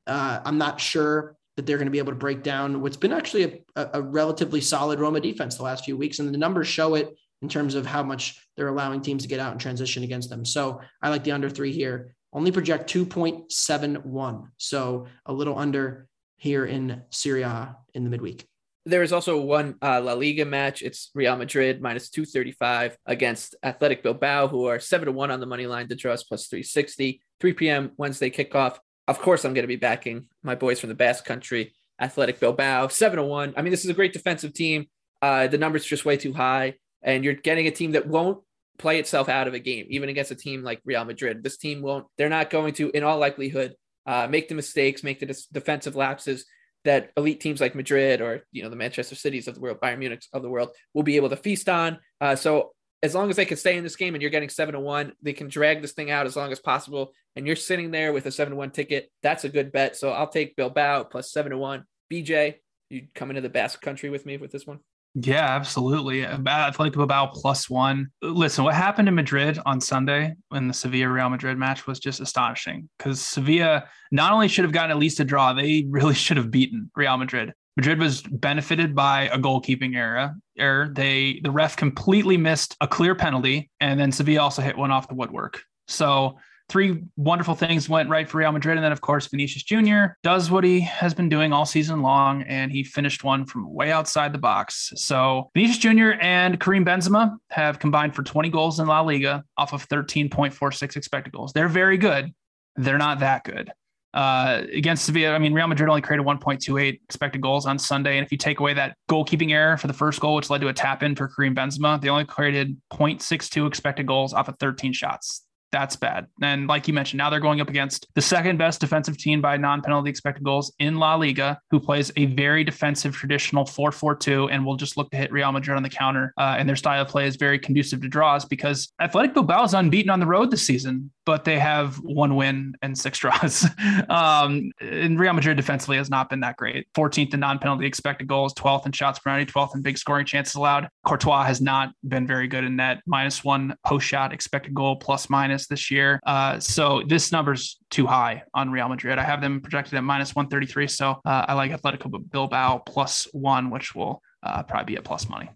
uh, 0.06 0.40
I'm 0.44 0.58
not 0.58 0.80
sure 0.80 1.36
that 1.56 1.66
they're 1.66 1.78
going 1.78 1.86
to 1.86 1.92
be 1.92 1.98
able 1.98 2.12
to 2.12 2.18
break 2.18 2.42
down 2.42 2.80
what's 2.80 2.96
been 2.96 3.12
actually 3.12 3.62
a, 3.76 3.90
a, 3.94 4.02
relatively 4.02 4.60
solid 4.60 5.00
Roma 5.00 5.20
defense 5.20 5.56
the 5.56 5.62
last 5.62 5.84
few 5.84 5.96
weeks. 5.96 6.18
And 6.18 6.32
the 6.32 6.38
numbers 6.38 6.66
show 6.66 6.94
it 6.94 7.14
in 7.42 7.48
terms 7.48 7.74
of 7.74 7.84
how 7.84 8.02
much 8.02 8.40
they're 8.56 8.68
allowing 8.68 9.02
teams 9.02 9.22
to 9.22 9.28
get 9.28 9.40
out 9.40 9.52
and 9.52 9.60
transition 9.60 10.02
against 10.02 10.30
them. 10.30 10.44
So 10.44 10.80
I 11.02 11.10
like 11.10 11.24
the 11.24 11.32
under 11.32 11.50
three 11.50 11.72
here. 11.72 12.14
Only 12.32 12.52
project 12.52 12.92
2.71. 12.92 14.48
So 14.56 15.06
a 15.26 15.32
little 15.32 15.58
under 15.58 16.08
here 16.42 16.66
in 16.66 17.00
Syria 17.10 17.76
in 17.94 18.02
the 18.02 18.10
midweek. 18.10 18.44
There 18.84 19.04
is 19.04 19.12
also 19.12 19.40
one 19.40 19.76
uh, 19.80 20.00
La 20.00 20.14
Liga 20.14 20.44
match. 20.44 20.82
It's 20.82 21.12
Real 21.14 21.36
Madrid 21.36 21.80
minus 21.80 22.10
235 22.10 22.98
against 23.06 23.54
Athletic 23.62 24.02
Bilbao, 24.02 24.48
who 24.48 24.66
are 24.66 24.80
7 24.80 25.06
to 25.06 25.12
1 25.12 25.30
on 25.30 25.38
the 25.38 25.46
money 25.46 25.68
line 25.68 25.86
to 25.86 25.94
draw 25.94 26.12
us 26.12 26.24
plus 26.24 26.48
360. 26.48 27.22
3 27.38 27.52
p.m. 27.52 27.92
Wednesday 27.96 28.28
kickoff. 28.28 28.78
Of 29.06 29.20
course, 29.20 29.44
I'm 29.44 29.54
going 29.54 29.62
to 29.62 29.68
be 29.68 29.76
backing 29.76 30.24
my 30.42 30.56
boys 30.56 30.80
from 30.80 30.88
the 30.88 30.96
Basque 30.96 31.24
Country, 31.24 31.74
Athletic 32.00 32.40
Bilbao, 32.40 32.88
7 32.88 33.18
to 33.18 33.22
1. 33.22 33.54
I 33.56 33.62
mean, 33.62 33.70
this 33.70 33.84
is 33.84 33.90
a 33.90 33.94
great 33.94 34.12
defensive 34.12 34.52
team. 34.52 34.86
Uh, 35.20 35.46
the 35.46 35.58
number's 35.58 35.84
just 35.84 36.04
way 36.04 36.16
too 36.16 36.32
high, 36.32 36.74
and 37.02 37.22
you're 37.22 37.34
getting 37.34 37.68
a 37.68 37.70
team 37.70 37.92
that 37.92 38.08
won't 38.08 38.42
play 38.78 38.98
itself 38.98 39.28
out 39.28 39.46
of 39.46 39.54
a 39.54 39.60
game, 39.60 39.86
even 39.90 40.08
against 40.08 40.32
a 40.32 40.34
team 40.34 40.64
like 40.64 40.80
Real 40.84 41.04
Madrid. 41.04 41.44
This 41.44 41.56
team 41.56 41.82
won't, 41.82 42.06
they're 42.18 42.28
not 42.28 42.50
going 42.50 42.74
to, 42.74 42.90
in 42.90 43.04
all 43.04 43.18
likelihood, 43.18 43.76
uh, 44.06 44.26
make 44.28 44.48
the 44.48 44.54
mistakes, 44.54 45.02
make 45.02 45.20
the 45.20 45.46
defensive 45.52 45.96
lapses 45.96 46.44
that 46.84 47.10
elite 47.16 47.40
teams 47.40 47.60
like 47.60 47.74
Madrid 47.74 48.20
or 48.20 48.44
you 48.50 48.62
know 48.62 48.68
the 48.68 48.76
Manchester 48.76 49.14
Cities 49.14 49.48
of 49.48 49.54
the 49.54 49.60
world, 49.60 49.78
Bayern 49.80 49.98
Munich 49.98 50.24
of 50.32 50.42
the 50.42 50.50
world 50.50 50.70
will 50.94 51.02
be 51.02 51.16
able 51.16 51.30
to 51.30 51.36
feast 51.36 51.68
on. 51.68 51.98
Uh, 52.20 52.34
so 52.34 52.72
as 53.02 53.14
long 53.14 53.30
as 53.30 53.36
they 53.36 53.44
can 53.44 53.56
stay 53.56 53.76
in 53.76 53.82
this 53.82 53.96
game 53.96 54.14
and 54.14 54.22
you're 54.22 54.30
getting 54.30 54.48
seven 54.48 54.74
to 54.74 54.80
one, 54.80 55.12
they 55.22 55.32
can 55.32 55.48
drag 55.48 55.82
this 55.82 55.92
thing 55.92 56.10
out 56.10 56.26
as 56.26 56.36
long 56.36 56.52
as 56.52 56.60
possible. 56.60 57.12
And 57.34 57.46
you're 57.46 57.56
sitting 57.56 57.90
there 57.90 58.12
with 58.12 58.26
a 58.26 58.30
seven 58.30 58.52
to 58.52 58.56
one 58.56 58.70
ticket. 58.70 59.10
That's 59.22 59.44
a 59.44 59.48
good 59.48 59.72
bet. 59.72 59.96
So 59.96 60.10
I'll 60.10 60.28
take 60.28 60.54
Bilbao 60.54 61.04
plus 61.04 61.32
seven 61.32 61.50
to 61.50 61.58
one. 61.58 61.84
BJ, 62.12 62.56
you 62.90 63.08
come 63.14 63.30
into 63.30 63.40
the 63.40 63.48
Basque 63.48 63.80
country 63.80 64.08
with 64.08 64.24
me 64.24 64.36
with 64.36 64.52
this 64.52 64.66
one? 64.66 64.80
Yeah, 65.14 65.44
absolutely. 65.44 66.24
Athletic 66.24 66.94
Bilbao 66.94 67.26
plus 67.26 67.68
one. 67.68 68.10
Listen, 68.22 68.64
what 68.64 68.74
happened 68.74 69.08
in 69.08 69.14
Madrid 69.14 69.58
on 69.66 69.80
Sunday 69.80 70.34
when 70.48 70.68
the 70.68 70.74
Sevilla 70.74 71.08
Real 71.08 71.28
Madrid 71.28 71.58
match 71.58 71.86
was 71.86 72.00
just 72.00 72.20
astonishing 72.20 72.88
because 72.96 73.20
Sevilla 73.20 73.84
not 74.10 74.32
only 74.32 74.48
should 74.48 74.64
have 74.64 74.72
gotten 74.72 74.90
at 74.90 74.96
least 74.96 75.20
a 75.20 75.24
draw, 75.24 75.52
they 75.52 75.84
really 75.88 76.14
should 76.22 76.38
have 76.38 76.50
beaten 76.50 76.90
Real 76.96 77.18
Madrid. 77.18 77.52
Madrid 77.76 77.98
was 77.98 78.22
benefited 78.22 78.94
by 78.94 79.28
a 79.28 79.38
goalkeeping 79.38 79.96
error. 79.96 80.34
Error. 80.58 80.90
They 80.94 81.40
the 81.42 81.50
ref 81.50 81.76
completely 81.76 82.36
missed 82.36 82.76
a 82.80 82.88
clear 82.88 83.14
penalty, 83.14 83.70
and 83.80 83.98
then 83.98 84.12
Sevilla 84.12 84.42
also 84.42 84.62
hit 84.62 84.76
one 84.76 84.90
off 84.90 85.08
the 85.08 85.14
woodwork. 85.14 85.62
So 85.88 86.38
three 86.68 87.02
wonderful 87.16 87.54
things 87.54 87.88
went 87.88 88.08
right 88.08 88.28
for 88.28 88.38
Real 88.38 88.52
Madrid. 88.52 88.76
And 88.76 88.84
then, 88.84 88.92
of 88.92 89.00
course, 89.00 89.26
Vinicius 89.26 89.62
Jr. 89.62 90.14
does 90.22 90.50
what 90.50 90.64
he 90.64 90.80
has 90.80 91.14
been 91.14 91.28
doing 91.28 91.52
all 91.52 91.66
season 91.66 92.02
long, 92.02 92.42
and 92.42 92.72
he 92.72 92.82
finished 92.82 93.24
one 93.24 93.44
from 93.44 93.72
way 93.72 93.92
outside 93.92 94.32
the 94.32 94.38
box. 94.38 94.92
So 94.96 95.50
Vinicius 95.54 95.78
Jr. 95.78 96.12
and 96.20 96.58
Karim 96.60 96.84
Benzema 96.84 97.36
have 97.50 97.78
combined 97.78 98.14
for 98.14 98.22
20 98.22 98.48
goals 98.48 98.80
in 98.80 98.86
La 98.86 99.00
Liga 99.00 99.44
off 99.56 99.72
of 99.72 99.88
13.46 99.88 100.96
expected 100.96 101.32
goals. 101.32 101.52
They're 101.52 101.68
very 101.68 101.98
good. 101.98 102.32
They're 102.76 102.98
not 102.98 103.20
that 103.20 103.44
good. 103.44 103.72
Uh, 104.14 104.62
against 104.74 105.06
Sevilla, 105.06 105.34
I 105.34 105.38
mean, 105.38 105.54
Real 105.54 105.66
Madrid 105.66 105.88
only 105.88 106.02
created 106.02 106.26
1.28 106.26 107.00
expected 107.04 107.40
goals 107.40 107.64
on 107.64 107.78
Sunday. 107.78 108.18
And 108.18 108.26
if 108.26 108.30
you 108.30 108.36
take 108.36 108.60
away 108.60 108.74
that 108.74 108.96
goalkeeping 109.10 109.52
error 109.52 109.78
for 109.78 109.86
the 109.86 109.94
first 109.94 110.20
goal, 110.20 110.34
which 110.34 110.50
led 110.50 110.60
to 110.60 110.68
a 110.68 110.72
tap 110.72 111.02
in 111.02 111.16
for 111.16 111.28
Karim 111.28 111.54
Benzema, 111.54 111.98
they 112.00 112.10
only 112.10 112.26
created 112.26 112.76
0.62 112.92 113.66
expected 113.66 114.06
goals 114.06 114.34
off 114.34 114.48
of 114.48 114.58
13 114.58 114.92
shots 114.92 115.44
that's 115.72 115.96
bad. 115.96 116.26
And 116.42 116.68
like 116.68 116.86
you 116.86 116.94
mentioned, 116.94 117.18
now 117.18 117.30
they're 117.30 117.40
going 117.40 117.60
up 117.60 117.68
against 117.68 118.06
the 118.14 118.20
second 118.20 118.58
best 118.58 118.80
defensive 118.80 119.16
team 119.16 119.40
by 119.40 119.56
non 119.56 119.82
penalty 119.82 120.10
expected 120.10 120.44
goals 120.44 120.72
in 120.78 120.96
La 120.96 121.14
Liga, 121.14 121.58
who 121.70 121.80
plays 121.80 122.12
a 122.16 122.26
very 122.26 122.62
defensive 122.62 123.14
traditional 123.14 123.64
4 123.64 123.90
4 123.90 124.14
2 124.14 124.50
and 124.50 124.64
will 124.64 124.76
just 124.76 124.96
look 124.96 125.10
to 125.10 125.16
hit 125.16 125.32
Real 125.32 125.50
Madrid 125.50 125.76
on 125.76 125.82
the 125.82 125.88
counter. 125.88 126.34
Uh, 126.38 126.56
and 126.58 126.68
their 126.68 126.76
style 126.76 127.02
of 127.02 127.08
play 127.08 127.26
is 127.26 127.36
very 127.36 127.58
conducive 127.58 128.02
to 128.02 128.08
draws 128.08 128.44
because 128.44 128.92
Athletic 129.00 129.34
Bilbao 129.34 129.64
is 129.64 129.74
unbeaten 129.74 130.10
on 130.10 130.20
the 130.20 130.26
road 130.26 130.50
this 130.50 130.62
season, 130.62 131.10
but 131.24 131.44
they 131.44 131.58
have 131.58 131.96
one 131.96 132.36
win 132.36 132.74
and 132.82 132.96
six 132.96 133.18
draws. 133.22 133.66
um, 134.10 134.70
and 134.80 135.18
Real 135.18 135.32
Madrid 135.32 135.56
defensively 135.56 135.96
has 135.96 136.10
not 136.10 136.28
been 136.28 136.40
that 136.40 136.56
great. 136.56 136.86
14th 136.94 137.32
in 137.32 137.40
non 137.40 137.58
penalty 137.58 137.86
expected 137.86 138.28
goals, 138.28 138.52
12th 138.54 138.86
in 138.86 138.92
shots 138.92 139.18
per 139.18 139.30
90, 139.30 139.50
12th 139.50 139.74
in 139.74 139.82
big 139.82 139.96
scoring 139.96 140.26
chances 140.26 140.54
allowed. 140.54 140.88
Courtois 141.06 141.44
has 141.44 141.60
not 141.62 141.92
been 142.06 142.26
very 142.26 142.46
good 142.46 142.64
in 142.64 142.76
net, 142.76 143.00
minus 143.06 143.42
one 143.42 143.74
post 143.86 144.06
shot 144.06 144.32
expected 144.34 144.74
goal, 144.74 144.96
plus 144.96 145.30
minus 145.30 145.61
this 145.66 145.90
year. 145.90 146.20
Uh, 146.26 146.58
so 146.60 147.02
this 147.06 147.32
number's 147.32 147.78
too 147.90 148.06
high 148.06 148.42
on 148.54 148.70
Real 148.70 148.88
Madrid. 148.88 149.18
I 149.18 149.24
have 149.24 149.40
them 149.40 149.60
projected 149.60 149.94
at 149.94 150.04
minus 150.04 150.34
133. 150.34 150.88
So 150.88 151.20
uh, 151.24 151.44
I 151.48 151.54
like 151.54 151.72
Atletico 151.72 152.30
Bilbao 152.30 152.78
plus 152.78 153.28
one, 153.32 153.70
which 153.70 153.94
will 153.94 154.22
uh, 154.42 154.62
probably 154.62 154.94
be 154.94 154.96
at 154.96 155.04
plus 155.04 155.28
money. 155.28 155.50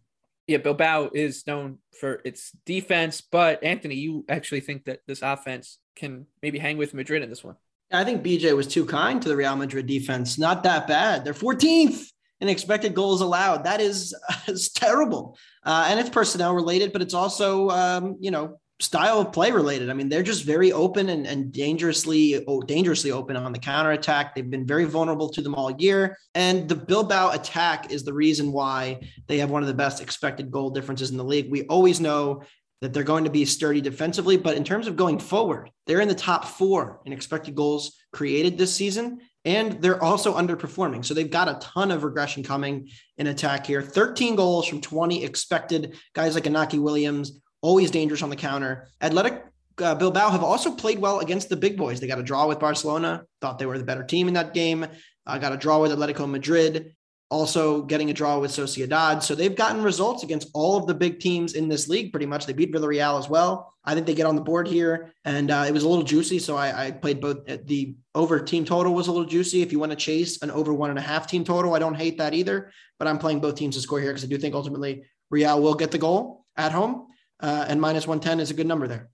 Yeah, 0.46 0.58
Bilbao 0.58 1.10
is 1.12 1.44
known 1.46 1.78
for 1.98 2.20
its 2.24 2.52
defense, 2.64 3.20
but 3.20 3.64
Anthony, 3.64 3.96
you 3.96 4.24
actually 4.28 4.60
think 4.60 4.84
that 4.84 5.00
this 5.06 5.20
offense 5.22 5.78
can 5.96 6.26
maybe 6.40 6.58
hang 6.58 6.76
with 6.76 6.94
Madrid 6.94 7.22
in 7.22 7.30
this 7.30 7.42
one? 7.42 7.56
I 7.92 8.04
think 8.04 8.22
BJ 8.22 8.54
was 8.54 8.66
too 8.66 8.84
kind 8.84 9.20
to 9.22 9.28
the 9.28 9.36
Real 9.36 9.56
Madrid 9.56 9.86
defense. 9.86 10.38
Not 10.38 10.62
that 10.62 10.86
bad. 10.86 11.24
They're 11.24 11.34
14th 11.34 12.06
in 12.40 12.48
expected 12.48 12.94
goals 12.94 13.20
allowed. 13.20 13.64
That 13.64 13.80
is, 13.80 14.14
is 14.46 14.70
terrible. 14.70 15.36
Uh, 15.64 15.86
and 15.88 15.98
it's 15.98 16.10
personnel 16.10 16.54
related, 16.54 16.92
but 16.92 17.02
it's 17.02 17.14
also, 17.14 17.70
um, 17.70 18.16
you 18.20 18.30
know, 18.30 18.60
style 18.78 19.20
of 19.20 19.32
play 19.32 19.50
related. 19.50 19.88
I 19.88 19.94
mean, 19.94 20.08
they're 20.08 20.22
just 20.22 20.44
very 20.44 20.70
open 20.72 21.08
and, 21.08 21.26
and 21.26 21.50
dangerously 21.50 22.44
oh, 22.46 22.60
dangerously 22.60 23.10
open 23.10 23.36
on 23.36 23.52
the 23.52 23.58
counter 23.58 23.92
attack. 23.92 24.34
They've 24.34 24.48
been 24.48 24.66
very 24.66 24.84
vulnerable 24.84 25.28
to 25.30 25.40
them 25.40 25.54
all 25.54 25.70
year. 25.72 26.18
And 26.34 26.68
the 26.68 26.76
Bilbao 26.76 27.30
attack 27.30 27.90
is 27.90 28.04
the 28.04 28.12
reason 28.12 28.52
why 28.52 29.00
they 29.28 29.38
have 29.38 29.50
one 29.50 29.62
of 29.62 29.68
the 29.68 29.74
best 29.74 30.02
expected 30.02 30.50
goal 30.50 30.70
differences 30.70 31.10
in 31.10 31.16
the 31.16 31.24
league. 31.24 31.50
We 31.50 31.62
always 31.64 32.00
know 32.00 32.42
that 32.82 32.92
they're 32.92 33.02
going 33.02 33.24
to 33.24 33.30
be 33.30 33.46
sturdy 33.46 33.80
defensively, 33.80 34.36
but 34.36 34.56
in 34.56 34.62
terms 34.62 34.86
of 34.86 34.96
going 34.96 35.18
forward, 35.18 35.70
they're 35.86 36.02
in 36.02 36.08
the 36.08 36.14
top 36.14 36.44
four 36.44 37.00
in 37.06 37.12
expected 37.12 37.54
goals 37.54 37.96
created 38.12 38.58
this 38.58 38.74
season. 38.74 39.20
And 39.46 39.80
they're 39.80 40.02
also 40.02 40.36
underperforming. 40.36 41.04
So 41.04 41.14
they've 41.14 41.30
got 41.30 41.48
a 41.48 41.58
ton 41.60 41.92
of 41.92 42.02
regression 42.02 42.42
coming 42.42 42.88
in 43.16 43.28
attack 43.28 43.64
here. 43.64 43.80
13 43.80 44.34
goals 44.34 44.66
from 44.66 44.80
20 44.80 45.22
expected. 45.24 45.96
Guys 46.14 46.34
like 46.34 46.44
Inaki 46.44 46.80
Williams, 46.80 47.40
always 47.66 47.90
dangerous 47.90 48.22
on 48.22 48.30
the 48.30 48.36
counter. 48.36 48.88
Athletic 49.02 49.44
uh, 49.82 49.94
Bilbao 49.96 50.30
have 50.30 50.44
also 50.44 50.70
played 50.70 51.00
well 51.00 51.18
against 51.18 51.48
the 51.48 51.56
big 51.56 51.76
boys. 51.76 51.98
They 51.98 52.06
got 52.06 52.20
a 52.20 52.22
draw 52.22 52.46
with 52.46 52.60
Barcelona, 52.60 53.24
thought 53.40 53.58
they 53.58 53.66
were 53.66 53.76
the 53.76 53.84
better 53.84 54.04
team 54.04 54.28
in 54.28 54.34
that 54.34 54.54
game. 54.54 54.86
Uh, 55.26 55.38
got 55.38 55.52
a 55.52 55.56
draw 55.56 55.80
with 55.82 55.90
Atletico 55.90 56.30
Madrid, 56.30 56.94
also 57.28 57.82
getting 57.82 58.08
a 58.08 58.14
draw 58.14 58.38
with 58.38 58.52
Sociedad. 58.52 59.20
So 59.20 59.34
they've 59.34 59.54
gotten 59.54 59.82
results 59.82 60.22
against 60.22 60.48
all 60.54 60.76
of 60.76 60.86
the 60.86 60.94
big 60.94 61.18
teams 61.18 61.54
in 61.54 61.68
this 61.68 61.88
league 61.88 62.12
pretty 62.12 62.26
much. 62.26 62.46
They 62.46 62.52
beat 62.52 62.72
Villarreal 62.72 63.18
as 63.18 63.28
well. 63.28 63.74
I 63.84 63.94
think 63.94 64.06
they 64.06 64.14
get 64.14 64.26
on 64.26 64.36
the 64.36 64.42
board 64.42 64.68
here, 64.68 65.12
and 65.24 65.50
uh, 65.50 65.64
it 65.66 65.72
was 65.72 65.82
a 65.82 65.88
little 65.88 66.04
juicy. 66.04 66.38
So 66.38 66.56
I, 66.56 66.86
I 66.86 66.90
played 66.92 67.20
both. 67.20 67.50
Uh, 67.50 67.58
the 67.64 67.96
over 68.14 68.38
team 68.38 68.64
total 68.64 68.94
was 68.94 69.08
a 69.08 69.12
little 69.12 69.26
juicy. 69.26 69.60
If 69.62 69.72
you 69.72 69.80
want 69.80 69.90
to 69.90 69.96
chase 69.96 70.40
an 70.40 70.52
over 70.52 70.72
one 70.72 70.90
and 70.90 71.00
a 71.00 71.02
half 71.02 71.26
team 71.26 71.42
total, 71.42 71.74
I 71.74 71.80
don't 71.80 71.96
hate 71.96 72.18
that 72.18 72.32
either. 72.32 72.70
But 73.00 73.08
I'm 73.08 73.18
playing 73.18 73.40
both 73.40 73.56
teams 73.56 73.74
to 73.74 73.82
score 73.82 74.00
here 74.00 74.10
because 74.10 74.22
I 74.22 74.28
do 74.28 74.38
think 74.38 74.54
ultimately 74.54 75.02
Real 75.30 75.60
will 75.60 75.74
get 75.74 75.90
the 75.90 75.98
goal 75.98 76.46
at 76.56 76.70
home 76.70 77.08
uh, 77.40 77.66
and 77.68 77.80
minus 77.80 78.06
110 78.06 78.40
is 78.40 78.50
a 78.50 78.54
good 78.54 78.66
number 78.66 78.86
there. 78.86 79.10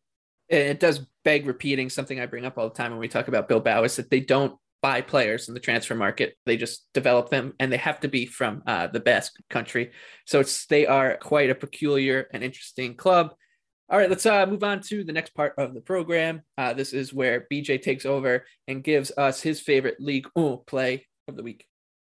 It 0.49 0.81
does 0.81 1.07
beg 1.25 1.47
repeating 1.47 1.89
something 1.89 2.21
I 2.21 2.27
bring 2.27 2.45
up 2.45 2.59
all 2.59 2.69
the 2.69 2.75
time 2.75 2.91
when 2.91 3.01
we 3.01 3.09
talk 3.09 3.29
about 3.29 3.49
Bilbao 3.49 3.85
is 3.85 3.97
that 3.97 4.11
they 4.11 4.21
don't 4.21 4.57
buy 4.83 5.01
players 5.01 5.49
in 5.49 5.55
the 5.55 5.61
transfer 5.61 5.95
market. 5.95 6.37
They 6.45 6.57
just 6.57 6.93
develop 6.93 7.31
them 7.31 7.55
and 7.59 7.73
they 7.73 7.77
have 7.79 8.01
to 8.01 8.09
be 8.09 8.27
from 8.27 8.63
uh, 8.67 8.89
the 8.89 9.01
Basque 9.01 9.35
country. 9.49 9.93
So 10.27 10.41
it's 10.41 10.67
they 10.67 10.87
are 10.87 11.17
quite 11.17 11.51
a 11.51 11.55
peculiar 11.55 12.27
and 12.33 12.43
interesting 12.43 12.97
club. 12.97 13.35
All 13.89 13.99
right, 13.99 14.11
let's 14.11 14.27
uh, 14.27 14.47
move 14.47 14.65
on 14.65 14.81
to 14.83 15.05
the 15.05 15.13
next 15.13 15.35
part 15.35 15.55
of 15.59 15.75
the 15.75 15.81
program. 15.81 16.43
Uh, 16.59 16.73
this 16.73 16.93
is 16.93 17.13
where 17.13 17.47
BJ 17.53 17.81
takes 17.81 18.05
over 18.05 18.45
and 18.67 18.83
gives 18.83 19.13
us 19.17 19.41
his 19.41 19.61
favorite 19.61 20.01
League 20.01 20.27
play 20.67 21.07
of 21.29 21.37
the 21.37 21.43
week. 21.43 21.67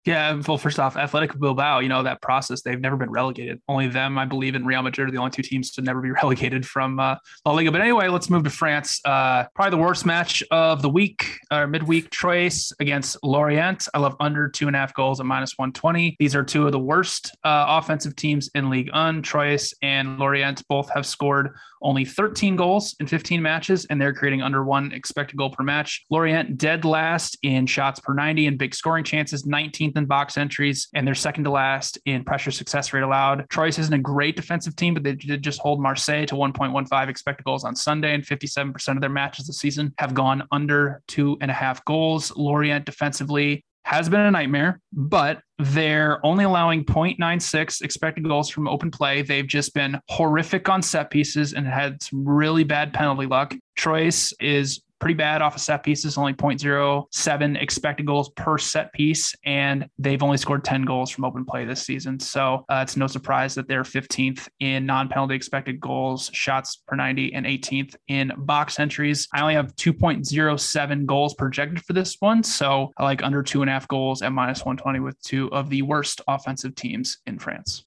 Yeah, 0.05 0.41
well, 0.45 0.57
first 0.57 0.79
off, 0.79 0.97
Athletic 0.97 1.39
Bilbao, 1.39 1.79
you 1.79 1.87
know, 1.87 2.03
that 2.03 2.21
process, 2.21 2.61
they've 2.61 2.79
never 2.79 2.97
been 2.97 3.09
relegated. 3.09 3.61
Only 3.69 3.87
them, 3.87 4.17
I 4.17 4.25
believe, 4.25 4.53
and 4.53 4.65
Real 4.65 4.81
Madrid 4.81 5.07
are 5.07 5.11
the 5.11 5.17
only 5.17 5.31
two 5.31 5.43
teams 5.43 5.71
to 5.71 5.81
never 5.81 6.01
be 6.01 6.11
relegated 6.23 6.65
from 6.65 6.99
uh, 6.99 7.15
La 7.45 7.53
Liga. 7.53 7.71
But 7.71 7.79
anyway, 7.79 8.09
let's 8.09 8.29
move 8.29 8.43
to 8.43 8.49
France. 8.49 8.99
Uh, 9.05 9.45
probably 9.55 9.71
the 9.71 9.81
worst 9.81 10.05
match 10.05 10.43
of 10.51 10.81
the 10.81 10.89
week, 10.89 11.37
or 11.51 11.67
midweek, 11.67 12.09
Troyes 12.09 12.73
against 12.81 13.17
Lorient. 13.23 13.87
I 13.93 13.99
love 13.99 14.15
under 14.19 14.49
two 14.49 14.67
and 14.67 14.75
a 14.75 14.79
half 14.79 14.93
goals 14.93 15.21
at 15.21 15.25
minus 15.25 15.57
120. 15.57 16.17
These 16.19 16.35
are 16.35 16.43
two 16.43 16.65
of 16.65 16.73
the 16.73 16.79
worst 16.79 17.35
uh, 17.45 17.65
offensive 17.69 18.17
teams 18.17 18.49
in 18.55 18.69
Ligue 18.69 18.91
1. 18.91 19.21
Troyes 19.21 19.73
and 19.81 20.19
Lorient 20.19 20.67
both 20.67 20.89
have 20.93 21.05
scored 21.05 21.55
only 21.83 22.05
13 22.05 22.55
goals 22.55 22.95
in 22.99 23.07
15 23.07 23.41
matches, 23.41 23.85
and 23.85 24.01
they're 24.01 24.13
creating 24.13 24.41
under 24.41 24.63
one 24.63 24.91
expected 24.91 25.37
goal 25.37 25.49
per 25.49 25.63
match. 25.63 26.05
Lorient 26.09 26.57
dead 26.57 26.85
last 26.85 27.37
in 27.43 27.65
shots 27.65 27.99
per 27.99 28.13
90 28.13 28.47
and 28.47 28.57
big 28.57 28.73
scoring 28.73 29.03
chances, 29.03 29.43
19th 29.43 29.97
in 29.97 30.05
box 30.05 30.37
entries, 30.37 30.87
and 30.93 31.05
they're 31.05 31.15
second 31.15 31.43
to 31.43 31.51
last 31.51 31.99
in 32.05 32.23
pressure 32.23 32.51
success 32.51 32.93
rate 32.93 33.03
allowed. 33.03 33.47
Troyes 33.49 33.77
isn't 33.79 33.93
a 33.93 33.99
great 33.99 34.35
defensive 34.35 34.75
team, 34.75 34.93
but 34.93 35.03
they 35.03 35.13
did 35.13 35.41
just 35.41 35.59
hold 35.59 35.81
Marseille 35.81 36.25
to 36.25 36.35
1.15 36.35 37.07
expected 37.07 37.43
goals 37.43 37.63
on 37.63 37.75
Sunday, 37.75 38.13
and 38.13 38.23
57% 38.23 38.95
of 38.95 39.01
their 39.01 39.09
matches 39.09 39.47
this 39.47 39.59
season 39.59 39.93
have 39.97 40.13
gone 40.13 40.43
under 40.51 41.01
two 41.07 41.37
and 41.41 41.51
a 41.51 41.53
half 41.53 41.83
goals. 41.85 42.35
Lorient 42.35 42.85
defensively 42.85 43.65
has 43.83 44.09
been 44.09 44.21
a 44.21 44.31
nightmare, 44.31 44.79
but 44.91 45.41
they're 45.59 46.25
only 46.25 46.43
allowing 46.45 46.83
0.96 46.85 47.81
expected 47.81 48.23
goals 48.23 48.49
from 48.49 48.67
open 48.67 48.89
play. 48.89 49.21
They've 49.21 49.47
just 49.47 49.73
been 49.73 49.99
horrific 50.09 50.69
on 50.69 50.81
set 50.81 51.09
pieces 51.09 51.53
and 51.53 51.67
had 51.67 52.01
some 52.01 52.27
really 52.27 52.63
bad 52.63 52.93
penalty 52.93 53.25
luck. 53.25 53.53
Troyes 53.75 54.33
is 54.39 54.81
pretty 55.03 55.13
bad 55.15 55.41
off 55.41 55.55
of 55.55 55.61
set 55.61 55.83
pieces, 55.83 56.17
only 56.17 56.33
0.07 56.33 57.61
expected 57.61 58.05
goals 58.05 58.29
per 58.37 58.57
set 58.57 58.93
piece. 58.93 59.35
And 59.43 59.85
they've 59.99 60.23
only 60.23 60.37
scored 60.37 60.63
10 60.63 60.83
goals 60.83 61.09
from 61.11 61.25
open 61.25 61.43
play 61.43 61.65
this 61.65 61.83
season. 61.83 62.21
So 62.21 62.63
uh, 62.69 62.79
it's 62.83 62.95
no 62.95 63.07
surprise 63.07 63.53
that 63.55 63.67
they're 63.67 63.83
15th 63.83 64.47
in 64.61 64.85
non 64.85 65.09
penalty 65.09 65.35
expected 65.35 65.81
goals, 65.81 66.29
shots 66.31 66.81
per 66.87 66.95
90, 66.95 67.33
and 67.33 67.45
18th 67.45 67.97
in 68.07 68.31
box 68.37 68.79
entries. 68.79 69.27
I 69.33 69.41
only 69.41 69.55
have 69.55 69.75
2.07 69.75 71.05
goals 71.05 71.33
projected 71.33 71.83
for 71.83 71.91
this 71.91 72.15
one. 72.21 72.41
So 72.41 72.93
I 72.95 73.03
like 73.03 73.21
under 73.23 73.43
two 73.43 73.61
and 73.61 73.69
a 73.69 73.73
half 73.73 73.89
goals 73.89 74.21
at 74.21 74.31
minus 74.31 74.59
120 74.59 75.01
with 75.01 75.21
two 75.21 75.51
of 75.51 75.69
the 75.69 75.81
worst 75.81 76.21
offensive 76.29 76.75
teams 76.75 77.17
in 77.25 77.39
France. 77.39 77.83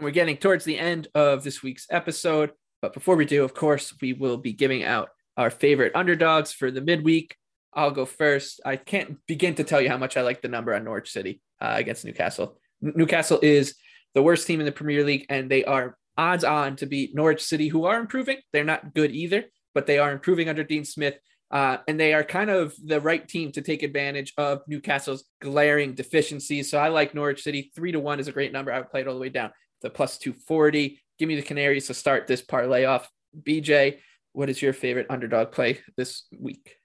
We're 0.00 0.10
getting 0.12 0.36
towards 0.36 0.64
the 0.64 0.78
end 0.78 1.08
of 1.12 1.42
this 1.42 1.64
week's 1.64 1.88
episode. 1.90 2.52
But 2.80 2.92
before 2.92 3.16
we 3.16 3.24
do, 3.24 3.42
of 3.42 3.52
course, 3.52 3.92
we 4.00 4.12
will 4.12 4.36
be 4.36 4.52
giving 4.52 4.84
out 4.84 5.08
our 5.36 5.50
favorite 5.50 5.92
underdogs 5.94 6.52
for 6.52 6.70
the 6.70 6.80
midweek. 6.80 7.36
I'll 7.74 7.90
go 7.90 8.06
first. 8.06 8.60
I 8.64 8.76
can't 8.76 9.18
begin 9.26 9.54
to 9.56 9.64
tell 9.64 9.80
you 9.80 9.88
how 9.88 9.98
much 9.98 10.16
I 10.16 10.22
like 10.22 10.40
the 10.40 10.48
number 10.48 10.74
on 10.74 10.84
Norwich 10.84 11.10
City 11.10 11.40
uh, 11.60 11.74
against 11.76 12.04
Newcastle. 12.04 12.58
Newcastle 12.80 13.38
is 13.42 13.74
the 14.14 14.22
worst 14.22 14.46
team 14.46 14.60
in 14.60 14.66
the 14.66 14.72
Premier 14.72 15.04
League, 15.04 15.26
and 15.28 15.50
they 15.50 15.64
are 15.64 15.96
odds 16.16 16.44
on 16.44 16.76
to 16.76 16.86
beat 16.86 17.14
Norwich 17.14 17.44
City, 17.44 17.68
who 17.68 17.84
are 17.84 18.00
improving. 18.00 18.38
They're 18.52 18.64
not 18.64 18.94
good 18.94 19.12
either, 19.12 19.44
but 19.74 19.86
they 19.86 19.98
are 19.98 20.12
improving 20.12 20.48
under 20.48 20.64
Dean 20.64 20.84
Smith. 20.84 21.18
Uh, 21.50 21.76
and 21.86 22.00
they 22.00 22.12
are 22.12 22.24
kind 22.24 22.50
of 22.50 22.74
the 22.84 23.00
right 23.00 23.28
team 23.28 23.52
to 23.52 23.62
take 23.62 23.82
advantage 23.82 24.32
of 24.36 24.62
Newcastle's 24.66 25.24
glaring 25.40 25.94
deficiencies. 25.94 26.70
So 26.70 26.78
I 26.78 26.88
like 26.88 27.14
Norwich 27.14 27.42
City. 27.42 27.70
Three 27.74 27.92
to 27.92 28.00
one 28.00 28.18
is 28.18 28.26
a 28.26 28.32
great 28.32 28.52
number. 28.52 28.72
I 28.72 28.78
would 28.78 28.90
play 28.90 29.02
it 29.02 29.08
all 29.08 29.14
the 29.14 29.20
way 29.20 29.28
down 29.28 29.52
to 29.82 29.90
plus 29.90 30.18
240. 30.18 31.00
Give 31.18 31.28
me 31.28 31.36
the 31.36 31.42
Canaries 31.42 31.86
to 31.86 31.94
start 31.94 32.26
this 32.26 32.42
parlay 32.42 32.84
off. 32.84 33.08
BJ, 33.40 33.98
what 34.36 34.50
is 34.50 34.60
your 34.60 34.74
favorite 34.74 35.06
underdog 35.08 35.50
play 35.50 35.80
this 35.96 36.24
week? 36.38 36.76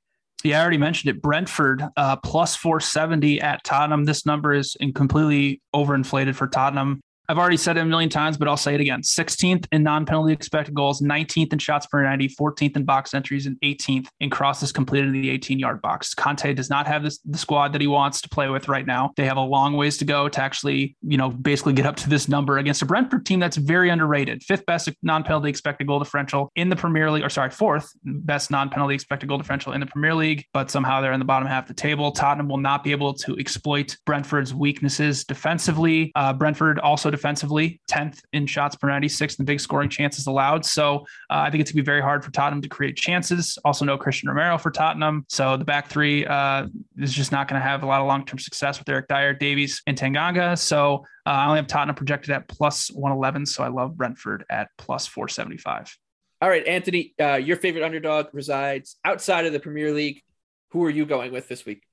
Yeah, 0.43 0.59
I 0.59 0.61
already 0.61 0.77
mentioned 0.77 1.15
it. 1.15 1.21
Brentford 1.21 1.83
uh, 1.97 2.15
plus 2.15 2.55
470 2.55 3.41
at 3.41 3.63
Tottenham. 3.63 4.05
This 4.05 4.25
number 4.25 4.53
is 4.53 4.75
completely 4.95 5.61
overinflated 5.75 6.33
for 6.35 6.47
Tottenham. 6.47 7.01
I've 7.31 7.37
already 7.37 7.55
said 7.55 7.77
it 7.77 7.79
a 7.79 7.85
million 7.85 8.09
times, 8.09 8.35
but 8.35 8.49
I'll 8.49 8.57
say 8.57 8.75
it 8.75 8.81
again. 8.81 9.03
16th 9.03 9.65
in 9.71 9.83
non-penalty 9.83 10.33
expected 10.33 10.73
goals, 10.73 10.99
19th 10.99 11.53
in 11.53 11.59
shots 11.59 11.85
per 11.85 12.03
90, 12.03 12.27
14th 12.27 12.75
in 12.75 12.83
box 12.83 13.13
entries, 13.13 13.45
and 13.45 13.55
18th 13.61 14.07
in 14.19 14.29
crosses 14.29 14.73
completed 14.73 15.15
in 15.15 15.21
the 15.21 15.39
18-yard 15.39 15.81
box. 15.81 16.13
Conte 16.13 16.53
does 16.53 16.69
not 16.69 16.87
have 16.87 17.03
this, 17.03 17.19
the 17.19 17.37
squad 17.37 17.71
that 17.71 17.79
he 17.79 17.87
wants 17.87 18.19
to 18.19 18.27
play 18.27 18.49
with 18.49 18.67
right 18.67 18.85
now. 18.85 19.13
They 19.15 19.23
have 19.27 19.37
a 19.37 19.41
long 19.41 19.77
ways 19.77 19.97
to 19.99 20.05
go 20.05 20.27
to 20.27 20.41
actually, 20.41 20.97
you 21.03 21.15
know, 21.15 21.29
basically 21.29 21.71
get 21.71 21.85
up 21.85 21.95
to 21.97 22.09
this 22.09 22.27
number 22.27 22.57
against 22.57 22.81
a 22.81 22.85
Brentford 22.85 23.25
team 23.25 23.39
that's 23.39 23.55
very 23.55 23.89
underrated. 23.89 24.43
Fifth 24.43 24.65
best 24.65 24.89
non-penalty 25.01 25.47
expected 25.47 25.87
goal 25.87 25.99
differential 25.99 26.51
in 26.57 26.67
the 26.67 26.75
Premier 26.75 27.09
League, 27.11 27.23
or 27.23 27.29
sorry, 27.29 27.49
fourth 27.49 27.93
best 28.03 28.51
non-penalty 28.51 28.93
expected 28.93 29.29
goal 29.29 29.37
differential 29.37 29.71
in 29.71 29.79
the 29.79 29.85
Premier 29.85 30.13
League, 30.13 30.43
but 30.53 30.69
somehow 30.69 30.99
they're 30.99 31.13
in 31.13 31.19
the 31.19 31.25
bottom 31.25 31.47
half 31.47 31.63
of 31.63 31.67
the 31.69 31.81
table. 31.81 32.11
Tottenham 32.11 32.49
will 32.49 32.57
not 32.57 32.83
be 32.83 32.91
able 32.91 33.13
to 33.13 33.37
exploit 33.37 33.95
Brentford's 34.05 34.53
weaknesses 34.53 35.23
defensively. 35.23 36.11
Uh, 36.15 36.33
Brentford 36.33 36.77
also 36.79 37.09
defensively, 37.21 37.79
10th 37.89 38.19
in 38.33 38.47
shots 38.47 38.75
per 38.75 38.87
96 38.87 39.35
in 39.35 39.45
big 39.45 39.59
scoring 39.59 39.89
chances 39.89 40.25
allowed. 40.25 40.65
So 40.65 41.05
uh, 41.29 41.45
I 41.45 41.51
think 41.51 41.61
it's 41.61 41.71
going 41.71 41.77
to 41.77 41.83
be 41.83 41.85
very 41.85 42.01
hard 42.01 42.25
for 42.25 42.31
Tottenham 42.31 42.61
to 42.63 42.69
create 42.69 42.97
chances. 42.97 43.59
Also, 43.63 43.85
no 43.85 43.97
Cristian 43.97 44.27
Romero 44.27 44.57
for 44.57 44.71
Tottenham. 44.71 45.23
So 45.29 45.55
the 45.55 45.65
back 45.65 45.87
three 45.87 46.25
uh, 46.25 46.67
is 46.97 47.13
just 47.13 47.31
not 47.31 47.47
going 47.47 47.61
to 47.61 47.67
have 47.67 47.83
a 47.83 47.85
lot 47.85 48.01
of 48.01 48.07
long 48.07 48.25
term 48.25 48.39
success 48.39 48.79
with 48.79 48.89
Eric 48.89 49.07
Dier, 49.07 49.35
Davies, 49.35 49.83
and 49.85 49.95
Tanganga. 49.95 50.57
So 50.57 51.05
uh, 51.27 51.29
I 51.29 51.45
only 51.45 51.57
have 51.57 51.67
Tottenham 51.67 51.95
projected 51.95 52.31
at 52.31 52.47
plus 52.47 52.89
111. 52.89 53.45
So 53.45 53.63
I 53.63 53.67
love 53.67 53.95
Brentford 53.95 54.43
at 54.49 54.69
plus 54.79 55.05
475. 55.05 55.95
All 56.41 56.49
right, 56.49 56.65
Anthony, 56.65 57.13
uh, 57.21 57.35
your 57.35 57.57
favorite 57.57 57.83
underdog 57.83 58.27
resides 58.33 58.97
outside 59.05 59.45
of 59.45 59.53
the 59.53 59.59
Premier 59.59 59.91
League. 59.93 60.23
Who 60.71 60.83
are 60.85 60.89
you 60.89 61.05
going 61.05 61.31
with 61.31 61.47
this 61.47 61.65
week? 61.65 61.83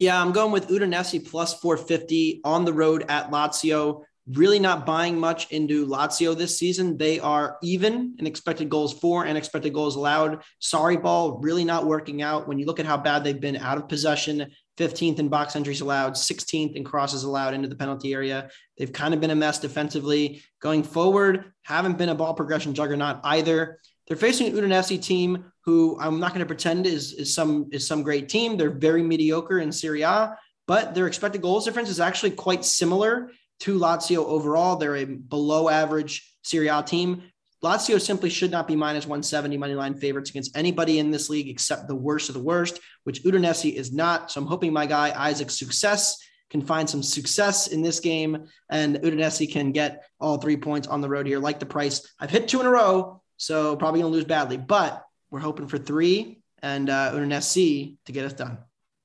Yeah, 0.00 0.20
I'm 0.20 0.32
going 0.32 0.50
with 0.50 0.68
Udinese 0.68 1.30
plus 1.30 1.58
450 1.60 2.40
on 2.44 2.64
the 2.64 2.72
road 2.72 3.04
at 3.08 3.30
Lazio 3.30 4.02
really 4.32 4.58
not 4.58 4.84
buying 4.84 5.18
much 5.18 5.50
into 5.52 5.86
Lazio 5.86 6.36
this 6.36 6.58
season. 6.58 6.96
They 6.96 7.20
are 7.20 7.58
even 7.62 8.16
in 8.18 8.26
expected 8.26 8.68
goals 8.68 8.92
for 8.92 9.24
and 9.24 9.38
expected 9.38 9.72
goals 9.72 9.94
allowed. 9.94 10.42
Sarri 10.60 11.00
ball 11.00 11.38
really 11.38 11.64
not 11.64 11.86
working 11.86 12.22
out. 12.22 12.48
When 12.48 12.58
you 12.58 12.66
look 12.66 12.80
at 12.80 12.86
how 12.86 12.96
bad 12.96 13.22
they've 13.22 13.40
been 13.40 13.56
out 13.56 13.78
of 13.78 13.88
possession, 13.88 14.50
15th 14.78 15.20
in 15.20 15.28
box 15.28 15.54
entries 15.54 15.80
allowed, 15.80 16.14
16th 16.14 16.74
in 16.74 16.82
crosses 16.82 17.22
allowed 17.22 17.54
into 17.54 17.68
the 17.68 17.76
penalty 17.76 18.12
area. 18.12 18.50
They've 18.76 18.92
kind 18.92 19.14
of 19.14 19.20
been 19.20 19.30
a 19.30 19.36
mess 19.36 19.60
defensively. 19.60 20.42
Going 20.60 20.82
forward, 20.82 21.52
haven't 21.62 21.96
been 21.96 22.08
a 22.08 22.14
ball 22.14 22.34
progression 22.34 22.74
juggernaut 22.74 23.20
either. 23.22 23.78
They're 24.08 24.16
facing 24.16 24.48
an 24.48 24.54
Udinese 24.54 25.02
team 25.02 25.52
who 25.64 25.98
I'm 26.00 26.20
not 26.20 26.30
going 26.30 26.40
to 26.40 26.46
pretend 26.46 26.86
is, 26.86 27.12
is 27.12 27.34
some 27.34 27.68
is 27.72 27.86
some 27.86 28.02
great 28.02 28.28
team. 28.28 28.56
They're 28.56 28.70
very 28.70 29.02
mediocre 29.02 29.58
in 29.58 29.72
Serie 29.72 30.02
A, 30.02 30.36
but 30.66 30.94
their 30.94 31.06
expected 31.06 31.42
goals 31.42 31.64
difference 31.64 31.88
is 31.88 31.98
actually 31.98 32.30
quite 32.32 32.64
similar 32.64 33.30
to 33.60 33.78
Lazio 33.78 34.24
overall. 34.24 34.76
They're 34.76 34.96
a 34.96 35.04
below 35.04 35.68
average 35.68 36.34
Serie 36.42 36.68
A 36.68 36.82
team. 36.82 37.22
Lazio 37.64 38.00
simply 38.00 38.30
should 38.30 38.50
not 38.50 38.68
be 38.68 38.76
minus 38.76 39.06
170 39.06 39.56
money 39.56 39.74
line 39.74 39.94
favorites 39.94 40.30
against 40.30 40.56
anybody 40.56 40.98
in 40.98 41.10
this 41.10 41.30
league 41.30 41.48
except 41.48 41.88
the 41.88 41.94
worst 41.94 42.28
of 42.28 42.34
the 42.34 42.42
worst, 42.42 42.78
which 43.04 43.24
Udinese 43.24 43.74
is 43.74 43.92
not. 43.92 44.30
So 44.30 44.40
I'm 44.40 44.46
hoping 44.46 44.72
my 44.72 44.86
guy 44.86 45.12
Isaac 45.16 45.50
Success 45.50 46.18
can 46.50 46.62
find 46.62 46.88
some 46.88 47.02
success 47.02 47.68
in 47.68 47.82
this 47.82 47.98
game 47.98 48.46
and 48.70 48.96
Udinese 48.96 49.50
can 49.50 49.72
get 49.72 50.04
all 50.20 50.38
three 50.38 50.56
points 50.56 50.86
on 50.86 51.00
the 51.00 51.08
road 51.08 51.26
here. 51.26 51.38
Like 51.38 51.58
the 51.58 51.66
price, 51.66 52.06
I've 52.20 52.30
hit 52.30 52.46
two 52.46 52.60
in 52.60 52.66
a 52.66 52.70
row, 52.70 53.22
so 53.36 53.74
probably 53.74 54.00
gonna 54.00 54.12
lose 54.12 54.24
badly, 54.24 54.58
but 54.58 55.04
we're 55.30 55.40
hoping 55.40 55.66
for 55.66 55.78
three 55.78 56.42
and 56.62 56.88
uh, 56.88 57.12
Udinese 57.12 57.96
to 58.04 58.12
get 58.12 58.24
us 58.24 58.32
done. 58.32 58.58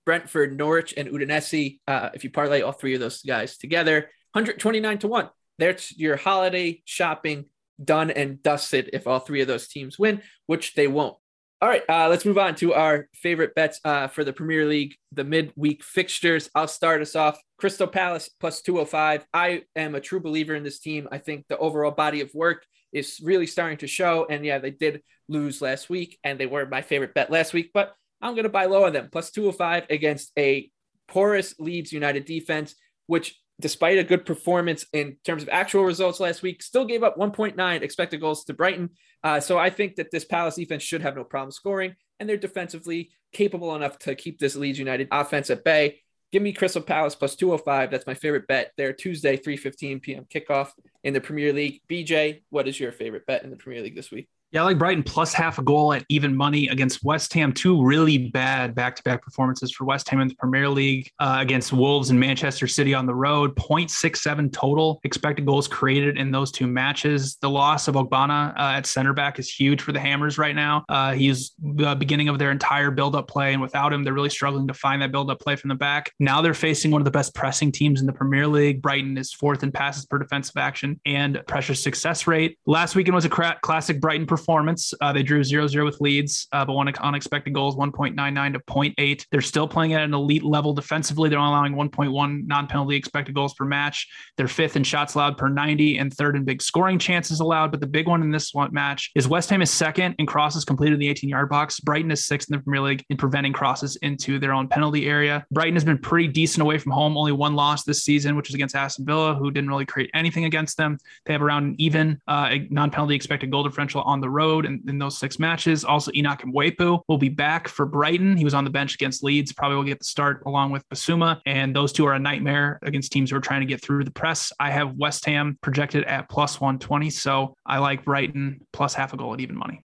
Brentford, 0.05 0.57
Norwich, 0.57 0.93
and 0.97 1.07
Udinese. 1.09 1.79
Uh, 1.87 2.09
if 2.13 2.23
you 2.23 2.29
parlay 2.29 2.61
all 2.61 2.71
three 2.71 2.93
of 2.93 2.99
those 2.99 3.21
guys 3.21 3.57
together, 3.57 4.09
129 4.33 4.97
to 4.99 5.07
1. 5.07 5.29
That's 5.59 5.97
your 5.97 6.15
holiday 6.15 6.81
shopping 6.85 7.45
done 7.83 8.11
and 8.11 8.41
dusted 8.41 8.89
if 8.93 9.07
all 9.07 9.19
three 9.19 9.41
of 9.41 9.47
those 9.47 9.67
teams 9.67 9.99
win, 9.99 10.21
which 10.45 10.73
they 10.73 10.87
won't. 10.87 11.17
All 11.61 11.69
right, 11.69 11.83
uh, 11.87 12.09
let's 12.09 12.25
move 12.25 12.39
on 12.39 12.55
to 12.55 12.73
our 12.73 13.07
favorite 13.13 13.53
bets 13.53 13.79
uh, 13.85 14.07
for 14.07 14.23
the 14.23 14.33
Premier 14.33 14.65
League, 14.65 14.95
the 15.11 15.23
midweek 15.23 15.83
fixtures. 15.83 16.49
I'll 16.55 16.67
start 16.67 17.03
us 17.03 17.15
off. 17.15 17.39
Crystal 17.59 17.85
Palace 17.85 18.29
plus 18.39 18.63
205. 18.63 19.25
I 19.31 19.63
am 19.75 19.93
a 19.93 20.01
true 20.01 20.19
believer 20.19 20.55
in 20.55 20.63
this 20.63 20.79
team. 20.79 21.07
I 21.11 21.19
think 21.19 21.45
the 21.47 21.59
overall 21.59 21.91
body 21.91 22.21
of 22.21 22.33
work 22.33 22.65
is 22.91 23.19
really 23.23 23.45
starting 23.45 23.77
to 23.77 23.87
show. 23.87 24.25
And 24.27 24.43
yeah, 24.43 24.57
they 24.57 24.71
did 24.71 25.03
lose 25.27 25.61
last 25.61 25.87
week, 25.87 26.17
and 26.23 26.39
they 26.39 26.47
were 26.47 26.65
my 26.65 26.81
favorite 26.81 27.13
bet 27.13 27.29
last 27.29 27.53
week, 27.53 27.69
but 27.75 27.93
I'm 28.21 28.33
going 28.33 28.43
to 28.43 28.49
buy 28.49 28.65
low 28.65 28.85
on 28.85 28.93
them. 28.93 29.09
Plus 29.11 29.29
205 29.31 29.85
against 29.89 30.31
a 30.37 30.69
porous 31.07 31.55
Leeds 31.59 31.93
United 31.93 32.25
defense, 32.25 32.73
which 33.05 33.39
despite 33.61 33.97
a 33.97 34.03
good 34.03 34.25
performance 34.25 34.85
in 34.93 35.17
terms 35.23 35.43
of 35.43 35.49
actual 35.49 35.83
results 35.83 36.19
last 36.19 36.41
week, 36.41 36.61
still 36.61 36.85
gave 36.85 37.03
up 37.03 37.17
1.9 37.17 37.81
expected 37.81 38.19
goals 38.19 38.43
to 38.45 38.53
Brighton. 38.53 38.89
Uh, 39.23 39.39
so 39.39 39.57
I 39.57 39.69
think 39.69 39.95
that 39.95 40.11
this 40.11 40.25
Palace 40.25 40.55
defense 40.55 40.83
should 40.83 41.01
have 41.01 41.15
no 41.15 41.23
problem 41.23 41.51
scoring, 41.51 41.95
and 42.19 42.27
they're 42.27 42.37
defensively 42.37 43.11
capable 43.31 43.75
enough 43.75 43.97
to 43.99 44.15
keep 44.15 44.39
this 44.39 44.55
Leeds 44.55 44.79
United 44.79 45.07
offense 45.11 45.49
at 45.49 45.63
bay. 45.63 46.01
Give 46.31 46.41
me 46.41 46.53
Crystal 46.53 46.81
Palace 46.81 47.15
plus 47.15 47.35
205. 47.35 47.91
That's 47.91 48.07
my 48.07 48.13
favorite 48.13 48.47
bet. 48.47 48.71
There 48.77 48.93
Tuesday, 48.93 49.37
3:15 49.37 50.01
p.m. 50.01 50.25
kickoff 50.33 50.69
in 51.03 51.13
the 51.13 51.21
Premier 51.21 51.51
League. 51.51 51.81
BJ, 51.89 52.43
what 52.49 52.67
is 52.67 52.79
your 52.79 52.91
favorite 52.91 53.25
bet 53.25 53.43
in 53.43 53.49
the 53.49 53.57
Premier 53.57 53.81
League 53.81 53.95
this 53.95 54.11
week? 54.11 54.29
Yeah, 54.51 54.63
I 54.63 54.65
like 54.65 54.77
Brighton 54.77 55.03
plus 55.03 55.33
half 55.33 55.59
a 55.59 55.61
goal 55.61 55.93
at 55.93 56.03
even 56.09 56.35
money 56.35 56.67
against 56.67 57.05
West 57.05 57.33
Ham. 57.35 57.53
Two 57.53 57.81
really 57.81 58.17
bad 58.17 58.75
back 58.75 58.97
to 58.97 59.03
back 59.03 59.21
performances 59.21 59.71
for 59.71 59.85
West 59.85 60.09
Ham 60.09 60.19
in 60.19 60.27
the 60.27 60.35
Premier 60.35 60.67
League 60.67 61.09
uh, 61.19 61.37
against 61.39 61.71
Wolves 61.71 62.09
and 62.09 62.19
Manchester 62.19 62.67
City 62.67 62.93
on 62.93 63.05
the 63.05 63.15
road. 63.15 63.55
0.67 63.55 64.51
total 64.51 64.99
expected 65.05 65.45
goals 65.45 65.69
created 65.69 66.17
in 66.17 66.31
those 66.31 66.51
two 66.51 66.67
matches. 66.67 67.37
The 67.37 67.49
loss 67.49 67.87
of 67.87 67.95
Ogbonna 67.95 68.51
uh, 68.57 68.73
at 68.75 68.85
center 68.85 69.13
back 69.13 69.39
is 69.39 69.49
huge 69.49 69.81
for 69.81 69.93
the 69.93 70.01
Hammers 70.01 70.37
right 70.37 70.55
now. 70.55 70.83
Uh, 70.89 71.13
he's 71.13 71.53
the 71.63 71.95
beginning 71.95 72.27
of 72.27 72.37
their 72.37 72.51
entire 72.51 72.91
build 72.91 73.15
up 73.15 73.29
play. 73.29 73.53
And 73.53 73.61
without 73.61 73.93
him, 73.93 74.03
they're 74.03 74.13
really 74.13 74.29
struggling 74.29 74.67
to 74.67 74.73
find 74.73 75.01
that 75.01 75.13
build 75.13 75.31
up 75.31 75.39
play 75.39 75.55
from 75.55 75.69
the 75.69 75.75
back. 75.75 76.11
Now 76.19 76.41
they're 76.41 76.53
facing 76.53 76.91
one 76.91 76.99
of 76.99 77.05
the 77.05 77.11
best 77.11 77.33
pressing 77.33 77.71
teams 77.71 78.01
in 78.01 78.05
the 78.05 78.11
Premier 78.13 78.47
League. 78.47 78.81
Brighton 78.81 79.17
is 79.17 79.31
fourth 79.31 79.63
in 79.63 79.71
passes 79.71 80.05
per 80.05 80.19
defensive 80.19 80.57
action 80.57 80.99
and 81.05 81.41
pressure 81.47 81.73
success 81.73 82.27
rate. 82.27 82.57
Last 82.65 82.95
weekend 82.95 83.15
was 83.15 83.23
a 83.23 83.29
cra- 83.29 83.57
classic 83.61 84.01
Brighton 84.01 84.25
performance 84.27 84.40
performance. 84.41 84.93
Uh, 85.01 85.13
they 85.13 85.23
drew 85.23 85.43
0 85.43 85.67
0 85.67 85.85
with 85.85 86.01
Leeds, 86.01 86.47
uh, 86.51 86.65
but 86.65 86.73
one 86.73 86.87
unexpected 86.87 87.53
goals 87.53 87.75
1.99 87.75 88.53
to 88.53 88.59
0.8. 88.59 89.25
They're 89.31 89.41
still 89.41 89.67
playing 89.67 89.93
at 89.93 90.01
an 90.01 90.13
elite 90.13 90.43
level 90.43 90.73
defensively. 90.73 91.29
They're 91.29 91.39
only 91.39 91.51
allowing 91.51 91.75
1.1 91.75 92.47
non 92.47 92.67
penalty 92.67 92.95
expected 92.95 93.35
goals 93.35 93.53
per 93.53 93.65
match. 93.65 94.07
They're 94.37 94.47
fifth 94.47 94.75
in 94.75 94.83
shots 94.83 95.13
allowed 95.13 95.37
per 95.37 95.47
90 95.47 95.99
and 95.99 96.11
third 96.13 96.35
in 96.35 96.43
big 96.43 96.61
scoring 96.61 96.97
chances 96.97 97.39
allowed. 97.39 97.71
But 97.71 97.81
the 97.81 97.87
big 97.87 98.07
one 98.07 98.21
in 98.21 98.31
this 98.31 98.53
one 98.53 98.73
match 98.73 99.11
is 99.15 99.27
West 99.27 99.49
Ham 99.51 99.61
is 99.61 99.69
second 99.69 100.15
in 100.17 100.25
crosses 100.25 100.65
completed 100.65 100.95
in 100.95 100.99
the 100.99 101.09
18 101.09 101.29
yard 101.29 101.49
box. 101.49 101.79
Brighton 101.79 102.11
is 102.11 102.25
sixth 102.25 102.49
in 102.49 102.57
the 102.57 102.63
Premier 102.63 102.81
League 102.81 103.05
in 103.09 103.17
preventing 103.17 103.53
crosses 103.53 103.95
into 103.97 104.39
their 104.39 104.53
own 104.53 104.67
penalty 104.67 105.07
area. 105.07 105.45
Brighton 105.51 105.75
has 105.75 105.85
been 105.85 105.97
pretty 105.97 106.27
decent 106.27 106.61
away 106.61 106.77
from 106.77 106.91
home, 106.91 107.17
only 107.17 107.31
one 107.31 107.55
loss 107.55 107.83
this 107.83 108.03
season, 108.03 108.35
which 108.35 108.49
is 108.49 108.55
against 108.55 108.75
Aston 108.75 109.05
Villa, 109.05 109.35
who 109.35 109.51
didn't 109.51 109.69
really 109.69 109.85
create 109.85 110.09
anything 110.13 110.45
against 110.45 110.77
them. 110.77 110.97
They 111.25 111.33
have 111.33 111.41
around 111.41 111.63
an 111.65 111.75
even 111.77 112.19
uh, 112.27 112.55
non 112.69 112.89
penalty 112.91 113.15
expected 113.15 113.51
goal 113.51 113.63
differential 113.63 114.01
on 114.01 114.21
the 114.21 114.29
road 114.31 114.65
in, 114.65 114.81
in 114.87 114.97
those 114.97 115.17
six 115.17 115.37
matches. 115.39 115.83
Also, 115.83 116.11
Enoch 116.15 116.41
Mwepu 116.41 117.01
will 117.07 117.17
be 117.17 117.29
back 117.29 117.67
for 117.67 117.85
Brighton. 117.85 118.35
He 118.35 118.43
was 118.43 118.53
on 118.53 118.63
the 118.63 118.69
bench 118.69 118.95
against 118.95 119.23
Leeds, 119.23 119.53
probably 119.53 119.77
will 119.77 119.83
get 119.83 119.99
the 119.99 120.05
start 120.05 120.43
along 120.45 120.71
with 120.71 120.87
Bissouma. 120.89 121.39
And 121.45 121.75
those 121.75 121.91
two 121.91 122.05
are 122.05 122.13
a 122.13 122.19
nightmare 122.19 122.79
against 122.81 123.11
teams 123.11 123.29
who 123.29 123.37
are 123.37 123.41
trying 123.41 123.61
to 123.61 123.67
get 123.67 123.81
through 123.81 124.03
the 124.03 124.11
press. 124.11 124.51
I 124.59 124.71
have 124.71 124.95
West 124.95 125.25
Ham 125.25 125.57
projected 125.61 126.03
at 126.05 126.29
plus 126.29 126.59
120. 126.59 127.09
So 127.09 127.55
I 127.65 127.79
like 127.79 128.05
Brighton 128.05 128.65
plus 128.73 128.93
half 128.93 129.13
a 129.13 129.17
goal 129.17 129.33
at 129.33 129.39
even 129.41 129.57
money. 129.57 129.83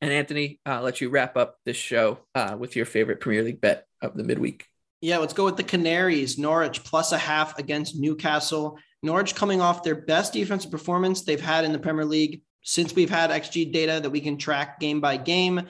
And 0.00 0.12
Anthony, 0.12 0.60
uh, 0.66 0.82
let 0.82 1.00
you 1.00 1.08
wrap 1.08 1.36
up 1.36 1.56
this 1.64 1.76
show 1.76 2.18
uh, 2.34 2.56
with 2.58 2.76
your 2.76 2.84
favorite 2.84 3.20
Premier 3.20 3.42
League 3.42 3.60
bet 3.60 3.86
of 4.02 4.14
the 4.14 4.24
midweek. 4.24 4.66
Yeah, 5.00 5.18
let's 5.18 5.32
go 5.32 5.44
with 5.44 5.56
the 5.56 5.64
Canaries. 5.64 6.38
Norwich 6.38 6.84
plus 6.84 7.12
a 7.12 7.18
half 7.18 7.58
against 7.58 7.96
Newcastle. 7.96 8.78
Norwich 9.02 9.34
coming 9.34 9.60
off 9.60 9.82
their 9.82 9.94
best 9.94 10.32
defensive 10.32 10.70
performance 10.70 11.22
they've 11.22 11.40
had 11.40 11.64
in 11.64 11.72
the 11.72 11.78
Premier 11.78 12.04
League 12.04 12.42
since 12.66 12.94
we've 12.94 13.08
had 13.08 13.30
XG 13.30 13.72
data 13.72 14.00
that 14.02 14.10
we 14.10 14.20
can 14.20 14.36
track 14.36 14.80
game 14.80 15.00
by 15.00 15.16
game. 15.16 15.62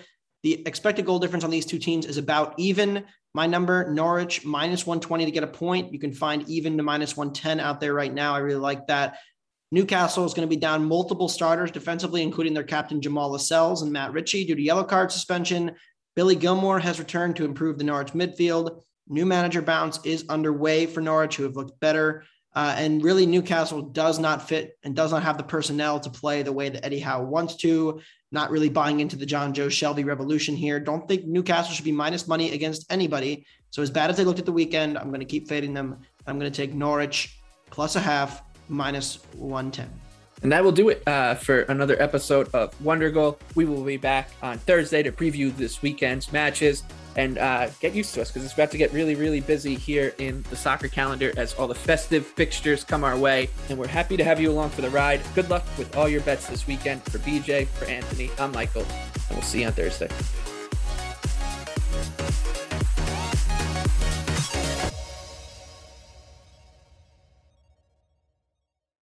The 0.43 0.67
expected 0.67 1.05
goal 1.05 1.19
difference 1.19 1.45
on 1.45 1.51
these 1.51 1.67
two 1.67 1.79
teams 1.79 2.07
is 2.07 2.17
about 2.17 2.55
even. 2.59 3.05
My 3.35 3.47
number, 3.47 3.93
Norwich 3.93 4.47
minus 4.47 4.87
120 4.87 5.27
to 5.27 5.31
get 5.31 5.45
a 5.45 5.47
point. 5.47 5.93
You 5.93 5.99
can 5.99 6.15
find 6.15 6.49
even 6.49 6.79
to 6.79 6.83
minus 6.83 7.15
110 7.15 7.61
out 7.61 7.81
there 7.81 7.93
right 7.93 8.13
now. 8.13 8.35
I 8.35 8.39
really 8.39 8.61
like 8.61 8.87
that. 8.87 9.19
Newcastle 9.71 10.25
is 10.25 10.33
going 10.33 10.49
to 10.49 10.55
be 10.55 10.59
down 10.59 10.87
multiple 10.87 11.29
starters 11.29 11.71
defensively, 11.71 12.23
including 12.23 12.55
their 12.55 12.65
captain 12.65 13.03
Jamal 13.03 13.31
Lascelles 13.31 13.83
and 13.83 13.93
Matt 13.93 14.13
Ritchie 14.13 14.47
due 14.47 14.55
to 14.55 14.63
yellow 14.63 14.85
card 14.85 15.13
suspension. 15.13 15.73
Billy 16.15 16.35
Gilmour 16.35 16.81
has 16.81 16.99
returned 16.99 17.37
to 17.37 17.45
improve 17.45 17.77
the 17.77 17.85
Norwich 17.85 18.13
midfield. 18.13 18.81
New 19.07 19.27
manager 19.27 19.61
bounce 19.61 20.01
is 20.07 20.25
underway 20.31 20.87
for 20.87 21.03
Norwich, 21.03 21.37
who 21.37 21.43
have 21.43 21.57
looked 21.57 21.79
better. 21.79 22.25
Uh, 22.57 22.75
and 22.79 23.05
really, 23.05 23.27
Newcastle 23.27 23.83
does 23.83 24.19
not 24.19 24.49
fit 24.49 24.79
and 24.83 24.97
does 24.97 25.13
not 25.13 25.23
have 25.23 25.37
the 25.37 25.45
personnel 25.45 26.01
to 26.01 26.09
play 26.09 26.43
the 26.43 26.53
way 26.53 26.71
that 26.71 26.87
Eddie 26.87 26.99
Howe 26.99 27.23
wants 27.23 27.55
to. 27.57 28.01
Not 28.33 28.51
really 28.51 28.71
buying 28.71 29.01
into 29.01 29.15
the 29.15 29.27
Jonjo 29.27 29.67
Shelvey 29.67 30.07
revolution 30.07 30.57
here. 30.57 30.81
Don't 30.81 31.07
think 31.07 31.27
Newcastle 31.27 31.75
should 31.75 31.85
be 31.85 31.93
minus 31.93 32.27
money 32.27 32.53
against 32.53 32.91
anybody. 32.91 33.45
So, 33.71 33.83
as 33.83 33.91
bad 33.91 34.09
as 34.09 34.17
they 34.17 34.25
looked 34.25 34.39
at 34.39 34.47
the 34.47 34.53
weekend, 34.53 34.97
I'm 34.97 35.09
going 35.09 35.21
to 35.21 35.27
keep 35.27 35.49
fading 35.49 35.75
them. 35.75 35.99
I'm 36.27 36.39
going 36.39 36.51
to 36.51 36.57
take 36.57 36.73
Norwich 36.73 37.39
plus 37.71 37.95
a 37.95 38.01
half, 38.01 38.43
minus 38.71 39.19
110. 39.35 39.91
And 40.43 40.51
that 40.51 40.65
will 40.65 40.73
do 40.73 40.89
it 40.89 41.07
uh, 41.07 41.35
for 41.35 41.63
another 41.63 42.01
episode 42.01 42.49
of 42.55 42.79
Wondergoal. 42.83 43.39
We 43.55 43.67
will 43.67 43.85
be 43.85 43.99
back 43.99 44.31
on 44.43 44.57
Thursday 44.59 45.03
to 45.03 45.13
preview 45.13 45.55
this 45.55 45.83
weekend's 45.83 46.33
matches 46.33 46.85
and 47.17 47.39
uh, 47.39 47.69
get 47.81 47.95
used 47.95 48.15
to 48.15 48.23
us 48.23 48.31
because 48.31 48.45
it's 48.45 48.55
about 48.55 48.71
to 48.71 48.79
get 48.79 48.93
really, 48.93 49.15
really 49.15 49.41
busy 49.41 49.75
here 49.75 50.15
in 50.19 50.45
the 50.51 50.57
soccer 50.57 50.89
calendar 50.89 51.33
as 51.37 51.55
all 51.55 51.67
the 51.67 51.75
festive 51.75 52.27
fixtures 52.27 52.85
come 52.85 53.05
our 53.05 53.17
way. 53.17 53.49
And 53.69 53.79
we're 53.79 53.87
happy 53.89 54.17
to 54.17 54.25
have 54.25 54.41
you 54.41 54.51
along 54.51 54.71
for 54.71 54.83
the 54.83 54.91
ride. 54.91 55.21
Good 55.35 55.51
luck 55.51 55.65
with 55.79 55.97
all 55.97 56.09
your 56.09 56.21
bets 56.23 56.47
this 56.47 56.67
weekend. 56.67 57.03
For 57.05 57.19
BJ, 57.19 57.67
for 57.67 57.87
Anthony, 57.87 58.31
I'm 58.39 58.53
Michael, 58.53 58.83
and 58.83 59.31
we'll 59.31 59.43
see 59.43 59.61
you 59.61 59.67
on 59.67 59.73
Thursday. 59.73 60.09